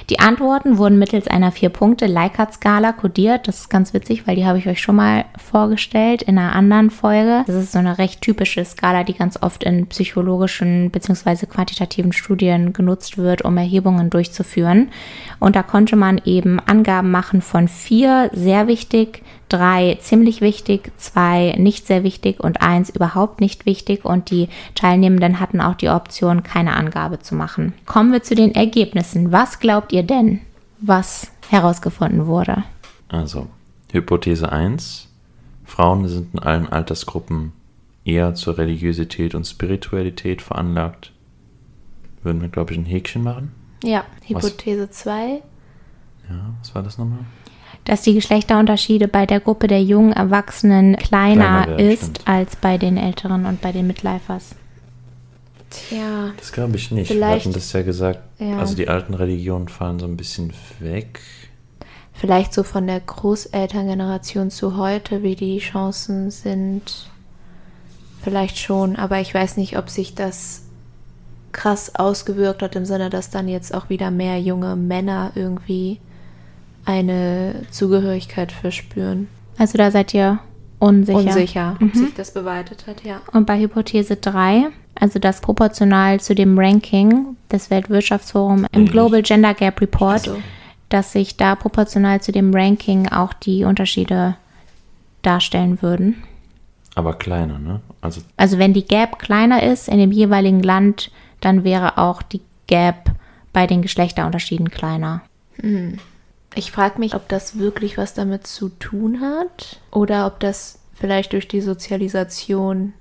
Die 0.09 0.19
Antworten 0.19 0.79
wurden 0.79 0.99
mittels 0.99 1.29
einer 1.29 1.53
Vier-Punkte-Likert-Skala 1.53 2.93
kodiert. 2.93 3.49
Das 3.49 3.61
ist 3.61 3.71
ganz 3.71 3.95
witzig, 3.95 4.27
weil 4.27 4.37
die 4.37 4.47
habe 4.47 4.59
ich 4.59 4.67
euch 4.67 4.81
schon 4.81 4.97
mal 4.97 5.25
vorgestellt 5.39 6.23
in 6.23 6.39
einer 6.39 6.55
anderen 6.55 6.91
Folge. 6.91 7.45
Das 7.47 7.57
ist 7.57 7.73
so 7.73 7.79
eine 7.79 7.99
recht 7.99 8.21
typische 8.21 8.65
Skala, 8.65 9.05
die 9.05 9.15
ganz 9.15 9.41
oft 9.43 9.65
in 9.65 9.87
psychologischen 9.87 10.91
bzw. 10.91 11.47
quantitativen 11.47 12.13
Studien 12.13 12.73
genutzt 12.73 13.19
wird, 13.19 13.43
um 13.43 13.57
Erhebungen 13.57 14.11
durchzuführen. 14.11 14.91
Und 15.39 15.57
da 15.57 15.63
konnte 15.63 15.97
man 15.97 16.21
eben 16.25 16.61
Angaben 16.61 17.11
machen 17.11 17.43
von 17.43 17.69
vier, 17.69 18.31
sehr 18.33 18.67
wichtig, 18.67 19.23
drei 19.53 19.99
ziemlich 20.01 20.41
wichtig, 20.41 20.93
zwei 20.97 21.55
nicht 21.59 21.87
sehr 21.87 22.03
wichtig 22.03 22.41
und 22.41 22.63
eins 22.63 22.89
überhaupt 22.89 23.41
nicht 23.41 23.67
wichtig 23.67 24.05
und 24.05 24.31
die 24.31 24.49
Teilnehmenden 24.75 25.41
hatten 25.41 25.61
auch 25.61 25.75
die 25.75 25.91
Option, 25.91 26.43
keine 26.43 26.75
Angabe 26.75 27.19
zu 27.19 27.35
machen. 27.35 27.75
Kommen 27.85 28.13
wir 28.13 28.23
zu 28.23 28.35
den 28.35 28.55
Ergebnissen. 28.55 29.33
Was 29.33 29.61
glaubt 29.61 29.93
ihr 29.93 30.03
denn, 30.03 30.41
was 30.81 31.31
herausgefunden 31.49 32.27
wurde? 32.27 32.65
Also, 33.09 33.49
Hypothese 33.93 34.51
1. 34.51 35.09
Frauen 35.65 36.09
sind 36.09 36.35
in 36.35 36.41
allen 36.41 36.69
Altersgruppen 36.69 37.53
eher 38.05 38.35
zur 38.35 38.57
Religiosität 38.59 39.35
und 39.35 39.45
Spiritualität 39.45 40.43
veranlagt. 40.43 41.13
Würden 42.23 42.41
wir, 42.41 42.49
glaube 42.49 42.73
ich, 42.73 42.79
ein 42.79 42.85
Häkchen 42.85 43.23
machen? 43.23 43.53
Ja, 43.83 44.05
Hypothese 44.27 44.91
2. 44.91 45.43
Ja, 46.29 46.55
was 46.61 46.75
war 46.75 46.83
das 46.83 46.99
nochmal? 46.99 47.25
Dass 47.91 48.03
die 48.03 48.15
Geschlechterunterschiede 48.15 49.09
bei 49.09 49.27
der 49.27 49.41
Gruppe 49.41 49.67
der 49.67 49.83
jungen 49.83 50.13
Erwachsenen 50.13 50.95
kleiner, 50.95 51.65
kleiner 51.65 51.79
ist 51.81 52.03
stimmt. 52.03 52.21
als 52.25 52.55
bei 52.55 52.79
den 52.79 52.97
Älteren 52.97 53.47
und 53.47 53.61
bei 53.61 53.73
den 53.73 53.89
Midlifers. 53.89 54.55
Tja. 55.71 56.31
Das 56.37 56.53
glaube 56.53 56.77
ich 56.77 56.93
nicht. 56.93 57.13
Wir 57.13 57.27
hatten 57.27 57.53
das 57.53 57.73
ja 57.73 57.83
gesagt. 57.83 58.21
Ja. 58.39 58.61
Also 58.61 58.77
die 58.77 58.89
alten 58.89 59.15
Religionen 59.15 59.67
fallen 59.67 59.99
so 59.99 60.07
ein 60.07 60.17
bisschen 60.17 60.53
weg. 60.79 61.21
Vielleicht 62.13 62.55
so 62.55 62.63
von 62.63 62.87
der 62.87 63.01
Großelterngeneration 63.01 64.53
zu 64.53 64.77
heute, 64.77 65.25
wie 65.25 65.35
die 65.35 65.59
Chancen 65.59 66.31
sind. 66.31 67.11
Vielleicht 68.23 68.57
schon, 68.57 68.95
aber 68.95 69.19
ich 69.19 69.35
weiß 69.35 69.57
nicht, 69.57 69.77
ob 69.77 69.91
sich 69.91 70.15
das 70.15 70.63
krass 71.51 71.97
ausgewirkt 71.97 72.63
hat 72.63 72.77
im 72.77 72.85
Sinne, 72.85 73.11
dass 73.11 73.31
dann 73.31 73.49
jetzt 73.49 73.75
auch 73.75 73.89
wieder 73.89 74.13
mehr 74.13 74.41
junge 74.41 74.77
Männer 74.77 75.33
irgendwie 75.35 75.99
eine 76.85 77.63
Zugehörigkeit 77.71 78.53
verspüren. 78.53 79.29
Also 79.59 79.79
da 79.79 79.91
seid 79.91 80.15
ihr 80.15 80.39
unsicher. 80.79 81.19
Unsicher, 81.19 81.77
ob 81.81 81.95
mhm. 81.95 81.99
sich 81.99 82.15
das 82.15 82.33
beweitet 82.33 82.87
hat, 82.87 83.05
ja. 83.05 83.21
Und 83.33 83.47
bei 83.47 83.59
Hypothese 83.59 84.17
3, 84.17 84.69
also 84.95 85.19
das 85.19 85.41
proportional 85.41 86.21
zu 86.21 86.35
dem 86.35 86.59
Ranking 86.59 87.37
des 87.51 87.71
Weltwirtschaftsforums 87.71 88.67
im 88.73 88.87
Global 88.87 89.23
Gender 89.23 89.55
Gap 89.55 89.81
Report, 89.81 90.29
also. 90.29 90.37
dass 90.89 91.13
sich 91.13 91.37
da 91.37 91.55
proportional 91.55 92.21
zu 92.21 92.33
dem 92.33 92.55
Ranking 92.55 93.09
auch 93.09 93.33
die 93.33 93.65
Unterschiede 93.65 94.37
darstellen 95.23 95.83
würden. 95.83 96.23
Aber 96.95 97.15
kleiner, 97.15 97.59
ne? 97.59 97.81
Also, 98.01 98.23
also 98.37 98.59
wenn 98.59 98.73
die 98.73 98.85
Gap 98.85 99.19
kleiner 99.19 99.63
ist 99.63 99.89
in 99.89 99.99
dem 99.99 100.13
jeweiligen 100.13 100.63
Land, 100.63 101.11
dann 101.41 101.65
wäre 101.65 101.99
auch 101.99 102.23
die 102.23 102.41
Gap 102.67 103.11
bei 103.53 103.67
den 103.67 103.83
Geschlechterunterschieden 103.83 104.71
kleiner. 104.71 105.23
Hm. 105.61 105.99
Ich 106.55 106.73
frage 106.73 106.99
mich, 106.99 107.15
ob 107.15 107.29
das 107.29 107.59
wirklich 107.59 107.97
was 107.97 108.15
damit 108.15 108.47
zu 108.47 108.71
tun 108.71 109.21
hat 109.21 109.81
oder 109.91 110.27
ob 110.27 110.41
das 110.41 110.81
vielleicht 110.95 111.33
durch 111.33 111.49
die 111.49 111.61
Sozialisation 111.61 112.93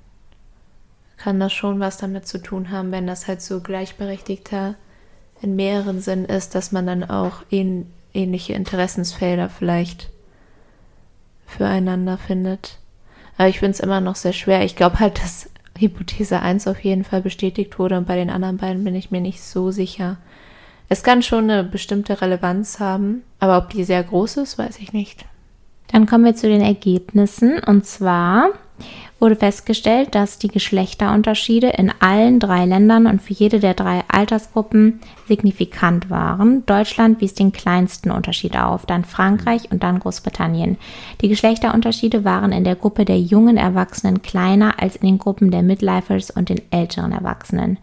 kann 1.18 1.40
das 1.40 1.52
schon 1.52 1.80
was 1.80 1.98
damit 1.98 2.28
zu 2.28 2.42
tun 2.42 2.72
haben, 2.72 2.92
wenn 2.92 3.06
das 3.06 3.28
halt 3.28 3.42
so 3.42 3.60
gleichberechtigter 3.60 4.76
in 5.42 5.56
mehreren 5.56 6.00
Sinn 6.00 6.26
ist, 6.26 6.56
dass 6.56 6.72
man 6.72 6.86
dann 6.86 7.04
auch 7.04 7.44
ähn 7.52 7.92
ähnliche 8.12 8.54
Interessensfelder 8.54 9.50
vielleicht 9.50 10.10
füreinander 11.46 12.18
findet. 12.18 12.80
Aber 13.38 13.48
ich 13.48 13.60
finde 13.60 13.74
es 13.74 13.80
immer 13.80 14.02
noch 14.02 14.16
sehr 14.16 14.34
schwer. 14.34 14.64
Ich 14.64 14.76
glaube 14.76 15.00
halt, 15.00 15.22
dass 15.22 15.50
Hypothese 15.78 16.40
1 16.40 16.68
auf 16.68 16.84
jeden 16.84 17.04
Fall 17.04 17.22
bestätigt 17.22 17.78
wurde 17.78 17.98
und 17.98 18.08
bei 18.08 18.16
den 18.16 18.30
anderen 18.30 18.58
beiden 18.58 18.84
bin 18.84 18.96
ich 18.96 19.12
mir 19.12 19.22
nicht 19.22 19.42
so 19.42 19.72
sicher. 19.72 20.18
Es 20.90 21.04
kann 21.04 21.22
schon 21.22 21.50
eine 21.50 21.64
bestimmte 21.64 22.20
Relevanz 22.20 22.80
haben, 22.80 23.22
aber 23.40 23.60
ob 23.60 23.70
die 23.70 23.84
sehr 23.84 24.04
groß 24.04 24.38
ist, 24.38 24.58
weiß 24.58 24.80
ich 24.80 24.92
nicht. 24.92 25.24
Dann 25.92 26.08
kommen 26.08 26.26
wir 26.26 26.36
zu 26.36 26.48
den 26.48 26.62
Ergebnissen. 26.62 27.60
Und 27.60 27.86
zwar 27.86 28.50
wurde 29.20 29.36
festgestellt, 29.36 30.16
dass 30.16 30.40
die 30.40 30.48
Geschlechterunterschiede 30.48 31.70
in 31.70 31.92
allen 32.00 32.40
drei 32.40 32.66
Ländern 32.66 33.06
und 33.06 33.22
für 33.22 33.34
jede 33.34 33.60
der 33.60 33.74
drei 33.74 34.04
Altersgruppen 34.08 35.00
signifikant 35.28 36.10
waren. 36.10 36.66
Deutschland 36.66 37.22
wies 37.22 37.34
den 37.34 37.52
kleinsten 37.52 38.12
Unterschied 38.12 38.58
auf, 38.58 38.86
dann 38.86 39.04
Frankreich 39.04 39.72
und 39.72 39.84
dann 39.84 40.00
Großbritannien. 40.00 40.78
Die 41.22 41.28
Geschlechterunterschiede 41.28 42.24
waren 42.24 42.52
in 42.52 42.64
der 42.64 42.76
Gruppe 42.76 43.04
der 43.04 43.20
jungen 43.20 43.58
Erwachsenen 43.58 44.22
kleiner 44.22 44.82
als 44.82 44.96
in 44.96 45.06
den 45.06 45.18
Gruppen 45.18 45.52
der 45.52 45.64
Midlifers 45.64 46.32
und 46.32 46.50
den 46.50 46.62
älteren 46.72 47.12
Erwachsenen. 47.12 47.78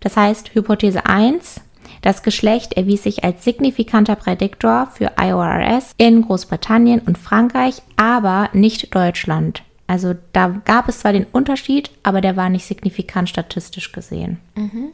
Das 0.00 0.16
heißt, 0.16 0.54
Hypothese 0.54 1.06
1, 1.06 1.60
das 2.02 2.22
Geschlecht 2.22 2.74
erwies 2.74 3.02
sich 3.02 3.24
als 3.24 3.44
signifikanter 3.44 4.16
Prädiktor 4.16 4.88
für 4.92 5.12
IORS 5.20 5.94
in 5.98 6.22
Großbritannien 6.22 7.00
und 7.00 7.18
Frankreich, 7.18 7.82
aber 7.96 8.50
nicht 8.52 8.94
Deutschland. 8.94 9.62
Also 9.86 10.14
da 10.32 10.48
gab 10.64 10.88
es 10.88 11.00
zwar 11.00 11.12
den 11.12 11.26
Unterschied, 11.30 11.90
aber 12.02 12.20
der 12.20 12.36
war 12.36 12.48
nicht 12.48 12.66
signifikant 12.66 13.28
statistisch 13.28 13.92
gesehen. 13.92 14.38
Mhm. 14.56 14.88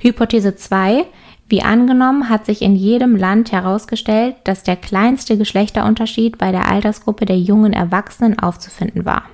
Hypothese 0.00 0.56
2. 0.56 1.04
Wie 1.48 1.62
angenommen 1.62 2.28
hat 2.28 2.46
sich 2.46 2.62
in 2.62 2.74
jedem 2.74 3.16
Land 3.16 3.52
herausgestellt, 3.52 4.36
dass 4.44 4.62
der 4.62 4.76
kleinste 4.76 5.36
Geschlechterunterschied 5.36 6.38
bei 6.38 6.52
der 6.52 6.68
Altersgruppe 6.68 7.26
der 7.26 7.38
jungen 7.38 7.72
Erwachsenen 7.72 8.38
aufzufinden 8.38 9.04
war 9.04 9.24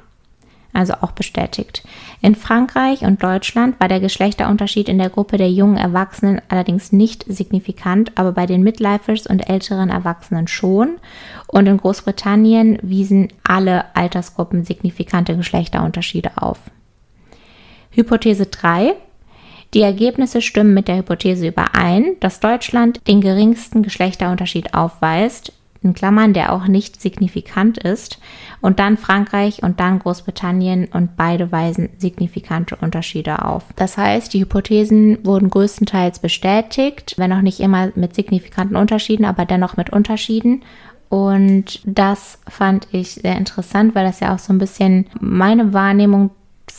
also 0.72 0.94
auch 1.00 1.12
bestätigt. 1.12 1.82
In 2.20 2.34
Frankreich 2.34 3.02
und 3.02 3.22
Deutschland 3.22 3.80
war 3.80 3.88
der 3.88 4.00
Geschlechterunterschied 4.00 4.88
in 4.88 4.98
der 4.98 5.10
Gruppe 5.10 5.36
der 5.36 5.50
jungen 5.50 5.76
Erwachsenen 5.76 6.40
allerdings 6.48 6.92
nicht 6.92 7.24
signifikant, 7.28 8.12
aber 8.16 8.32
bei 8.32 8.46
den 8.46 8.62
Midlifers 8.62 9.26
und 9.26 9.48
älteren 9.48 9.90
Erwachsenen 9.90 10.48
schon. 10.48 10.98
Und 11.46 11.66
in 11.66 11.76
Großbritannien 11.76 12.78
wiesen 12.82 13.28
alle 13.42 13.94
Altersgruppen 13.96 14.64
signifikante 14.64 15.36
Geschlechterunterschiede 15.36 16.32
auf. 16.36 16.58
Hypothese 17.90 18.46
3. 18.46 18.94
Die 19.74 19.82
Ergebnisse 19.82 20.42
stimmen 20.42 20.74
mit 20.74 20.88
der 20.88 20.96
Hypothese 20.96 21.48
überein, 21.48 22.16
dass 22.20 22.40
Deutschland 22.40 23.06
den 23.06 23.20
geringsten 23.20 23.82
Geschlechterunterschied 23.82 24.74
aufweist, 24.74 25.52
in 25.82 25.94
Klammern, 25.94 26.32
der 26.34 26.52
auch 26.52 26.66
nicht 26.66 27.00
signifikant 27.00 27.78
ist, 27.78 28.18
und 28.60 28.78
dann 28.78 28.96
Frankreich 28.96 29.62
und 29.62 29.80
dann 29.80 29.98
Großbritannien 29.98 30.88
und 30.92 31.16
beide 31.16 31.50
weisen 31.50 31.88
signifikante 31.96 32.76
Unterschiede 32.76 33.44
auf. 33.44 33.64
Das 33.76 33.96
heißt, 33.96 34.34
die 34.34 34.40
Hypothesen 34.40 35.24
wurden 35.24 35.48
größtenteils 35.48 36.18
bestätigt, 36.18 37.14
wenn 37.16 37.32
auch 37.32 37.40
nicht 37.40 37.60
immer 37.60 37.90
mit 37.94 38.14
signifikanten 38.14 38.76
Unterschieden, 38.76 39.24
aber 39.24 39.46
dennoch 39.46 39.76
mit 39.76 39.90
Unterschieden. 39.90 40.62
Und 41.08 41.80
das 41.84 42.38
fand 42.48 42.86
ich 42.92 43.12
sehr 43.14 43.36
interessant, 43.36 43.94
weil 43.94 44.04
das 44.04 44.20
ja 44.20 44.34
auch 44.34 44.38
so 44.38 44.52
ein 44.52 44.58
bisschen 44.58 45.06
meine 45.18 45.72
Wahrnehmung 45.72 46.30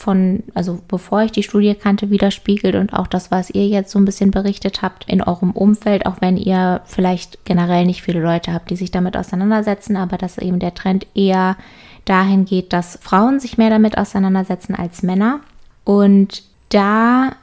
von, 0.02 0.42
also 0.54 0.80
bevor 0.88 1.22
ich 1.22 1.30
die 1.30 1.44
Studie 1.44 1.74
kannte, 1.74 2.10
widerspiegelt 2.10 2.74
und 2.74 2.92
auch 2.92 3.06
das, 3.06 3.30
was 3.30 3.50
ihr 3.50 3.66
jetzt 3.68 3.92
so 3.92 3.98
ein 3.98 4.04
bisschen 4.04 4.32
berichtet 4.32 4.82
habt 4.82 5.08
in 5.08 5.22
eurem 5.22 5.52
Umfeld, 5.52 6.06
auch 6.06 6.16
wenn 6.20 6.36
ihr 6.36 6.80
vielleicht 6.84 7.44
generell 7.44 7.86
nicht 7.86 8.02
viele 8.02 8.20
Leute 8.20 8.52
habt, 8.52 8.70
die 8.70 8.76
sich 8.76 8.90
damit 8.90 9.16
auseinandersetzen, 9.16 9.96
aber 9.96 10.18
dass 10.18 10.38
eben 10.38 10.58
der 10.58 10.74
Trend 10.74 11.06
eher 11.14 11.56
dahin 12.04 12.44
geht, 12.44 12.72
dass 12.72 12.98
Frauen 13.00 13.38
sich 13.38 13.58
mehr 13.58 13.70
damit 13.70 13.96
auseinandersetzen 13.96 14.74
als 14.74 15.04
Männer. 15.04 15.40
Und 15.84 16.42
da 16.70 17.36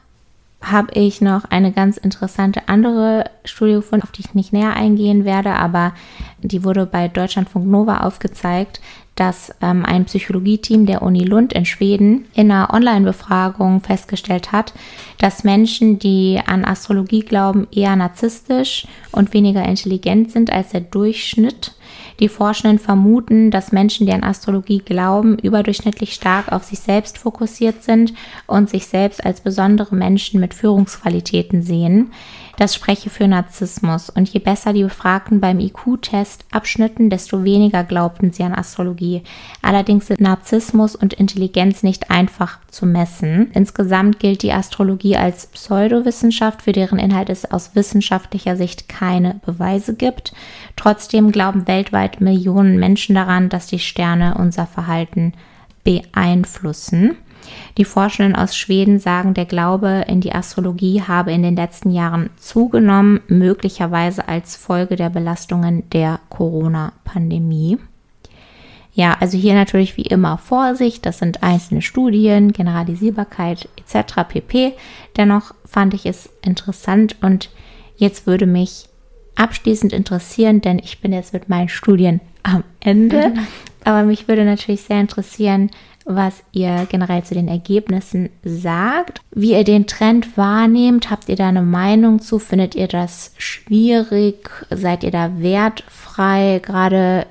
habe 0.61 0.91
ich 0.93 1.21
noch 1.21 1.45
eine 1.45 1.71
ganz 1.71 1.95
interessante 1.95 2.67
andere 2.67 3.29
Studie 3.45 3.75
gefunden, 3.75 4.03
auf 4.03 4.11
die 4.11 4.21
ich 4.21 4.33
nicht 4.33 4.51
näher 4.51 4.73
eingehen 4.73 5.23
werde, 5.23 5.53
aber 5.53 5.93
die 6.39 6.65
wurde 6.65 6.85
bei 6.85 7.07
Deutschlandfunk 7.07 7.65
Nova 7.65 8.01
aufgezeigt, 8.01 8.81
dass 9.19 9.53
ähm, 9.61 9.85
ein 9.85 10.05
Psychologieteam 10.05 10.85
der 10.85 11.01
Uni 11.01 11.23
Lund 11.23 11.51
in 11.51 11.65
Schweden 11.65 12.25
in 12.33 12.49
einer 12.49 12.73
Online-Befragung 12.73 13.81
festgestellt 13.81 14.51
hat, 14.51 14.73
dass 15.17 15.43
Menschen, 15.43 15.99
die 15.99 16.39
an 16.45 16.63
Astrologie 16.63 17.21
glauben, 17.21 17.67
eher 17.71 17.95
narzisstisch 17.95 18.87
und 19.11 19.33
weniger 19.33 19.63
intelligent 19.63 20.31
sind 20.31 20.51
als 20.51 20.69
der 20.69 20.81
Durchschnitt. 20.81 21.73
Die 22.19 22.29
Forschenden 22.29 22.79
vermuten, 22.79 23.51
dass 23.51 23.71
Menschen, 23.71 24.05
die 24.05 24.13
an 24.13 24.23
Astrologie 24.23 24.79
glauben, 24.79 25.37
überdurchschnittlich 25.39 26.13
stark 26.13 26.51
auf 26.51 26.63
sich 26.63 26.79
selbst 26.79 27.17
fokussiert 27.17 27.83
sind 27.83 28.13
und 28.47 28.69
sich 28.69 28.87
selbst 28.87 29.25
als 29.25 29.41
besondere 29.41 29.95
Menschen 29.95 30.39
mit 30.39 30.53
Führungsqualitäten 30.53 31.61
sehen. 31.61 32.11
Das 32.59 32.75
spreche 32.75 33.09
für 33.09 33.25
Narzissmus. 33.25 34.09
Und 34.09 34.27
je 34.27 34.41
besser 34.41 34.73
die 34.73 34.83
Befragten 34.83 35.39
beim 35.39 35.61
IQ-Test 35.61 36.43
abschnitten, 36.51 37.09
desto 37.09 37.45
weniger 37.45 37.85
glaubten 37.85 38.33
sie 38.33 38.43
an 38.43 38.53
Astrologie. 38.53 39.23
Allerdings 39.61 40.07
sind 40.07 40.19
Narzissmus 40.19 40.93
und 40.93 41.13
Intelligenz 41.13 41.83
nicht 41.83 42.11
einfach 42.11 42.59
zu 42.67 42.85
messen. 42.85 43.49
Insgesamt 43.53 44.19
gilt 44.19 44.43
die 44.43 44.51
Astrologie 44.51 45.15
als 45.15 45.47
Pseudowissenschaft, 45.47 46.61
für 46.61 46.73
deren 46.73 46.99
Inhalt 46.99 47.29
es 47.29 47.49
aus 47.49 47.75
wissenschaftlicher 47.75 48.57
Sicht 48.57 48.89
keine 48.89 49.39
Beweise 49.45 49.95
gibt. 49.95 50.33
Trotzdem 50.75 51.31
glauben 51.31 51.63
weltweit 51.79 52.19
Millionen 52.19 52.77
Menschen 52.77 53.15
daran, 53.15 53.47
dass 53.47 53.67
die 53.67 53.79
Sterne 53.79 54.35
unser 54.37 54.67
Verhalten 54.67 55.33
beeinflussen. 55.85 57.15
Die 57.77 57.85
Forschenden 57.85 58.35
aus 58.35 58.57
Schweden 58.57 58.99
sagen, 58.99 59.33
der 59.33 59.45
Glaube 59.45 60.03
in 60.07 60.19
die 60.19 60.33
Astrologie 60.33 61.01
habe 61.01 61.31
in 61.31 61.41
den 61.41 61.55
letzten 61.55 61.91
Jahren 61.91 62.29
zugenommen, 62.35 63.21
möglicherweise 63.27 64.27
als 64.27 64.57
Folge 64.57 64.97
der 64.97 65.09
Belastungen 65.09 65.89
der 65.91 66.19
Corona-Pandemie. 66.29 67.77
Ja, 68.91 69.15
also 69.21 69.37
hier 69.37 69.53
natürlich 69.53 69.95
wie 69.95 70.03
immer 70.03 70.37
Vorsicht, 70.37 71.05
das 71.05 71.19
sind 71.19 71.41
einzelne 71.41 71.81
Studien, 71.81 72.51
Generalisierbarkeit 72.51 73.69
etc. 73.77 74.27
pp. 74.27 74.73
Dennoch 75.15 75.53
fand 75.63 75.93
ich 75.93 76.05
es 76.05 76.29
interessant 76.43 77.15
und 77.21 77.49
jetzt 77.95 78.27
würde 78.27 78.45
mich 78.45 78.88
abschließend 79.39 79.93
interessieren, 79.93 80.61
denn 80.61 80.79
ich 80.79 81.01
bin 81.01 81.13
jetzt 81.13 81.33
mit 81.33 81.49
meinen 81.49 81.69
Studien 81.69 82.19
am 82.43 82.63
Ende, 82.79 83.29
mhm. 83.29 83.47
aber 83.83 84.03
mich 84.03 84.27
würde 84.27 84.45
natürlich 84.45 84.81
sehr 84.81 84.99
interessieren, 84.99 85.71
was 86.05 86.43
ihr 86.51 86.87
generell 86.89 87.23
zu 87.23 87.35
den 87.35 87.47
Ergebnissen 87.47 88.29
sagt, 88.43 89.21
wie 89.31 89.51
ihr 89.51 89.63
den 89.63 89.85
Trend 89.85 90.37
wahrnehmt. 90.37 91.11
Habt 91.11 91.29
ihr 91.29 91.35
da 91.35 91.49
eine 91.49 91.61
Meinung 91.61 92.19
zu? 92.19 92.39
Findet 92.39 92.73
ihr 92.73 92.87
das 92.87 93.33
schwierig? 93.37 94.49
Seid 94.71 95.03
ihr 95.03 95.11
da 95.11 95.39
wertfrei? 95.39 96.61
Gerade 96.65 97.27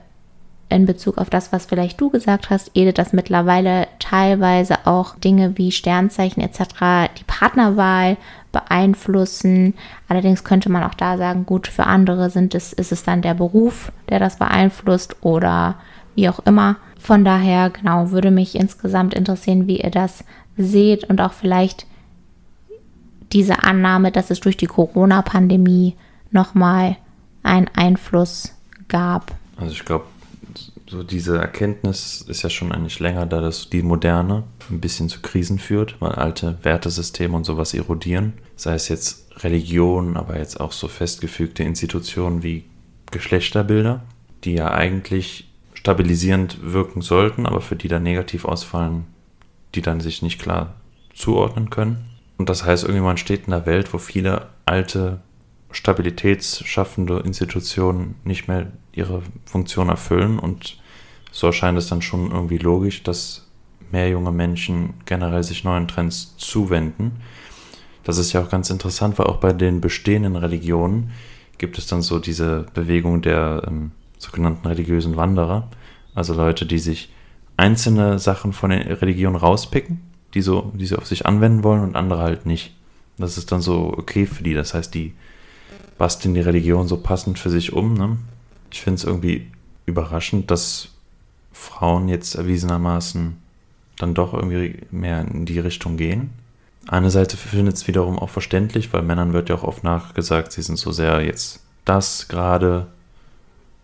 in 0.69 0.87
Bezug 0.87 1.19
auf 1.19 1.29
das, 1.29 1.51
was 1.53 1.67
vielleicht 1.67 2.01
du 2.01 2.11
gesagt 2.11 2.51
hast, 2.51 2.71
Edith, 2.75 2.95
dass 2.95 3.13
mittlerweile 3.13 3.89
teilweise 3.99 4.87
auch 4.87 5.17
Dinge 5.17 5.59
wie 5.59 5.73
Sternzeichen 5.73 6.43
etc. 6.43 7.11
die 7.19 7.25
Partnerwahl 7.27 8.17
beeinflussen. 8.59 9.75
Allerdings 10.09 10.45
könnte 10.45 10.71
man 10.71 10.85
auch 10.85 10.95
da 10.95 11.17
sagen, 11.17 11.47
gut, 11.47 11.69
für 11.69 11.85
andere 11.85 12.31
sind 12.31 12.55
es, 12.55 12.73
ist 12.73 12.93
es 12.93 13.03
dann 13.03 13.23
der 13.23 13.35
Beruf, 13.35 13.93
der 14.09 14.19
das 14.19 14.39
beeinflusst 14.39 15.17
oder 15.21 15.77
wie 16.15 16.29
auch 16.29 16.41
immer. 16.41 16.77
Von 16.99 17.25
daher, 17.25 17.71
genau, 17.71 18.11
würde 18.11 18.31
mich 18.31 18.55
insgesamt 18.55 19.15
interessieren, 19.15 19.67
wie 19.67 19.81
ihr 19.81 19.91
das 19.91 20.25
seht 20.57 21.05
und 21.05 21.21
auch 21.21 21.33
vielleicht 21.33 21.87
diese 23.33 23.63
Annahme, 23.63 24.11
dass 24.11 24.31
es 24.31 24.41
durch 24.41 24.57
die 24.57 24.67
Corona-Pandemie 24.67 25.95
nochmal 26.31 26.97
einen 27.43 27.69
Einfluss 27.75 28.55
gab. 28.89 29.33
Also 29.57 29.73
ich 29.73 29.85
glaube, 29.85 30.07
so 30.89 31.03
diese 31.03 31.39
Erkenntnis 31.39 32.23
ist 32.23 32.43
ja 32.43 32.51
schon 32.51 32.73
eigentlich 32.73 32.99
länger, 32.99 33.27
da 33.27 33.41
das 33.41 33.69
die 33.69 33.83
Moderne 33.83 34.45
ein 34.71 34.81
bisschen 34.81 35.09
zu 35.09 35.21
Krisen 35.21 35.59
führt, 35.59 36.01
weil 36.01 36.13
alte 36.13 36.59
Wertesysteme 36.63 37.37
und 37.37 37.45
sowas 37.45 37.75
erodieren. 37.75 38.35
Sei 38.57 38.75
es 38.75 38.89
jetzt 38.89 39.27
Religion, 39.45 40.17
aber 40.17 40.39
jetzt 40.39 40.61
auch 40.61 40.73
so 40.73 40.89
festgefügte 40.89 41.63
Institutionen 41.63 42.43
wie 42.43 42.65
Geschlechterbilder, 43.11 44.03
die 44.45 44.55
ja 44.55 44.73
eigentlich 44.73 45.51
stabilisierend 45.75 46.59
wirken 46.73 47.03
sollten, 47.03 47.47
aber 47.47 47.61
für 47.61 47.77
die 47.77 47.89
dann 47.89 48.03
negativ 48.03 48.45
ausfallen, 48.45 49.05
die 49.75 49.83
dann 49.83 50.01
sich 50.01 50.23
nicht 50.23 50.41
klar 50.41 50.75
zuordnen 51.15 51.71
können. 51.71 52.07
Und 52.39 52.49
das 52.49 52.65
heißt, 52.65 52.85
irgendwie 52.85 53.03
man 53.03 53.17
steht 53.17 53.47
in 53.47 53.53
einer 53.53 53.67
Welt, 53.67 53.93
wo 53.93 53.99
viele 53.99 54.47
alte, 54.65 55.21
stabilitätsschaffende 55.71 57.21
Institutionen 57.21 58.15
nicht 58.25 58.49
mehr 58.49 58.69
ihre 58.99 59.23
Funktion 59.45 59.89
erfüllen 59.89 60.39
und 60.39 60.79
so 61.31 61.47
erscheint 61.47 61.79
es 61.79 61.89
dann 61.89 62.03
schon 62.03 62.31
irgendwie 62.31 62.59
logisch, 62.59 63.03
dass 63.03 63.47
mehr 63.93 64.09
junge 64.09 64.33
Menschen 64.33 64.95
generell 65.07 65.43
sich 65.43 65.65
neuen 65.65 65.89
Trends 65.89 66.37
zuwenden. 66.37 67.21
Das 68.05 68.19
ist 68.19 68.33
ja 68.33 68.43
auch 68.43 68.49
ganz 68.49 68.71
interessant, 68.71 69.19
weil 69.19 69.27
auch 69.27 69.37
bei 69.37 69.53
den 69.53 69.81
bestehenden 69.81 70.37
Religionen 70.37 71.11
gibt 71.59 71.79
es 71.79 71.87
dann 71.87 72.03
so 72.03 72.19
diese 72.19 72.67
Bewegung 72.75 73.23
der 73.23 73.63
ähm, 73.67 73.93
sogenannten 74.19 74.67
religiösen 74.67 75.17
Wanderer, 75.17 75.69
also 76.15 76.35
Leute, 76.35 76.67
die 76.67 76.79
sich 76.79 77.13
einzelne 77.57 78.19
Sachen 78.19 78.53
von 78.53 78.71
den 78.71 78.83
Religionen 78.83 79.37
rauspicken, 79.37 80.01
die 80.35 80.43
so, 80.43 80.73
die 80.75 80.87
sie 80.87 80.97
auf 80.97 81.07
sich 81.07 81.27
anwenden 81.27 81.65
wollen 81.65 81.83
und 81.83 81.97
andere 81.97 82.23
halt 82.23 82.47
nicht. 82.47 82.75
Das 83.19 83.37
ist 83.37 83.51
dann 83.51 83.61
so 83.61 83.93
okay 83.97 84.27
für 84.27 84.43
die. 84.43 84.55
Das 84.55 84.75
heißt, 84.75 84.95
die 84.95 85.13
basteln 85.99 86.35
die 86.35 86.41
Religion 86.41 86.87
so 86.87 86.97
passend 86.99 87.39
für 87.39 87.51
sich 87.51 87.73
um. 87.73 87.95
Ne? 87.95 88.17
Ich 88.71 88.81
finde 88.81 88.99
es 88.99 89.05
irgendwie 89.05 89.51
überraschend, 89.87 90.51
dass 90.51 90.89
Frauen 91.53 92.09
jetzt 92.09 92.35
erwiesenermaßen 92.35 93.37
dann 93.97 94.15
doch 94.15 94.33
irgendwie 94.35 94.83
mehr 94.91 95.23
in 95.23 95.45
die 95.45 95.59
Richtung 95.59 95.97
gehen. 95.97 96.31
Eine 96.87 97.11
Seite 97.11 97.37
findet 97.37 97.77
es 97.77 97.89
wiederum 97.89 98.19
auch 98.19 98.31
verständlich, 98.31 98.93
weil 98.93 99.03
Männern 99.03 99.33
wird 99.33 99.49
ja 99.49 99.57
auch 99.57 99.65
oft 99.65 99.85
nachgesagt, 99.85 100.53
sie 100.53 100.63
sind 100.63 100.79
so 100.79 100.93
sehr 100.93 101.21
jetzt 101.23 101.63
das 101.85 102.29
gerade 102.29 102.87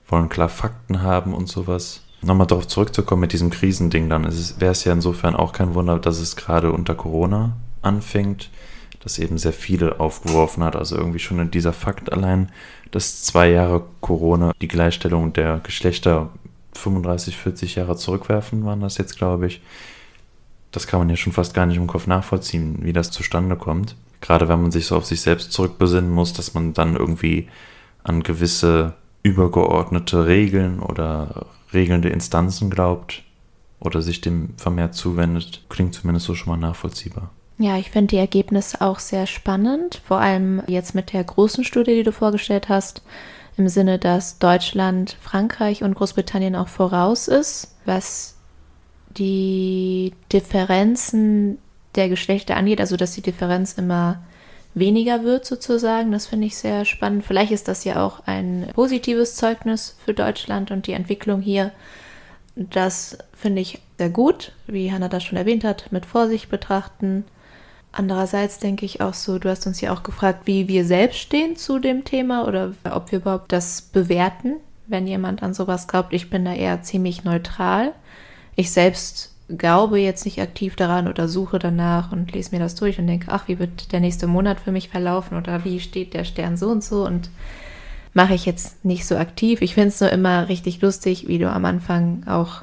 wollen 0.08 0.28
klar 0.28 0.48
Fakten 0.48 1.02
haben 1.02 1.34
und 1.34 1.48
sowas. 1.48 2.02
Nochmal 2.22 2.46
darauf 2.46 2.66
zurückzukommen 2.66 3.20
mit 3.20 3.32
diesem 3.32 3.50
Krisending, 3.50 4.08
dann 4.08 4.24
wäre 4.24 4.72
es 4.72 4.84
ja 4.84 4.92
insofern 4.92 5.36
auch 5.36 5.52
kein 5.52 5.74
Wunder, 5.74 5.98
dass 5.98 6.18
es 6.18 6.36
gerade 6.36 6.72
unter 6.72 6.94
Corona 6.94 7.56
anfängt, 7.82 8.50
dass 9.04 9.18
eben 9.18 9.38
sehr 9.38 9.52
viele 9.52 10.00
aufgeworfen 10.00 10.64
hat. 10.64 10.74
Also 10.74 10.96
irgendwie 10.96 11.18
schon 11.18 11.50
dieser 11.50 11.72
Fakt 11.72 12.12
allein, 12.12 12.50
dass 12.90 13.22
zwei 13.22 13.50
Jahre 13.50 13.84
Corona 14.00 14.52
die 14.60 14.68
Gleichstellung 14.68 15.32
der 15.34 15.60
Geschlechter 15.62 16.30
35, 16.72 17.36
40 17.36 17.74
Jahre 17.76 17.96
zurückwerfen, 17.96 18.64
waren 18.64 18.80
das 18.80 18.98
jetzt, 18.98 19.16
glaube 19.16 19.46
ich. 19.46 19.60
Das 20.72 20.86
kann 20.86 20.98
man 21.00 21.10
ja 21.10 21.16
schon 21.16 21.32
fast 21.32 21.54
gar 21.54 21.66
nicht 21.66 21.76
im 21.76 21.86
Kopf 21.86 22.06
nachvollziehen, 22.06 22.78
wie 22.80 22.92
das 22.92 23.10
zustande 23.10 23.56
kommt. 23.56 23.94
Gerade 24.20 24.48
wenn 24.48 24.62
man 24.62 24.72
sich 24.72 24.86
so 24.86 24.96
auf 24.96 25.04
sich 25.04 25.20
selbst 25.20 25.52
zurückbesinnen 25.52 26.10
muss, 26.10 26.32
dass 26.32 26.54
man 26.54 26.72
dann 26.72 26.96
irgendwie 26.96 27.48
an 28.02 28.22
gewisse 28.22 28.94
übergeordnete 29.22 30.26
Regeln 30.26 30.80
oder 30.80 31.46
regelnde 31.72 32.08
Instanzen 32.08 32.70
glaubt 32.70 33.22
oder 33.80 34.02
sich 34.02 34.20
dem 34.20 34.54
vermehrt 34.56 34.94
zuwendet, 34.94 35.64
klingt 35.68 35.94
zumindest 35.94 36.26
so 36.26 36.34
schon 36.34 36.50
mal 36.50 36.68
nachvollziehbar. 36.68 37.30
Ja, 37.58 37.78
ich 37.78 37.90
finde 37.90 38.08
die 38.08 38.16
Ergebnisse 38.16 38.80
auch 38.80 38.98
sehr 38.98 39.26
spannend, 39.26 40.00
vor 40.04 40.18
allem 40.18 40.62
jetzt 40.66 40.94
mit 40.94 41.12
der 41.12 41.22
großen 41.22 41.62
Studie, 41.62 41.94
die 41.94 42.02
du 42.02 42.10
vorgestellt 42.10 42.68
hast, 42.68 43.02
im 43.56 43.68
Sinne, 43.68 44.00
dass 44.00 44.40
Deutschland, 44.40 45.16
Frankreich 45.20 45.84
und 45.84 45.94
Großbritannien 45.94 46.56
auch 46.56 46.66
voraus 46.66 47.28
ist, 47.28 47.76
was 47.84 48.36
die 49.16 50.12
Differenzen 50.32 51.58
der 51.94 52.08
Geschlechter 52.08 52.56
angeht, 52.56 52.80
also 52.80 52.96
dass 52.96 53.12
die 53.12 53.22
Differenz 53.22 53.74
immer 53.74 54.24
weniger 54.74 55.22
wird 55.22 55.46
sozusagen. 55.46 56.10
Das 56.10 56.26
finde 56.26 56.48
ich 56.48 56.56
sehr 56.56 56.84
spannend. 56.84 57.24
Vielleicht 57.24 57.52
ist 57.52 57.68
das 57.68 57.84
ja 57.84 58.04
auch 58.04 58.26
ein 58.26 58.66
positives 58.74 59.36
Zeugnis 59.36 59.96
für 60.04 60.14
Deutschland 60.14 60.72
und 60.72 60.88
die 60.88 60.92
Entwicklung 60.92 61.40
hier. 61.40 61.70
Das 62.56 63.18
finde 63.32 63.60
ich 63.62 63.80
sehr 63.98 64.10
gut, 64.10 64.52
wie 64.66 64.90
Hanna 64.90 65.08
das 65.08 65.22
schon 65.22 65.38
erwähnt 65.38 65.62
hat, 65.62 65.92
mit 65.92 66.06
Vorsicht 66.06 66.50
betrachten. 66.50 67.24
Andererseits 67.96 68.58
denke 68.58 68.84
ich 68.84 69.00
auch 69.00 69.14
so, 69.14 69.38
du 69.38 69.48
hast 69.48 69.68
uns 69.68 69.80
ja 69.80 69.92
auch 69.92 70.02
gefragt, 70.02 70.46
wie 70.46 70.66
wir 70.66 70.84
selbst 70.84 71.18
stehen 71.18 71.56
zu 71.56 71.78
dem 71.78 72.04
Thema 72.04 72.46
oder 72.46 72.72
ob 72.90 73.12
wir 73.12 73.20
überhaupt 73.20 73.52
das 73.52 73.82
bewerten, 73.82 74.56
wenn 74.88 75.06
jemand 75.06 75.44
an 75.44 75.54
sowas 75.54 75.86
glaubt. 75.86 76.12
Ich 76.12 76.28
bin 76.28 76.44
da 76.44 76.52
eher 76.52 76.82
ziemlich 76.82 77.22
neutral. 77.22 77.92
Ich 78.56 78.72
selbst 78.72 79.32
glaube 79.48 80.00
jetzt 80.00 80.24
nicht 80.24 80.40
aktiv 80.40 80.74
daran 80.74 81.06
oder 81.06 81.28
suche 81.28 81.60
danach 81.60 82.10
und 82.10 82.32
lese 82.32 82.50
mir 82.50 82.58
das 82.58 82.74
durch 82.74 82.98
und 82.98 83.06
denke, 83.06 83.26
ach, 83.30 83.46
wie 83.46 83.60
wird 83.60 83.92
der 83.92 84.00
nächste 84.00 84.26
Monat 84.26 84.58
für 84.58 84.72
mich 84.72 84.88
verlaufen 84.88 85.36
oder 85.36 85.64
wie 85.64 85.78
steht 85.78 86.14
der 86.14 86.24
Stern 86.24 86.56
so 86.56 86.70
und 86.70 86.82
so 86.82 87.06
und 87.06 87.30
mache 88.12 88.34
ich 88.34 88.44
jetzt 88.44 88.84
nicht 88.84 89.06
so 89.06 89.16
aktiv. 89.16 89.62
Ich 89.62 89.74
finde 89.74 89.90
es 89.90 90.00
nur 90.00 90.10
immer 90.10 90.48
richtig 90.48 90.80
lustig, 90.80 91.28
wie 91.28 91.38
du 91.38 91.48
am 91.48 91.64
Anfang 91.64 92.26
auch 92.26 92.62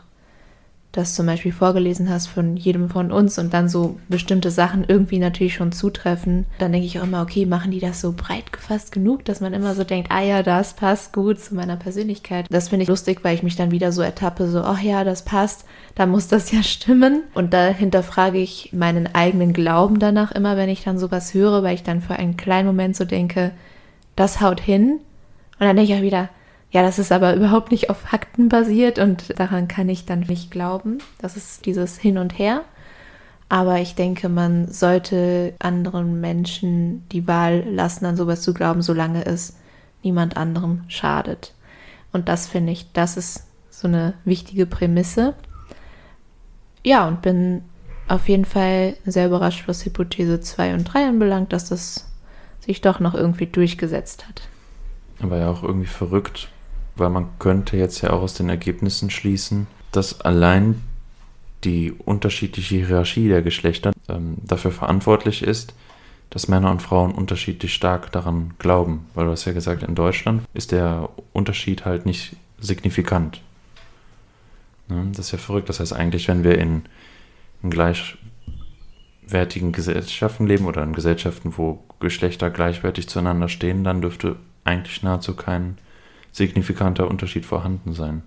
das 0.92 1.16
zum 1.16 1.26
Beispiel 1.26 1.54
vorgelesen 1.54 2.10
hast 2.10 2.28
von 2.28 2.58
jedem 2.58 2.90
von 2.90 3.12
uns 3.12 3.40
und 3.40 3.54
dann 3.54 3.70
so 3.70 3.98
bestimmte 4.10 4.52
Sachen 4.52 4.84
irgendwie 4.86 5.20
natürlich 5.20 5.54
schon 5.54 5.72
zutreffen, 5.72 6.46
dann 6.60 6.74
denke 6.74 6.86
ich 6.86 7.00
auch 7.00 7.04
immer, 7.04 7.22
okay, 7.22 7.46
machen 7.46 7.72
die 7.72 7.80
das 7.80 8.02
so 8.02 8.12
breit 8.12 8.52
gefasst 8.52 8.92
genug, 8.92 9.24
dass 9.24 9.40
man 9.40 9.54
immer 9.54 9.74
so 9.74 9.86
denkt, 9.86 10.12
ah 10.12 10.22
ja, 10.22 10.44
das 10.44 10.74
passt 10.74 11.14
gut 11.14 11.40
zu 11.40 11.56
meiner 11.56 11.78
Persönlichkeit. 11.78 12.46
Das 12.50 12.68
finde 12.68 12.84
ich 12.84 12.90
lustig, 12.90 13.24
weil 13.24 13.36
ich 13.36 13.44
mich 13.44 13.56
dann 13.56 13.72
wieder 13.72 13.94
so 13.94 14.02
ertappe, 14.02 14.50
so, 14.50 14.62
ach 14.62 14.82
ja, 14.82 15.06
das 15.06 15.24
passt, 15.24 15.66
da 15.96 16.06
muss 16.06 16.28
das 16.28 16.52
ja 16.52 16.62
stimmen. 16.62 17.24
Und 17.34 17.54
da 17.54 17.68
hinterfrage 17.68 18.40
ich 18.40 18.72
meinen 18.74 19.16
eigenen 19.16 19.54
Glauben 19.54 20.00
danach 20.00 20.34
immer, 20.34 20.58
wenn 20.58 20.70
ich 20.70 20.84
dann 20.84 21.00
sowas 21.00 21.34
höre, 21.34 21.64
weil 21.64 21.76
ich 21.76 21.84
dann 21.84 22.02
für 22.02 22.18
einen 22.18 22.36
kleinen 22.36 22.68
Moment 22.68 22.98
so 22.98 23.06
denke, 23.06 23.52
das 24.18 24.42
haut 24.42 24.60
hin. 24.60 25.00
Und 25.60 25.68
dann 25.68 25.78
denke 25.78 25.94
ich 25.94 25.98
auch 25.98 26.04
wieder, 26.04 26.30
ja, 26.72 26.82
das 26.84 27.00
ist 27.00 27.12
aber 27.12 27.36
überhaupt 27.36 27.72
nicht 27.72 27.90
auf 27.90 27.98
Fakten 27.98 28.48
basiert 28.48 28.98
und 28.98 29.38
daran 29.38 29.68
kann 29.68 29.90
ich 29.90 30.06
dann 30.06 30.22
nicht 30.22 30.52
glauben. 30.52 31.00
Das 31.20 31.36
ist 31.36 31.66
dieses 31.66 31.98
Hin 31.98 32.18
und 32.18 32.40
Her. 32.40 32.64
Aber 33.50 33.80
ich 33.80 33.96
denke, 33.96 34.30
man 34.30 34.72
sollte 34.72 35.54
anderen 35.60 36.22
Menschen 36.22 37.06
die 37.10 37.28
Wahl 37.28 37.66
lassen, 37.70 38.06
an 38.06 38.16
sowas 38.16 38.42
zu 38.42 38.54
glauben, 38.54 38.82
solange 38.82 39.26
es 39.26 39.58
niemand 40.04 40.38
anderem 40.38 40.86
schadet. 40.88 41.54
Und 42.14 42.30
das 42.30 42.48
finde 42.48 42.72
ich, 42.72 42.94
das 42.94 43.18
ist 43.18 43.46
so 43.70 43.90
eine 43.90 44.14
wichtige 44.24 44.66
Prämisse. 44.66 45.34
Ja, 46.86 47.06
und 47.06 47.22
bin 47.22 47.64
auf 48.08 48.30
jeden 48.30 48.46
Fall 48.46 48.96
sehr 49.06 49.28
überrascht, 49.28 49.68
was 49.68 49.84
Hypothese 49.84 50.40
2 50.40 50.74
und 50.76 50.86
3 50.86 51.10
anbelangt, 51.10 51.52
dass 51.52 51.68
das 51.68 52.10
sich 52.62 52.80
doch 52.80 53.02
noch 53.02 53.14
irgendwie 53.14 53.48
durchgesetzt 53.48 54.26
hat. 54.30 54.44
Aber 55.22 55.38
ja 55.38 55.50
auch 55.50 55.64
irgendwie 55.64 55.88
verrückt, 55.88 56.50
weil 57.02 57.10
man 57.10 57.28
könnte 57.40 57.76
jetzt 57.76 58.02
ja 58.02 58.12
auch 58.12 58.22
aus 58.22 58.34
den 58.34 58.48
Ergebnissen 58.48 59.10
schließen, 59.10 59.68
dass 59.92 60.22
allein 60.22 60.82
die 61.66 61.92
unterschiedliche 61.92 62.78
Hierarchie 62.78 63.28
der 63.28 63.42
Geschlechter 63.42 63.92
ähm, 64.08 64.38
dafür 64.44 64.72
verantwortlich 64.72 65.44
ist, 65.44 65.74
dass 66.30 66.48
Männer 66.48 66.72
und 66.72 66.82
Frauen 66.82 67.12
unterschiedlich 67.12 67.74
stark 67.74 68.12
daran 68.14 68.54
glauben. 68.58 69.06
Weil 69.14 69.26
du 69.26 69.32
hast 69.32 69.44
ja 69.46 69.52
gesagt, 69.52 69.84
in 69.84 69.96
Deutschland 69.96 70.44
ist 70.54 70.72
der 70.72 71.10
Unterschied 71.34 71.84
halt 71.84 72.06
nicht 72.06 72.38
signifikant. 72.60 73.42
Ne? 74.88 75.08
Das 75.10 75.26
ist 75.26 75.32
ja 75.32 75.38
verrückt. 75.38 75.70
Das 75.70 75.82
heißt 75.82 75.94
eigentlich, 75.94 76.30
wenn 76.30 76.44
wir 76.44 76.58
in, 76.58 76.84
in 77.62 77.70
gleichwertigen 77.70 79.74
Gesellschaften 79.74 80.48
leben 80.48 80.66
oder 80.66 80.84
in 80.84 80.94
Gesellschaften, 80.94 81.54
wo 81.58 81.84
Geschlechter 82.00 82.50
gleichwertig 82.50 83.10
zueinander 83.10 83.50
stehen, 83.50 83.84
dann 83.84 84.02
dürfte 84.02 84.38
eigentlich 84.64 85.04
nahezu 85.04 85.36
kein 85.36 85.78
signifikanter 86.32 87.10
Unterschied 87.10 87.46
vorhanden 87.46 87.94
sein. 87.94 88.24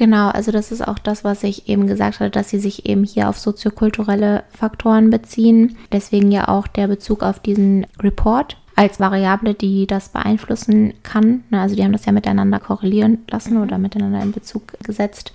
Genau, 0.00 0.28
also 0.30 0.50
das 0.50 0.72
ist 0.72 0.86
auch 0.86 0.98
das, 0.98 1.24
was 1.24 1.42
ich 1.42 1.68
eben 1.68 1.86
gesagt 1.86 2.20
hatte, 2.20 2.30
dass 2.30 2.48
sie 2.48 2.58
sich 2.58 2.86
eben 2.86 3.04
hier 3.04 3.28
auf 3.28 3.38
soziokulturelle 3.38 4.44
Faktoren 4.48 5.10
beziehen. 5.10 5.76
Deswegen 5.92 6.32
ja 6.32 6.48
auch 6.48 6.66
der 6.66 6.86
Bezug 6.86 7.22
auf 7.22 7.38
diesen 7.38 7.86
Report 8.02 8.56
als 8.76 8.98
Variable, 8.98 9.52
die 9.52 9.86
das 9.86 10.08
beeinflussen 10.08 10.94
kann. 11.02 11.44
Also 11.50 11.76
die 11.76 11.84
haben 11.84 11.92
das 11.92 12.06
ja 12.06 12.12
miteinander 12.12 12.60
korrelieren 12.60 13.18
lassen 13.30 13.58
oder 13.58 13.76
miteinander 13.76 14.22
in 14.22 14.32
Bezug 14.32 14.72
gesetzt. 14.82 15.34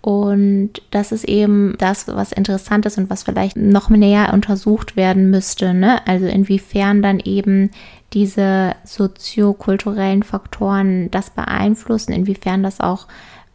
Und 0.00 0.82
das 0.90 1.12
ist 1.12 1.24
eben 1.24 1.76
das, 1.78 2.08
was 2.08 2.32
interessant 2.32 2.86
ist 2.86 2.98
und 2.98 3.08
was 3.08 3.22
vielleicht 3.22 3.56
noch 3.56 3.88
näher 3.88 4.32
untersucht 4.32 4.96
werden 4.96 5.30
müsste. 5.30 5.74
Ne? 5.74 6.04
Also 6.08 6.26
inwiefern 6.26 7.02
dann 7.02 7.20
eben 7.20 7.70
diese 8.12 8.74
soziokulturellen 8.84 10.22
Faktoren 10.22 11.10
das 11.10 11.30
beeinflussen, 11.30 12.12
inwiefern 12.12 12.62
das 12.62 12.80
auch 12.80 13.06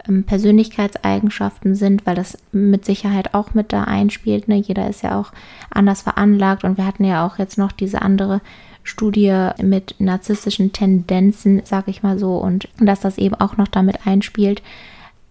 ähm, 0.07 0.23
Persönlichkeitseigenschaften 0.23 1.75
sind, 1.75 2.05
weil 2.05 2.15
das 2.15 2.37
mit 2.51 2.85
Sicherheit 2.85 3.33
auch 3.33 3.53
mit 3.53 3.73
da 3.73 3.83
einspielt. 3.83 4.47
Ne? 4.47 4.55
Jeder 4.57 4.89
ist 4.89 5.03
ja 5.03 5.19
auch 5.19 5.31
anders 5.69 6.01
veranlagt 6.01 6.63
und 6.63 6.77
wir 6.77 6.85
hatten 6.85 7.03
ja 7.03 7.25
auch 7.25 7.37
jetzt 7.37 7.57
noch 7.57 7.71
diese 7.71 8.01
andere 8.01 8.41
Studie 8.83 9.49
mit 9.61 9.95
narzisstischen 9.99 10.73
Tendenzen, 10.73 11.61
sag 11.65 11.87
ich 11.87 12.03
mal 12.03 12.17
so, 12.17 12.37
und 12.37 12.67
dass 12.79 12.99
das 12.99 13.17
eben 13.17 13.35
auch 13.35 13.57
noch 13.57 13.67
damit 13.67 14.07
einspielt. 14.07 14.61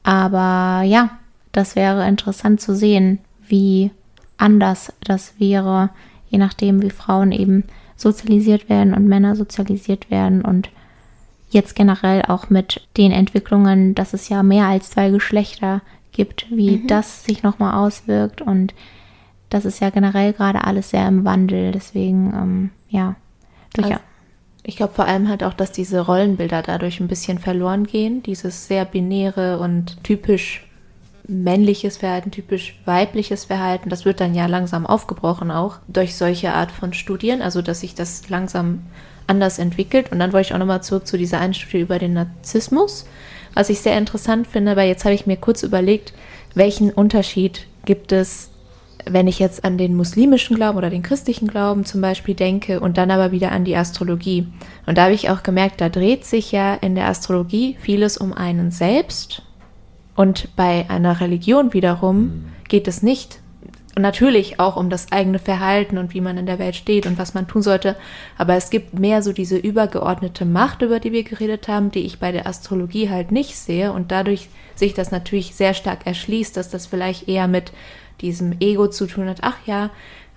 Aber 0.03 0.83
ja, 0.85 1.11
das 1.53 1.77
wäre 1.77 2.07
interessant 2.09 2.61
zu 2.61 2.75
sehen, 2.75 3.19
wie 3.47 3.91
anders 4.39 4.93
das 5.03 5.35
wäre, 5.39 5.91
je 6.29 6.39
nachdem, 6.39 6.81
wie 6.83 6.91
Frauen 6.91 7.33
eben 7.33 7.65
sozialisiert 8.01 8.69
werden 8.69 8.95
und 8.95 9.07
Männer 9.07 9.37
sozialisiert 9.37 10.11
werden 10.11 10.43
und 10.43 10.71
jetzt 11.51 11.75
generell 11.75 12.23
auch 12.23 12.49
mit 12.49 12.87
den 12.97 13.13
Entwicklungen, 13.13 13.95
dass 13.95 14.15
es 14.15 14.29
ja 14.29 14.43
mehr 14.43 14.67
als 14.67 14.91
zwei 14.91 15.11
Geschlechter 15.11 15.83
gibt, 16.13 16.47
wie 16.51 16.79
mhm. 16.79 16.87
das 16.87 17.25
sich 17.25 17.43
nochmal 17.43 17.75
auswirkt 17.75 18.41
und 18.41 18.75
das 19.51 19.65
ist 19.65 19.81
ja 19.81 19.91
generell 19.91 20.33
gerade 20.33 20.65
alles 20.65 20.91
sehr 20.91 21.07
im 21.09 21.25
Wandel, 21.25 21.73
deswegen 21.73 22.33
ähm, 22.33 22.71
ja, 22.89 23.17
durchaus. 23.75 23.93
Also, 23.93 24.05
ich 24.63 24.77
glaube 24.77 24.93
vor 24.95 25.07
allem 25.07 25.29
halt 25.29 25.43
auch, 25.43 25.55
dass 25.55 25.73
diese 25.73 26.01
Rollenbilder 26.01 26.63
dadurch 26.63 27.01
ein 27.01 27.09
bisschen 27.09 27.39
verloren 27.39 27.85
gehen, 27.85 28.23
dieses 28.23 28.67
sehr 28.67 28.85
binäre 28.85 29.59
und 29.59 30.03
typisch 30.05 30.70
männliches 31.31 31.97
Verhalten, 31.99 32.31
typisch 32.31 32.79
weibliches 32.85 33.45
Verhalten, 33.45 33.89
das 33.89 34.05
wird 34.05 34.21
dann 34.21 34.35
ja 34.35 34.47
langsam 34.47 34.85
aufgebrochen 34.85 35.51
auch 35.51 35.79
durch 35.89 36.17
solche 36.17 36.53
Art 36.53 36.73
von 36.73 36.93
Studien, 36.93 37.41
also 37.41 37.63
dass 37.63 37.81
sich 37.81 37.95
das 37.95 38.29
langsam 38.29 38.83
anders 39.27 39.59
entwickelt. 39.59 40.11
Und 40.13 40.19
dann 40.19 40.33
wollte 40.33 40.49
ich 40.49 40.55
auch 40.55 40.59
nochmal 40.59 40.83
zurück 40.83 41.07
zu 41.07 41.17
dieser 41.17 41.39
einen 41.39 41.55
Studie 41.55 41.83
über 41.83 41.99
den 41.99 42.15
Narzissmus, 42.15 43.07
was 43.55 43.71
ich 43.71 43.81
sehr 43.81 43.97
interessant 43.97 44.47
finde, 44.47 44.77
weil 44.77 44.89
jetzt 44.89 45.05
habe 45.05 45.15
ich 45.15 45.27
mir 45.27 45.37
kurz 45.37 45.63
überlegt, 45.63 46.13
welchen 46.55 46.91
Unterschied 46.91 47.67
gibt 47.85 48.13
es, 48.13 48.51
wenn 49.09 49.29
ich 49.29 49.39
jetzt 49.39 49.65
an 49.65 49.79
den 49.79 49.97
muslimischen 49.97 50.57
Glauben 50.57 50.77
oder 50.77 50.91
den 50.91 51.03
christlichen 51.03 51.49
Glauben 51.49 51.85
zum 51.85 52.01
Beispiel 52.01 52.35
denke 52.35 52.81
und 52.81 52.99
dann 52.99 53.11
aber 53.11 53.33
wieder 53.33 53.53
an 53.53 53.65
die 53.65 53.77
Astrologie. 53.77 54.47
Und 54.87 54.99
da 54.99 55.05
habe 55.05 55.15
ich 55.15 55.31
auch 55.31 55.43
gemerkt, 55.43 55.81
da 55.81 55.89
dreht 55.89 56.25
sich 56.25 56.53
ja 56.53 56.75
in 56.75 56.95
der 56.95 57.09
Astrologie 57.09 57.77
vieles 57.81 58.19
um 58.19 58.33
einen 58.33 58.71
selbst 58.71 59.43
und 60.21 60.55
bei 60.55 60.85
einer 60.91 61.23
Religion 61.23 61.73
wiederum 61.73 62.17
mhm. 62.19 62.45
geht 62.69 62.89
es 62.89 63.03
nicht 63.03 63.41
natürlich 63.97 64.61
auch 64.61 64.77
um 64.77 64.91
das 64.91 65.13
eigene 65.13 65.39
Verhalten 65.39 65.97
und 65.97 66.13
wie 66.13 66.21
man 66.21 66.37
in 66.37 66.45
der 66.45 66.59
Welt 66.59 66.77
steht 66.77 67.07
und 67.07 67.17
was 67.17 67.33
man 67.33 67.49
tun 67.49 67.63
sollte. 67.63 67.97
Aber 68.37 68.55
es 68.55 68.69
gibt 68.69 68.99
mehr 68.99 69.23
so 69.23 69.33
diese 69.33 69.57
übergeordnete 69.57 70.45
Macht, 70.45 70.83
über 70.83 71.01
die 71.01 71.13
wir 71.13 71.25
geredet 71.25 71.69
haben, 71.69 71.91
die 71.91 72.01
ich 72.01 72.19
bei 72.19 72.33
der 72.33 72.47
Astrologie 72.47 73.09
halt 73.09 73.33
nicht 73.33 73.57
sehe 73.57 73.95
und 73.95 74.13
dadurch 74.13 74.51
sich 74.75 74.93
das 74.93 75.11
natürlich 75.11 75.55
sehr 75.55 75.73
stark 75.73 76.07
erschließt, 76.07 76.55
dass 76.55 76.69
das 76.69 76.87
vielleicht 76.87 77.27
eher 77.27 77.49
mit 77.49 77.73
diesem 78.21 78.61
Ego 78.61 78.89
zu 78.89 79.07
tun 79.07 79.27
hat. 79.27 79.39
Ach 79.41 79.57
ja, 79.65 79.89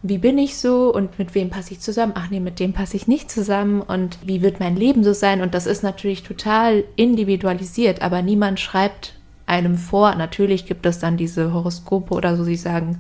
wie 0.02 0.18
bin 0.18 0.38
ich 0.38 0.56
so 0.56 0.94
und 0.94 1.20
mit 1.20 1.36
wem 1.36 1.50
passe 1.50 1.74
ich 1.74 1.82
zusammen? 1.82 2.14
Ach 2.16 2.30
nee, 2.30 2.40
mit 2.40 2.62
dem 2.62 2.72
passe 2.72 2.96
ich 2.96 3.08
nicht 3.08 3.30
zusammen 3.30 3.82
und 3.82 4.18
wie 4.24 4.42
wird 4.42 4.62
mein 4.62 4.78
Leben 4.78 5.04
so 5.04 5.12
sein? 5.12 5.42
Und 5.42 5.54
das 5.54 5.66
ist 5.66 5.84
natürlich 5.84 6.24
total 6.24 6.86
individualisiert, 6.96 8.02
aber 8.02 8.22
niemand 8.22 8.62
schreibt 8.62 9.16
einem 9.46 9.78
vor. 9.78 10.16
Natürlich 10.16 10.66
gibt 10.66 10.86
es 10.86 11.00
dann 11.00 11.18
diese 11.18 11.54
Horoskope 11.54 12.14
oder 12.14 12.36
so, 12.36 12.44
sie 12.44 12.56
sagen, 12.56 13.00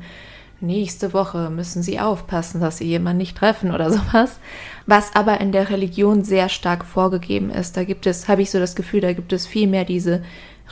nächste 0.63 1.13
Woche 1.13 1.49
müssen 1.49 1.83
Sie 1.83 1.99
aufpassen, 1.99 2.61
dass 2.61 2.77
Sie 2.77 2.85
jemanden 2.85 3.19
nicht 3.19 3.37
treffen 3.37 3.71
oder 3.71 3.91
sowas. 3.91 4.39
Was 4.85 5.15
aber 5.15 5.39
in 5.41 5.51
der 5.51 5.69
Religion 5.69 6.23
sehr 6.23 6.49
stark 6.49 6.85
vorgegeben 6.85 7.49
ist. 7.49 7.77
Da 7.77 7.83
gibt 7.83 8.07
es, 8.07 8.27
habe 8.27 8.41
ich 8.41 8.49
so 8.49 8.59
das 8.59 8.75
Gefühl, 8.75 9.01
da 9.01 9.13
gibt 9.13 9.33
es 9.33 9.45
viel 9.45 9.67
mehr 9.67 9.85
diese 9.85 10.23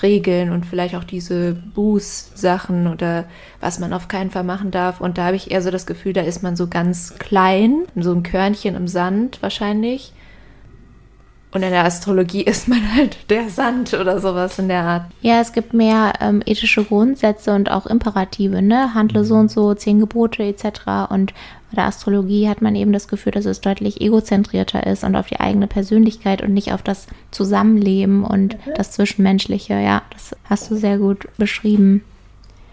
Regeln 0.01 0.51
und 0.51 0.65
vielleicht 0.65 0.95
auch 0.95 1.03
diese 1.03 1.53
Buß-Sachen 1.53 2.87
oder 2.87 3.25
was 3.59 3.79
man 3.79 3.93
auf 3.93 4.07
keinen 4.07 4.31
Fall 4.31 4.43
machen 4.43 4.71
darf. 4.71 5.01
Und 5.01 5.17
da 5.17 5.25
habe 5.25 5.35
ich 5.35 5.51
eher 5.51 5.61
so 5.61 5.69
das 5.69 5.85
Gefühl, 5.85 6.13
da 6.13 6.21
ist 6.21 6.41
man 6.41 6.55
so 6.55 6.67
ganz 6.67 7.15
klein, 7.19 7.83
so 7.95 8.13
ein 8.13 8.23
Körnchen 8.23 8.75
im 8.75 8.87
Sand 8.87 9.41
wahrscheinlich. 9.41 10.13
Und 11.53 11.63
in 11.63 11.71
der 11.71 11.83
Astrologie 11.83 12.41
ist 12.45 12.67
man 12.67 12.95
halt 12.95 13.17
der 13.29 13.49
Sand 13.49 13.93
oder 13.93 14.19
sowas 14.19 14.57
in 14.59 14.67
der 14.67 14.83
Art. 14.83 15.11
Ja, 15.21 15.41
es 15.41 15.53
gibt 15.53 15.73
mehr 15.73 16.13
ähm, 16.21 16.41
ethische 16.45 16.83
Grundsätze 16.83 17.53
und 17.53 17.69
auch 17.69 17.85
Imperative, 17.85 18.61
ne? 18.61 18.93
Handle 18.93 19.25
so 19.25 19.35
und 19.35 19.51
so, 19.51 19.73
zehn 19.73 19.99
Gebote 19.99 20.43
etc. 20.43 21.09
Und 21.09 21.33
bei 21.69 21.75
der 21.75 21.85
Astrologie 21.85 22.49
hat 22.49 22.61
man 22.61 22.75
eben 22.75 22.93
das 22.93 23.07
Gefühl, 23.07 23.31
dass 23.31 23.45
es 23.45 23.61
deutlich 23.61 24.01
egozentrierter 24.01 24.85
ist 24.87 25.03
und 25.03 25.15
auf 25.15 25.27
die 25.27 25.39
eigene 25.39 25.67
Persönlichkeit 25.67 26.41
und 26.41 26.53
nicht 26.53 26.73
auf 26.73 26.81
das 26.81 27.07
Zusammenleben 27.31 28.23
und 28.23 28.55
mhm. 28.55 28.73
das 28.75 28.91
Zwischenmenschliche. 28.91 29.73
Ja, 29.73 30.01
das 30.11 30.35
hast 30.45 30.69
du 30.71 30.75
sehr 30.75 30.97
gut 30.97 31.27
beschrieben. 31.37 32.03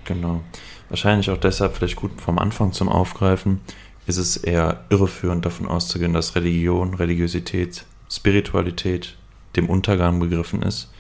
Genau. 0.04 0.40
Wahrscheinlich 0.88 1.30
auch 1.30 1.36
deshalb 1.36 1.76
vielleicht 1.76 1.96
gut 1.96 2.12
vom 2.20 2.38
Anfang 2.38 2.72
zum 2.72 2.88
Aufgreifen, 2.88 3.60
ist 4.06 4.16
es 4.16 4.38
eher 4.38 4.84
irreführend 4.88 5.44
davon 5.44 5.68
auszugehen, 5.68 6.14
dass 6.14 6.34
Religion, 6.34 6.94
Religiosität 6.94 7.84
Spiritualität 8.11 9.16
dem 9.56 9.68
Untergang 9.68 10.20
begriffen 10.20 10.62
ist, 10.62 10.90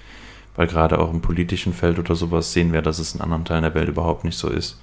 Weil 0.56 0.66
gerade 0.66 0.98
auch 0.98 1.12
im 1.12 1.20
politischen 1.20 1.72
Feld 1.72 1.98
oder 2.00 2.16
sowas 2.16 2.52
sehen 2.52 2.72
wir, 2.72 2.82
dass 2.82 2.98
es 2.98 3.14
in 3.14 3.20
anderen 3.20 3.44
Teilen 3.44 3.62
der 3.62 3.74
Welt 3.74 3.88
überhaupt 3.88 4.24
nicht 4.24 4.36
so 4.36 4.48
ist. 4.48 4.80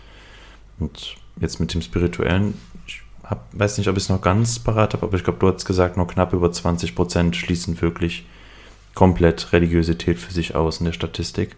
Und 0.80 1.18
jetzt 1.40 1.60
mit 1.60 1.74
dem 1.74 1.82
Spirituellen, 1.82 2.54
ich 2.88 3.02
hab, 3.24 3.48
weiß 3.52 3.78
nicht, 3.78 3.90
ob 3.90 3.98
ich 3.98 4.04
es 4.04 4.10
noch 4.10 4.22
ganz 4.22 4.60
parat 4.60 4.94
habe, 4.94 5.06
aber 5.06 5.18
ich 5.18 5.24
glaube, 5.24 5.40
du 5.40 5.52
hast 5.52 5.66
gesagt, 5.66 5.98
nur 5.98 6.08
knapp 6.08 6.32
über 6.32 6.50
20 6.52 6.96
Prozent 6.96 7.36
schließen 7.36 7.82
wirklich 7.82 8.26
komplett 8.94 9.52
Religiosität 9.52 10.18
für 10.18 10.32
sich 10.32 10.56
aus 10.56 10.80
in 10.80 10.86
der 10.86 10.94
Statistik. 10.94 11.58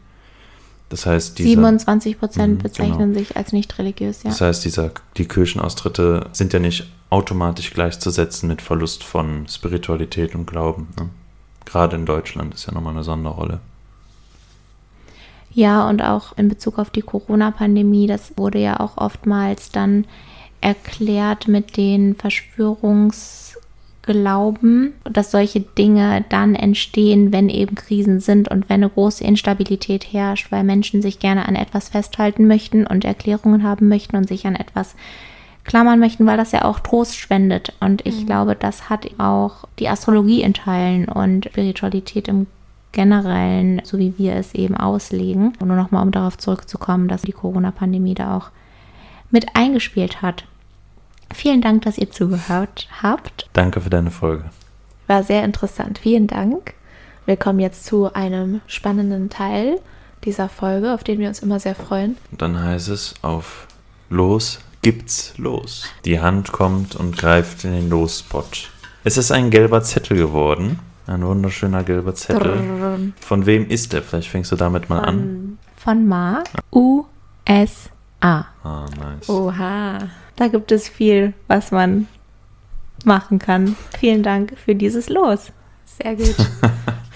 Das 0.89 1.05
heißt, 1.05 1.37
dieser, 1.37 1.49
27 1.49 2.19
Prozent 2.19 2.57
Mhm, 2.57 2.63
bezeichnen 2.63 3.13
genau. 3.13 3.19
sich 3.19 3.35
als 3.35 3.51
nicht 3.51 3.77
religiös, 3.77 4.23
ja. 4.23 4.29
das 4.29 4.41
heißt, 4.41 4.65
dieser, 4.65 4.91
die 5.17 5.27
Kirchenaustritte 5.27 6.29
sind 6.31 6.53
ja 6.53 6.59
nicht 6.59 6.87
automatisch 7.09 7.73
gleichzusetzen 7.73 8.49
mit 8.49 8.61
Verlust 8.61 9.03
von 9.03 9.47
Spiritualität 9.47 10.35
und 10.35 10.45
Glauben. 10.45 10.89
Ne? 10.99 11.09
Gerade 11.65 11.95
in 11.95 12.05
Deutschland 12.05 12.53
ist 12.53 12.67
ja 12.67 12.73
nochmal 12.73 12.93
eine 12.93 13.03
Sonderrolle. 13.03 13.59
Ja, 15.51 15.89
und 15.89 16.03
auch 16.03 16.37
in 16.37 16.49
Bezug 16.49 16.77
auf 16.77 16.91
die 16.91 17.01
Corona-Pandemie, 17.01 18.07
das 18.07 18.37
wurde 18.37 18.59
ja 18.59 18.79
auch 18.79 18.97
oftmals 18.97 19.71
dann 19.71 20.05
erklärt 20.61 21.47
mit 21.47 21.77
den 21.77 22.15
Verschwörungsglauben, 22.15 24.93
dass 25.03 25.31
solche 25.31 25.61
Dinge 25.61 26.25
dann 26.29 26.53
entstehen, 26.55 27.31
wenn 27.31 27.49
eben 27.49 27.75
Krisen 27.75 28.19
sind 28.19 28.49
und 28.49 28.69
wenn 28.69 28.83
eine 28.83 28.89
große 28.89 29.23
Instabilität 29.23 30.13
herrscht, 30.13 30.51
weil 30.51 30.63
Menschen 30.63 31.01
sich 31.01 31.17
gerne 31.19 31.47
an 31.47 31.55
etwas 31.55 31.89
festhalten 31.89 32.45
möchten 32.47 32.85
und 32.85 33.05
Erklärungen 33.05 33.63
haben 33.63 33.87
möchten 33.87 34.15
und 34.15 34.27
sich 34.27 34.45
an 34.45 34.55
etwas 34.55 34.95
klammern 35.67 35.99
möchten, 35.99 36.25
weil 36.25 36.37
das 36.37 36.53
ja 36.53 36.65
auch 36.65 36.79
Trost 36.79 37.17
spendet. 37.17 37.73
Und 37.79 38.05
ich 38.05 38.25
glaube, 38.25 38.55
das 38.55 38.89
hat 38.89 39.07
auch 39.19 39.65
die 39.77 39.89
Astrologie 39.89 40.41
in 40.41 40.53
Teilen 40.55 41.07
und 41.07 41.45
Spiritualität 41.45 42.27
im 42.27 42.47
Generellen, 42.93 43.81
so 43.83 43.99
wie 43.99 44.17
wir 44.17 44.35
es 44.35 44.55
eben 44.55 44.75
auslegen. 44.75 45.53
Und 45.59 45.67
nur 45.67 45.77
nochmal, 45.77 46.03
um 46.03 46.11
darauf 46.11 46.37
zurückzukommen, 46.37 47.07
dass 47.07 47.21
die 47.21 47.33
Corona-Pandemie 47.33 48.15
da 48.15 48.37
auch 48.37 48.49
mit 49.29 49.55
eingespielt 49.55 50.21
hat. 50.21 50.45
Vielen 51.33 51.61
Dank, 51.61 51.83
dass 51.83 51.97
ihr 51.97 52.09
zugehört 52.09 52.87
habt. 53.03 53.49
Danke 53.53 53.81
für 53.81 53.89
deine 53.89 54.09
Folge. 54.09 54.45
War 55.07 55.23
sehr 55.23 55.43
interessant. 55.43 55.99
Vielen 55.99 56.27
Dank. 56.27 56.73
Wir 57.25 57.35
kommen 57.35 57.59
jetzt 57.59 57.85
zu 57.85 58.13
einem 58.13 58.61
spannenden 58.67 59.29
Teil 59.29 59.81
dieser 60.23 60.47
Folge, 60.47 60.93
auf 60.93 61.03
den 61.03 61.19
wir 61.19 61.27
uns 61.27 61.39
immer 61.39 61.59
sehr 61.59 61.75
freuen. 61.75 62.17
Und 62.31 62.41
dann 62.41 62.59
heißt 62.59 62.87
es 62.87 63.15
auf 63.21 63.67
Los 64.09 64.59
gibt's 64.87 65.33
los. 65.37 65.83
Die 66.05 66.21
Hand 66.21 66.53
kommt 66.53 66.95
und 66.95 67.17
greift 67.17 67.65
in 67.65 67.73
den 67.73 67.89
Lospot. 67.89 68.69
Es 69.03 69.17
ist 69.17 69.33
ein 69.33 69.49
gelber 69.49 69.83
Zettel 69.83 70.15
geworden. 70.15 70.79
Ein 71.07 71.25
wunderschöner 71.25 71.83
gelber 71.83 72.15
Zettel. 72.15 73.11
Von 73.19 73.45
wem 73.45 73.67
ist 73.67 73.91
der? 73.91 74.01
Vielleicht 74.01 74.29
fängst 74.29 74.49
du 74.53 74.55
damit 74.55 74.87
mal 74.87 75.01
an. 75.01 75.57
Von 75.75 76.07
Mark 76.07 76.47
USA. 76.71 77.89
Ah, 78.21 78.45
nice. 78.63 79.27
Oha. 79.27 79.97
Da 80.37 80.47
gibt 80.47 80.71
es 80.71 80.87
viel, 80.87 81.33
was 81.49 81.71
man 81.71 82.07
machen 83.03 83.39
kann. 83.39 83.75
Vielen 83.99 84.23
Dank 84.23 84.53
für 84.57 84.73
dieses 84.73 85.09
Los. 85.09 85.51
Sehr 85.83 86.15
gut. 86.15 86.35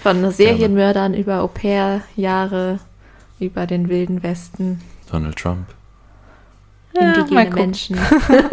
Von 0.02 0.30
Serienmördern 0.30 1.14
über 1.14 1.40
Au-pair-Jahre, 1.40 2.80
über 3.40 3.66
den 3.66 3.88
Wilden 3.88 4.22
Westen, 4.22 4.82
Donald 5.10 5.36
Trump. 5.36 5.68
Ja, 6.94 7.14
indigene 7.14 7.44
gucken. 7.44 7.58
Menschen. 7.60 7.98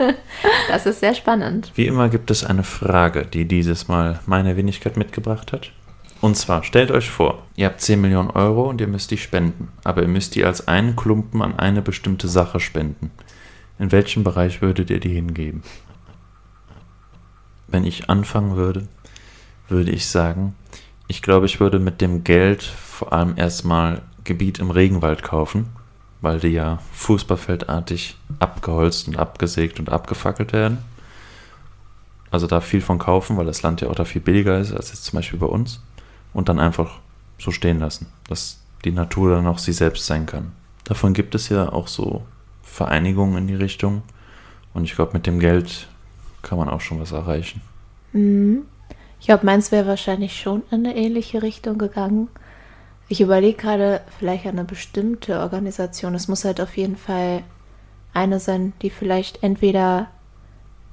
das 0.69 0.85
ist 0.85 0.99
sehr 1.01 1.13
spannend. 1.13 1.71
Wie 1.75 1.87
immer 1.87 2.09
gibt 2.09 2.31
es 2.31 2.43
eine 2.43 2.63
Frage, 2.63 3.25
die 3.25 3.45
dieses 3.45 3.87
Mal 3.87 4.19
meine 4.25 4.55
Wenigkeit 4.55 4.97
mitgebracht 4.97 5.51
hat. 5.51 5.71
Und 6.21 6.35
zwar, 6.35 6.63
stellt 6.63 6.91
euch 6.91 7.09
vor, 7.09 7.43
ihr 7.55 7.65
habt 7.67 7.81
10 7.81 8.01
Millionen 8.01 8.29
Euro 8.29 8.69
und 8.69 8.81
ihr 8.81 8.87
müsst 8.87 9.11
die 9.11 9.17
spenden. 9.17 9.69
Aber 9.83 10.01
ihr 10.01 10.07
müsst 10.07 10.35
die 10.35 10.43
als 10.43 10.67
einen 10.67 10.95
Klumpen 10.95 11.41
an 11.41 11.57
eine 11.57 11.81
bestimmte 11.81 12.27
Sache 12.27 12.59
spenden. 12.59 13.11
In 13.77 13.91
welchem 13.91 14.23
Bereich 14.23 14.61
würdet 14.61 14.89
ihr 14.89 14.99
die 14.99 15.13
hingeben? 15.13 15.63
Wenn 17.67 17.85
ich 17.85 18.09
anfangen 18.09 18.57
würde, 18.57 18.87
würde 19.69 19.91
ich 19.91 20.07
sagen, 20.07 20.55
ich 21.07 21.21
glaube, 21.21 21.45
ich 21.45 21.59
würde 21.59 21.79
mit 21.79 22.01
dem 22.01 22.23
Geld 22.23 22.63
vor 22.63 23.13
allem 23.13 23.33
erstmal 23.37 24.01
Gebiet 24.25 24.59
im 24.59 24.71
Regenwald 24.71 25.23
kaufen, 25.23 25.67
weil 26.21 26.39
die 26.39 26.49
ja 26.49 26.79
fußballfeldartig 26.93 28.17
abgeholzt 28.39 29.07
und 29.07 29.17
abgesägt 29.17 29.79
und 29.79 29.89
abgefackelt 29.89 30.53
werden. 30.53 30.79
Also 32.31 32.45
da 32.45 32.61
viel 32.61 32.81
von 32.81 32.99
kaufen, 32.99 33.37
weil 33.37 33.45
das 33.45 33.61
Land 33.61 33.81
ja 33.81 33.89
auch 33.89 33.95
da 33.95 34.05
viel 34.05 34.21
billiger 34.21 34.59
ist 34.59 34.73
als 34.73 34.89
jetzt 34.89 35.05
zum 35.05 35.17
Beispiel 35.17 35.39
bei 35.39 35.47
uns. 35.47 35.81
Und 36.33 36.47
dann 36.47 36.59
einfach 36.59 36.99
so 37.39 37.51
stehen 37.51 37.79
lassen, 37.79 38.07
dass 38.27 38.59
die 38.85 38.91
Natur 38.91 39.31
dann 39.31 39.47
auch 39.47 39.57
sie 39.57 39.73
selbst 39.73 40.05
sein 40.05 40.25
kann. 40.25 40.51
Davon 40.83 41.13
gibt 41.13 41.33
es 41.35 41.49
ja 41.49 41.71
auch 41.71 41.87
so 41.87 42.23
Vereinigungen 42.61 43.37
in 43.37 43.47
die 43.47 43.55
Richtung. 43.55 44.03
Und 44.73 44.83
ich 44.83 44.95
glaube, 44.95 45.13
mit 45.13 45.25
dem 45.25 45.39
Geld 45.39 45.87
kann 46.41 46.57
man 46.57 46.69
auch 46.69 46.81
schon 46.81 46.99
was 46.99 47.11
erreichen. 47.11 47.61
Mhm. 48.13 48.63
Ich 49.19 49.25
glaube, 49.25 49.45
meins 49.45 49.71
wäre 49.71 49.87
wahrscheinlich 49.87 50.39
schon 50.39 50.63
in 50.71 50.85
eine 50.85 50.95
ähnliche 50.95 51.41
Richtung 51.41 51.77
gegangen. 51.77 52.29
Ich 53.09 53.21
überlege 53.21 53.57
gerade 53.57 54.01
vielleicht 54.19 54.45
eine 54.45 54.63
bestimmte 54.63 55.39
Organisation. 55.39 56.13
Es 56.15 56.27
muss 56.27 56.45
halt 56.45 56.61
auf 56.61 56.77
jeden 56.77 56.95
Fall 56.95 57.41
eine 58.13 58.39
sein, 58.39 58.73
die 58.81 58.89
vielleicht 58.91 59.43
entweder 59.43 60.07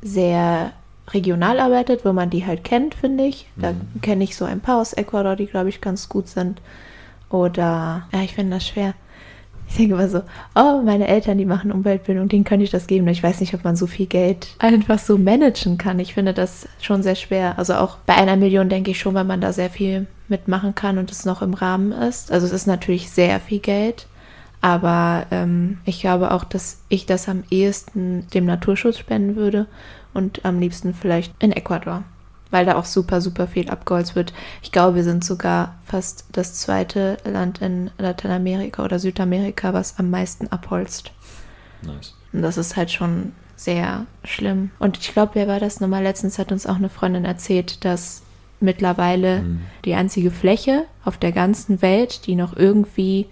sehr 0.03 0.73
regional 1.11 1.61
arbeitet, 1.61 2.05
wo 2.05 2.13
man 2.13 2.31
die 2.31 2.47
halt 2.47 2.65
kennt, 2.65 2.95
finde 2.95 3.25
ich. 3.25 3.49
Da 3.57 3.73
Mhm. 3.73 4.01
kenne 4.01 4.25
ich 4.25 4.35
so 4.37 4.45
ein 4.45 4.61
paar 4.61 4.81
aus 4.81 4.93
Ecuador, 4.95 5.37
die, 5.37 5.47
glaube 5.47 5.69
ich, 5.69 5.81
ganz 5.81 6.09
gut 6.09 6.27
sind. 6.29 6.61
Oder, 7.31 8.09
ja, 8.13 8.23
ich 8.23 8.35
finde 8.35 8.57
das 8.57 8.67
schwer. 8.67 8.95
Ich 9.69 9.77
denke 9.77 9.95
immer 9.95 10.09
so, 10.09 10.23
oh, 10.55 10.81
meine 10.85 11.09
Eltern, 11.09 11.39
die 11.39 11.45
machen 11.45 11.73
Umweltbildung, 11.73 12.29
denen 12.29 12.45
könnte 12.45 12.65
ich 12.65 12.71
das 12.71 12.87
geben. 12.87 13.09
Ich 13.09 13.23
weiß 13.23 13.41
nicht, 13.41 13.53
ob 13.53 13.65
man 13.65 13.75
so 13.77 13.87
viel 13.89 14.07
Geld 14.07 14.49
einfach 14.59 14.99
so 15.01 15.19
managen 15.19 15.77
kann. 15.77 15.99
Ich 15.99 16.15
finde 16.15 16.33
das 16.33 16.69
schon 16.81 17.03
sehr 17.03 17.17
schwer. 17.17 17.59
Also 17.59 17.75
auch 17.75 17.97
bei 18.07 18.15
einer 18.15 18.37
Million 18.37 18.69
denke 18.69 18.93
ich 18.93 19.01
schon, 19.01 19.15
weil 19.15 19.25
man 19.25 19.41
da 19.41 19.53
sehr 19.53 19.71
viel 19.71 20.07
mitmachen 20.29 20.75
kann 20.75 20.99
und 20.99 21.11
es 21.11 21.25
noch 21.25 21.43
im 21.43 21.55
Rahmen 21.55 21.93
ist. 21.93 22.33
Also 22.33 22.47
es 22.47 22.53
ist 22.53 22.67
natürlich 22.67 23.11
sehr 23.11 23.41
viel 23.41 23.61
Geld. 23.61 24.07
Aber 24.61 25.27
ähm, 25.31 25.79
ich 25.85 26.01
glaube 26.01 26.33
auch, 26.33 26.45
dass 26.45 26.81
ich 26.89 27.07
das 27.07 27.29
am 27.29 27.45
ehesten 27.51 28.27
dem 28.35 28.47
Naturschutz 28.47 28.99
spenden 28.99 29.37
würde 29.37 29.67
und 30.15 30.45
am 30.45 30.59
liebsten 30.59 30.95
vielleicht 30.95 31.33
in 31.41 31.53
Ecuador, 31.53 32.03
weil 32.51 32.65
da 32.65 32.77
auch 32.77 32.87
super, 32.87 33.21
super 33.21 33.47
viel 33.47 33.69
abgeholzt 33.69 34.17
wird. 34.17 34.33
Ich 34.63 34.73
glaube, 34.73 34.97
wir 34.97 35.05
sind 35.05 35.25
sogar 35.25 35.77
fast 35.85 36.25
das 36.33 36.55
zweite 36.55 37.19
Land 37.25 37.61
in 37.61 37.91
Lateinamerika 37.99 38.85
oder 38.85 38.99
Südamerika, 38.99 39.75
was 39.75 39.99
am 39.99 40.11
meisten 40.11 40.49
abholzt. 40.49 41.13
Nice. 41.83 42.15
Und 42.33 42.43
das 42.43 42.57
ist 42.57 42.77
halt 42.77 42.91
schon 42.91 43.33
sehr 43.57 44.07
schlimm. 44.25 44.71
Und 44.79 44.99
ich 44.99 45.13
glaube, 45.13 45.33
wer 45.35 45.49
war 45.49 45.61
das 45.61 45.81
nochmal? 45.81 46.03
Letztens 46.03 46.39
hat 46.39 46.53
uns 46.53 46.67
auch 46.67 46.77
eine 46.77 46.89
Freundin 46.89 47.25
erzählt, 47.25 47.85
dass 47.85 48.23
mittlerweile 48.61 49.43
Mhm. 49.43 49.61
die 49.85 49.95
einzige 49.95 50.31
Fläche 50.31 50.85
auf 51.05 51.19
der 51.19 51.33
ganzen 51.33 51.83
Welt, 51.83 52.27
die 52.27 52.35
noch 52.37 52.57
irgendwie 52.57 53.27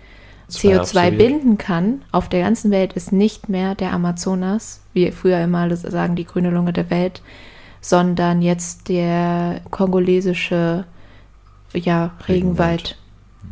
Zwei 0.48 0.68
CO2 0.74 0.78
absorbiert. 0.80 1.18
binden 1.18 1.58
kann, 1.58 2.02
auf 2.12 2.28
der 2.28 2.42
ganzen 2.42 2.70
Welt 2.70 2.92
ist 2.92 3.12
nicht 3.12 3.48
mehr 3.48 3.74
der 3.74 3.92
Amazonas, 3.92 4.82
wie 4.92 5.10
früher 5.10 5.40
immer 5.40 5.60
alle 5.60 5.76
sagen, 5.76 6.16
die 6.16 6.26
grüne 6.26 6.50
Lunge 6.50 6.72
der 6.72 6.90
Welt, 6.90 7.22
sondern 7.80 8.42
jetzt 8.42 8.88
der 8.88 9.60
kongolesische 9.70 10.84
ja, 11.72 12.12
Regenwald. 12.28 12.28
Regenwald. 12.28 12.98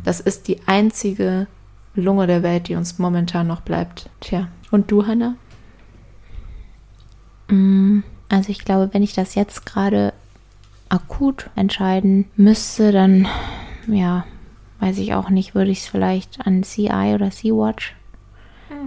Das 0.05 0.19
ist 0.19 0.47
die 0.47 0.59
einzige 0.67 1.47
Lunge 1.95 2.25
der 2.27 2.41
Welt, 2.43 2.67
die 2.67 2.75
uns 2.75 2.97
momentan 2.99 3.47
noch 3.47 3.61
bleibt. 3.61 4.09
Tja, 4.21 4.47
und 4.71 4.89
du, 4.91 5.05
Hanna? 5.05 5.35
Mm, 7.49 7.99
Also 8.29 8.49
ich 8.49 8.59
glaube, 8.65 8.89
wenn 8.93 9.03
ich 9.03 9.13
das 9.13 9.35
jetzt 9.35 9.65
gerade 9.65 10.13
akut 10.93 11.49
entscheiden 11.55 12.25
müsste, 12.35 12.91
dann, 12.91 13.27
ja, 13.87 14.25
weiß 14.79 14.99
ich 14.99 15.13
auch 15.15 15.29
nicht, 15.29 15.55
würde 15.55 15.71
ich 15.71 15.79
es 15.79 15.87
vielleicht 15.87 16.45
an 16.45 16.63
CI 16.63 17.13
oder 17.15 17.31
Sea-Watch 17.31 17.95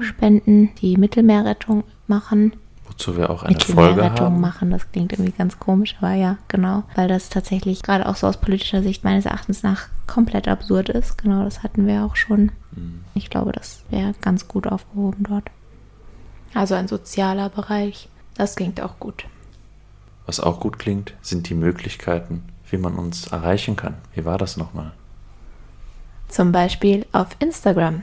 spenden, 0.00 0.74
die 0.76 0.96
Mittelmeerrettung 0.96 1.84
machen. 2.06 2.54
Wozu 2.86 3.16
wir 3.16 3.30
auch 3.30 3.42
eine 3.42 3.58
Folge 3.58 3.80
Mittelmeerrettung 3.80 4.26
haben. 4.26 4.40
machen, 4.40 4.70
das 4.70 4.90
klingt 4.92 5.12
irgendwie 5.12 5.32
ganz 5.32 5.58
komisch, 5.58 5.96
aber 5.98 6.14
ja, 6.14 6.38
genau. 6.48 6.84
Weil 6.94 7.08
das 7.08 7.28
tatsächlich 7.28 7.82
gerade 7.82 8.06
auch 8.06 8.16
so 8.16 8.26
aus 8.26 8.36
politischer 8.36 8.82
Sicht 8.82 9.02
meines 9.04 9.26
Erachtens 9.26 9.62
nach 9.62 9.88
komplett 10.06 10.48
absurd 10.48 10.88
ist. 10.88 11.18
Genau, 11.18 11.42
das 11.42 11.62
hatten 11.62 11.86
wir 11.86 12.04
auch 12.04 12.14
schon. 12.14 12.52
Mhm. 12.72 13.00
Ich 13.14 13.30
glaube, 13.30 13.52
das 13.52 13.82
wäre 13.90 14.14
ganz 14.20 14.46
gut 14.46 14.66
aufgehoben 14.66 15.24
dort. 15.28 15.50
Also 16.54 16.74
ein 16.74 16.88
sozialer 16.88 17.48
Bereich. 17.48 18.08
Das 18.36 18.54
klingt 18.54 18.80
auch 18.80 18.98
gut. 19.00 19.24
Was 20.26 20.40
auch 20.40 20.60
gut 20.60 20.78
klingt, 20.78 21.14
sind 21.22 21.48
die 21.48 21.54
Möglichkeiten, 21.54 22.42
wie 22.70 22.76
man 22.76 22.96
uns 22.96 23.28
erreichen 23.28 23.76
kann. 23.76 23.94
Wie 24.14 24.24
war 24.24 24.38
das 24.38 24.56
nochmal? 24.56 24.92
Zum 26.28 26.52
Beispiel 26.52 27.06
auf 27.12 27.28
Instagram. 27.38 28.02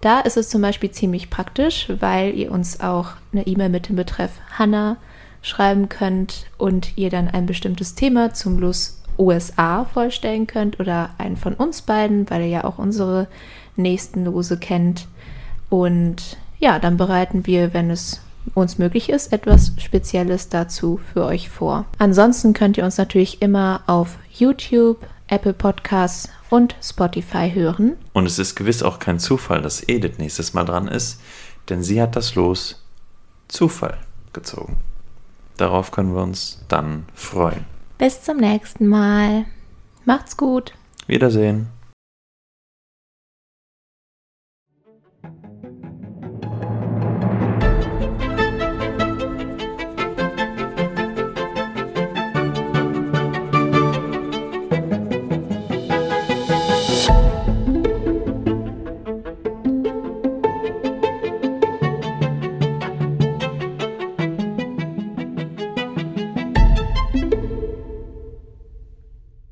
Da 0.00 0.20
ist 0.20 0.36
es 0.36 0.48
zum 0.48 0.62
Beispiel 0.62 0.90
ziemlich 0.90 1.30
praktisch, 1.30 1.90
weil 2.00 2.34
ihr 2.34 2.52
uns 2.52 2.80
auch 2.80 3.10
eine 3.32 3.46
E-Mail 3.46 3.68
mit 3.68 3.88
dem 3.88 3.96
Betreff 3.96 4.30
Hanna 4.56 4.96
schreiben 5.42 5.88
könnt 5.88 6.46
und 6.56 6.96
ihr 6.96 7.10
dann 7.10 7.28
ein 7.28 7.46
bestimmtes 7.46 7.94
Thema 7.94 8.32
zum 8.32 8.58
Los 8.58 9.02
USA 9.18 9.84
vorstellen 9.84 10.46
könnt 10.46 10.78
oder 10.78 11.10
einen 11.18 11.36
von 11.36 11.54
uns 11.54 11.82
beiden, 11.82 12.30
weil 12.30 12.42
ihr 12.42 12.48
ja 12.48 12.64
auch 12.64 12.78
unsere 12.78 13.26
nächsten 13.76 14.24
Lose 14.24 14.56
kennt. 14.56 15.08
Und 15.68 16.36
ja, 16.60 16.78
dann 16.78 16.96
bereiten 16.96 17.46
wir, 17.46 17.74
wenn 17.74 17.90
es 17.90 18.20
uns 18.54 18.78
möglich 18.78 19.10
ist, 19.10 19.32
etwas 19.32 19.72
Spezielles 19.78 20.48
dazu 20.48 21.00
für 21.12 21.24
euch 21.24 21.48
vor. 21.48 21.84
Ansonsten 21.98 22.52
könnt 22.52 22.78
ihr 22.78 22.84
uns 22.84 22.98
natürlich 22.98 23.42
immer 23.42 23.82
auf 23.86 24.18
YouTube, 24.32 24.98
Apple 25.26 25.52
Podcasts 25.52 26.30
und 26.50 26.76
Spotify 26.82 27.50
hören. 27.52 27.96
Und 28.12 28.26
es 28.26 28.38
ist 28.38 28.54
gewiss 28.54 28.82
auch 28.82 28.98
kein 28.98 29.18
Zufall, 29.18 29.62
dass 29.62 29.86
Edith 29.88 30.18
nächstes 30.18 30.54
Mal 30.54 30.64
dran 30.64 30.88
ist, 30.88 31.20
denn 31.68 31.82
sie 31.82 32.00
hat 32.00 32.16
das 32.16 32.34
Los 32.34 32.84
Zufall 33.48 33.98
gezogen. 34.32 34.76
Darauf 35.56 35.90
können 35.90 36.14
wir 36.14 36.22
uns 36.22 36.64
dann 36.68 37.06
freuen. 37.14 37.64
Bis 37.98 38.22
zum 38.22 38.36
nächsten 38.36 38.86
Mal. 38.86 39.46
Macht's 40.04 40.36
gut. 40.36 40.72
Wiedersehen. 41.06 41.68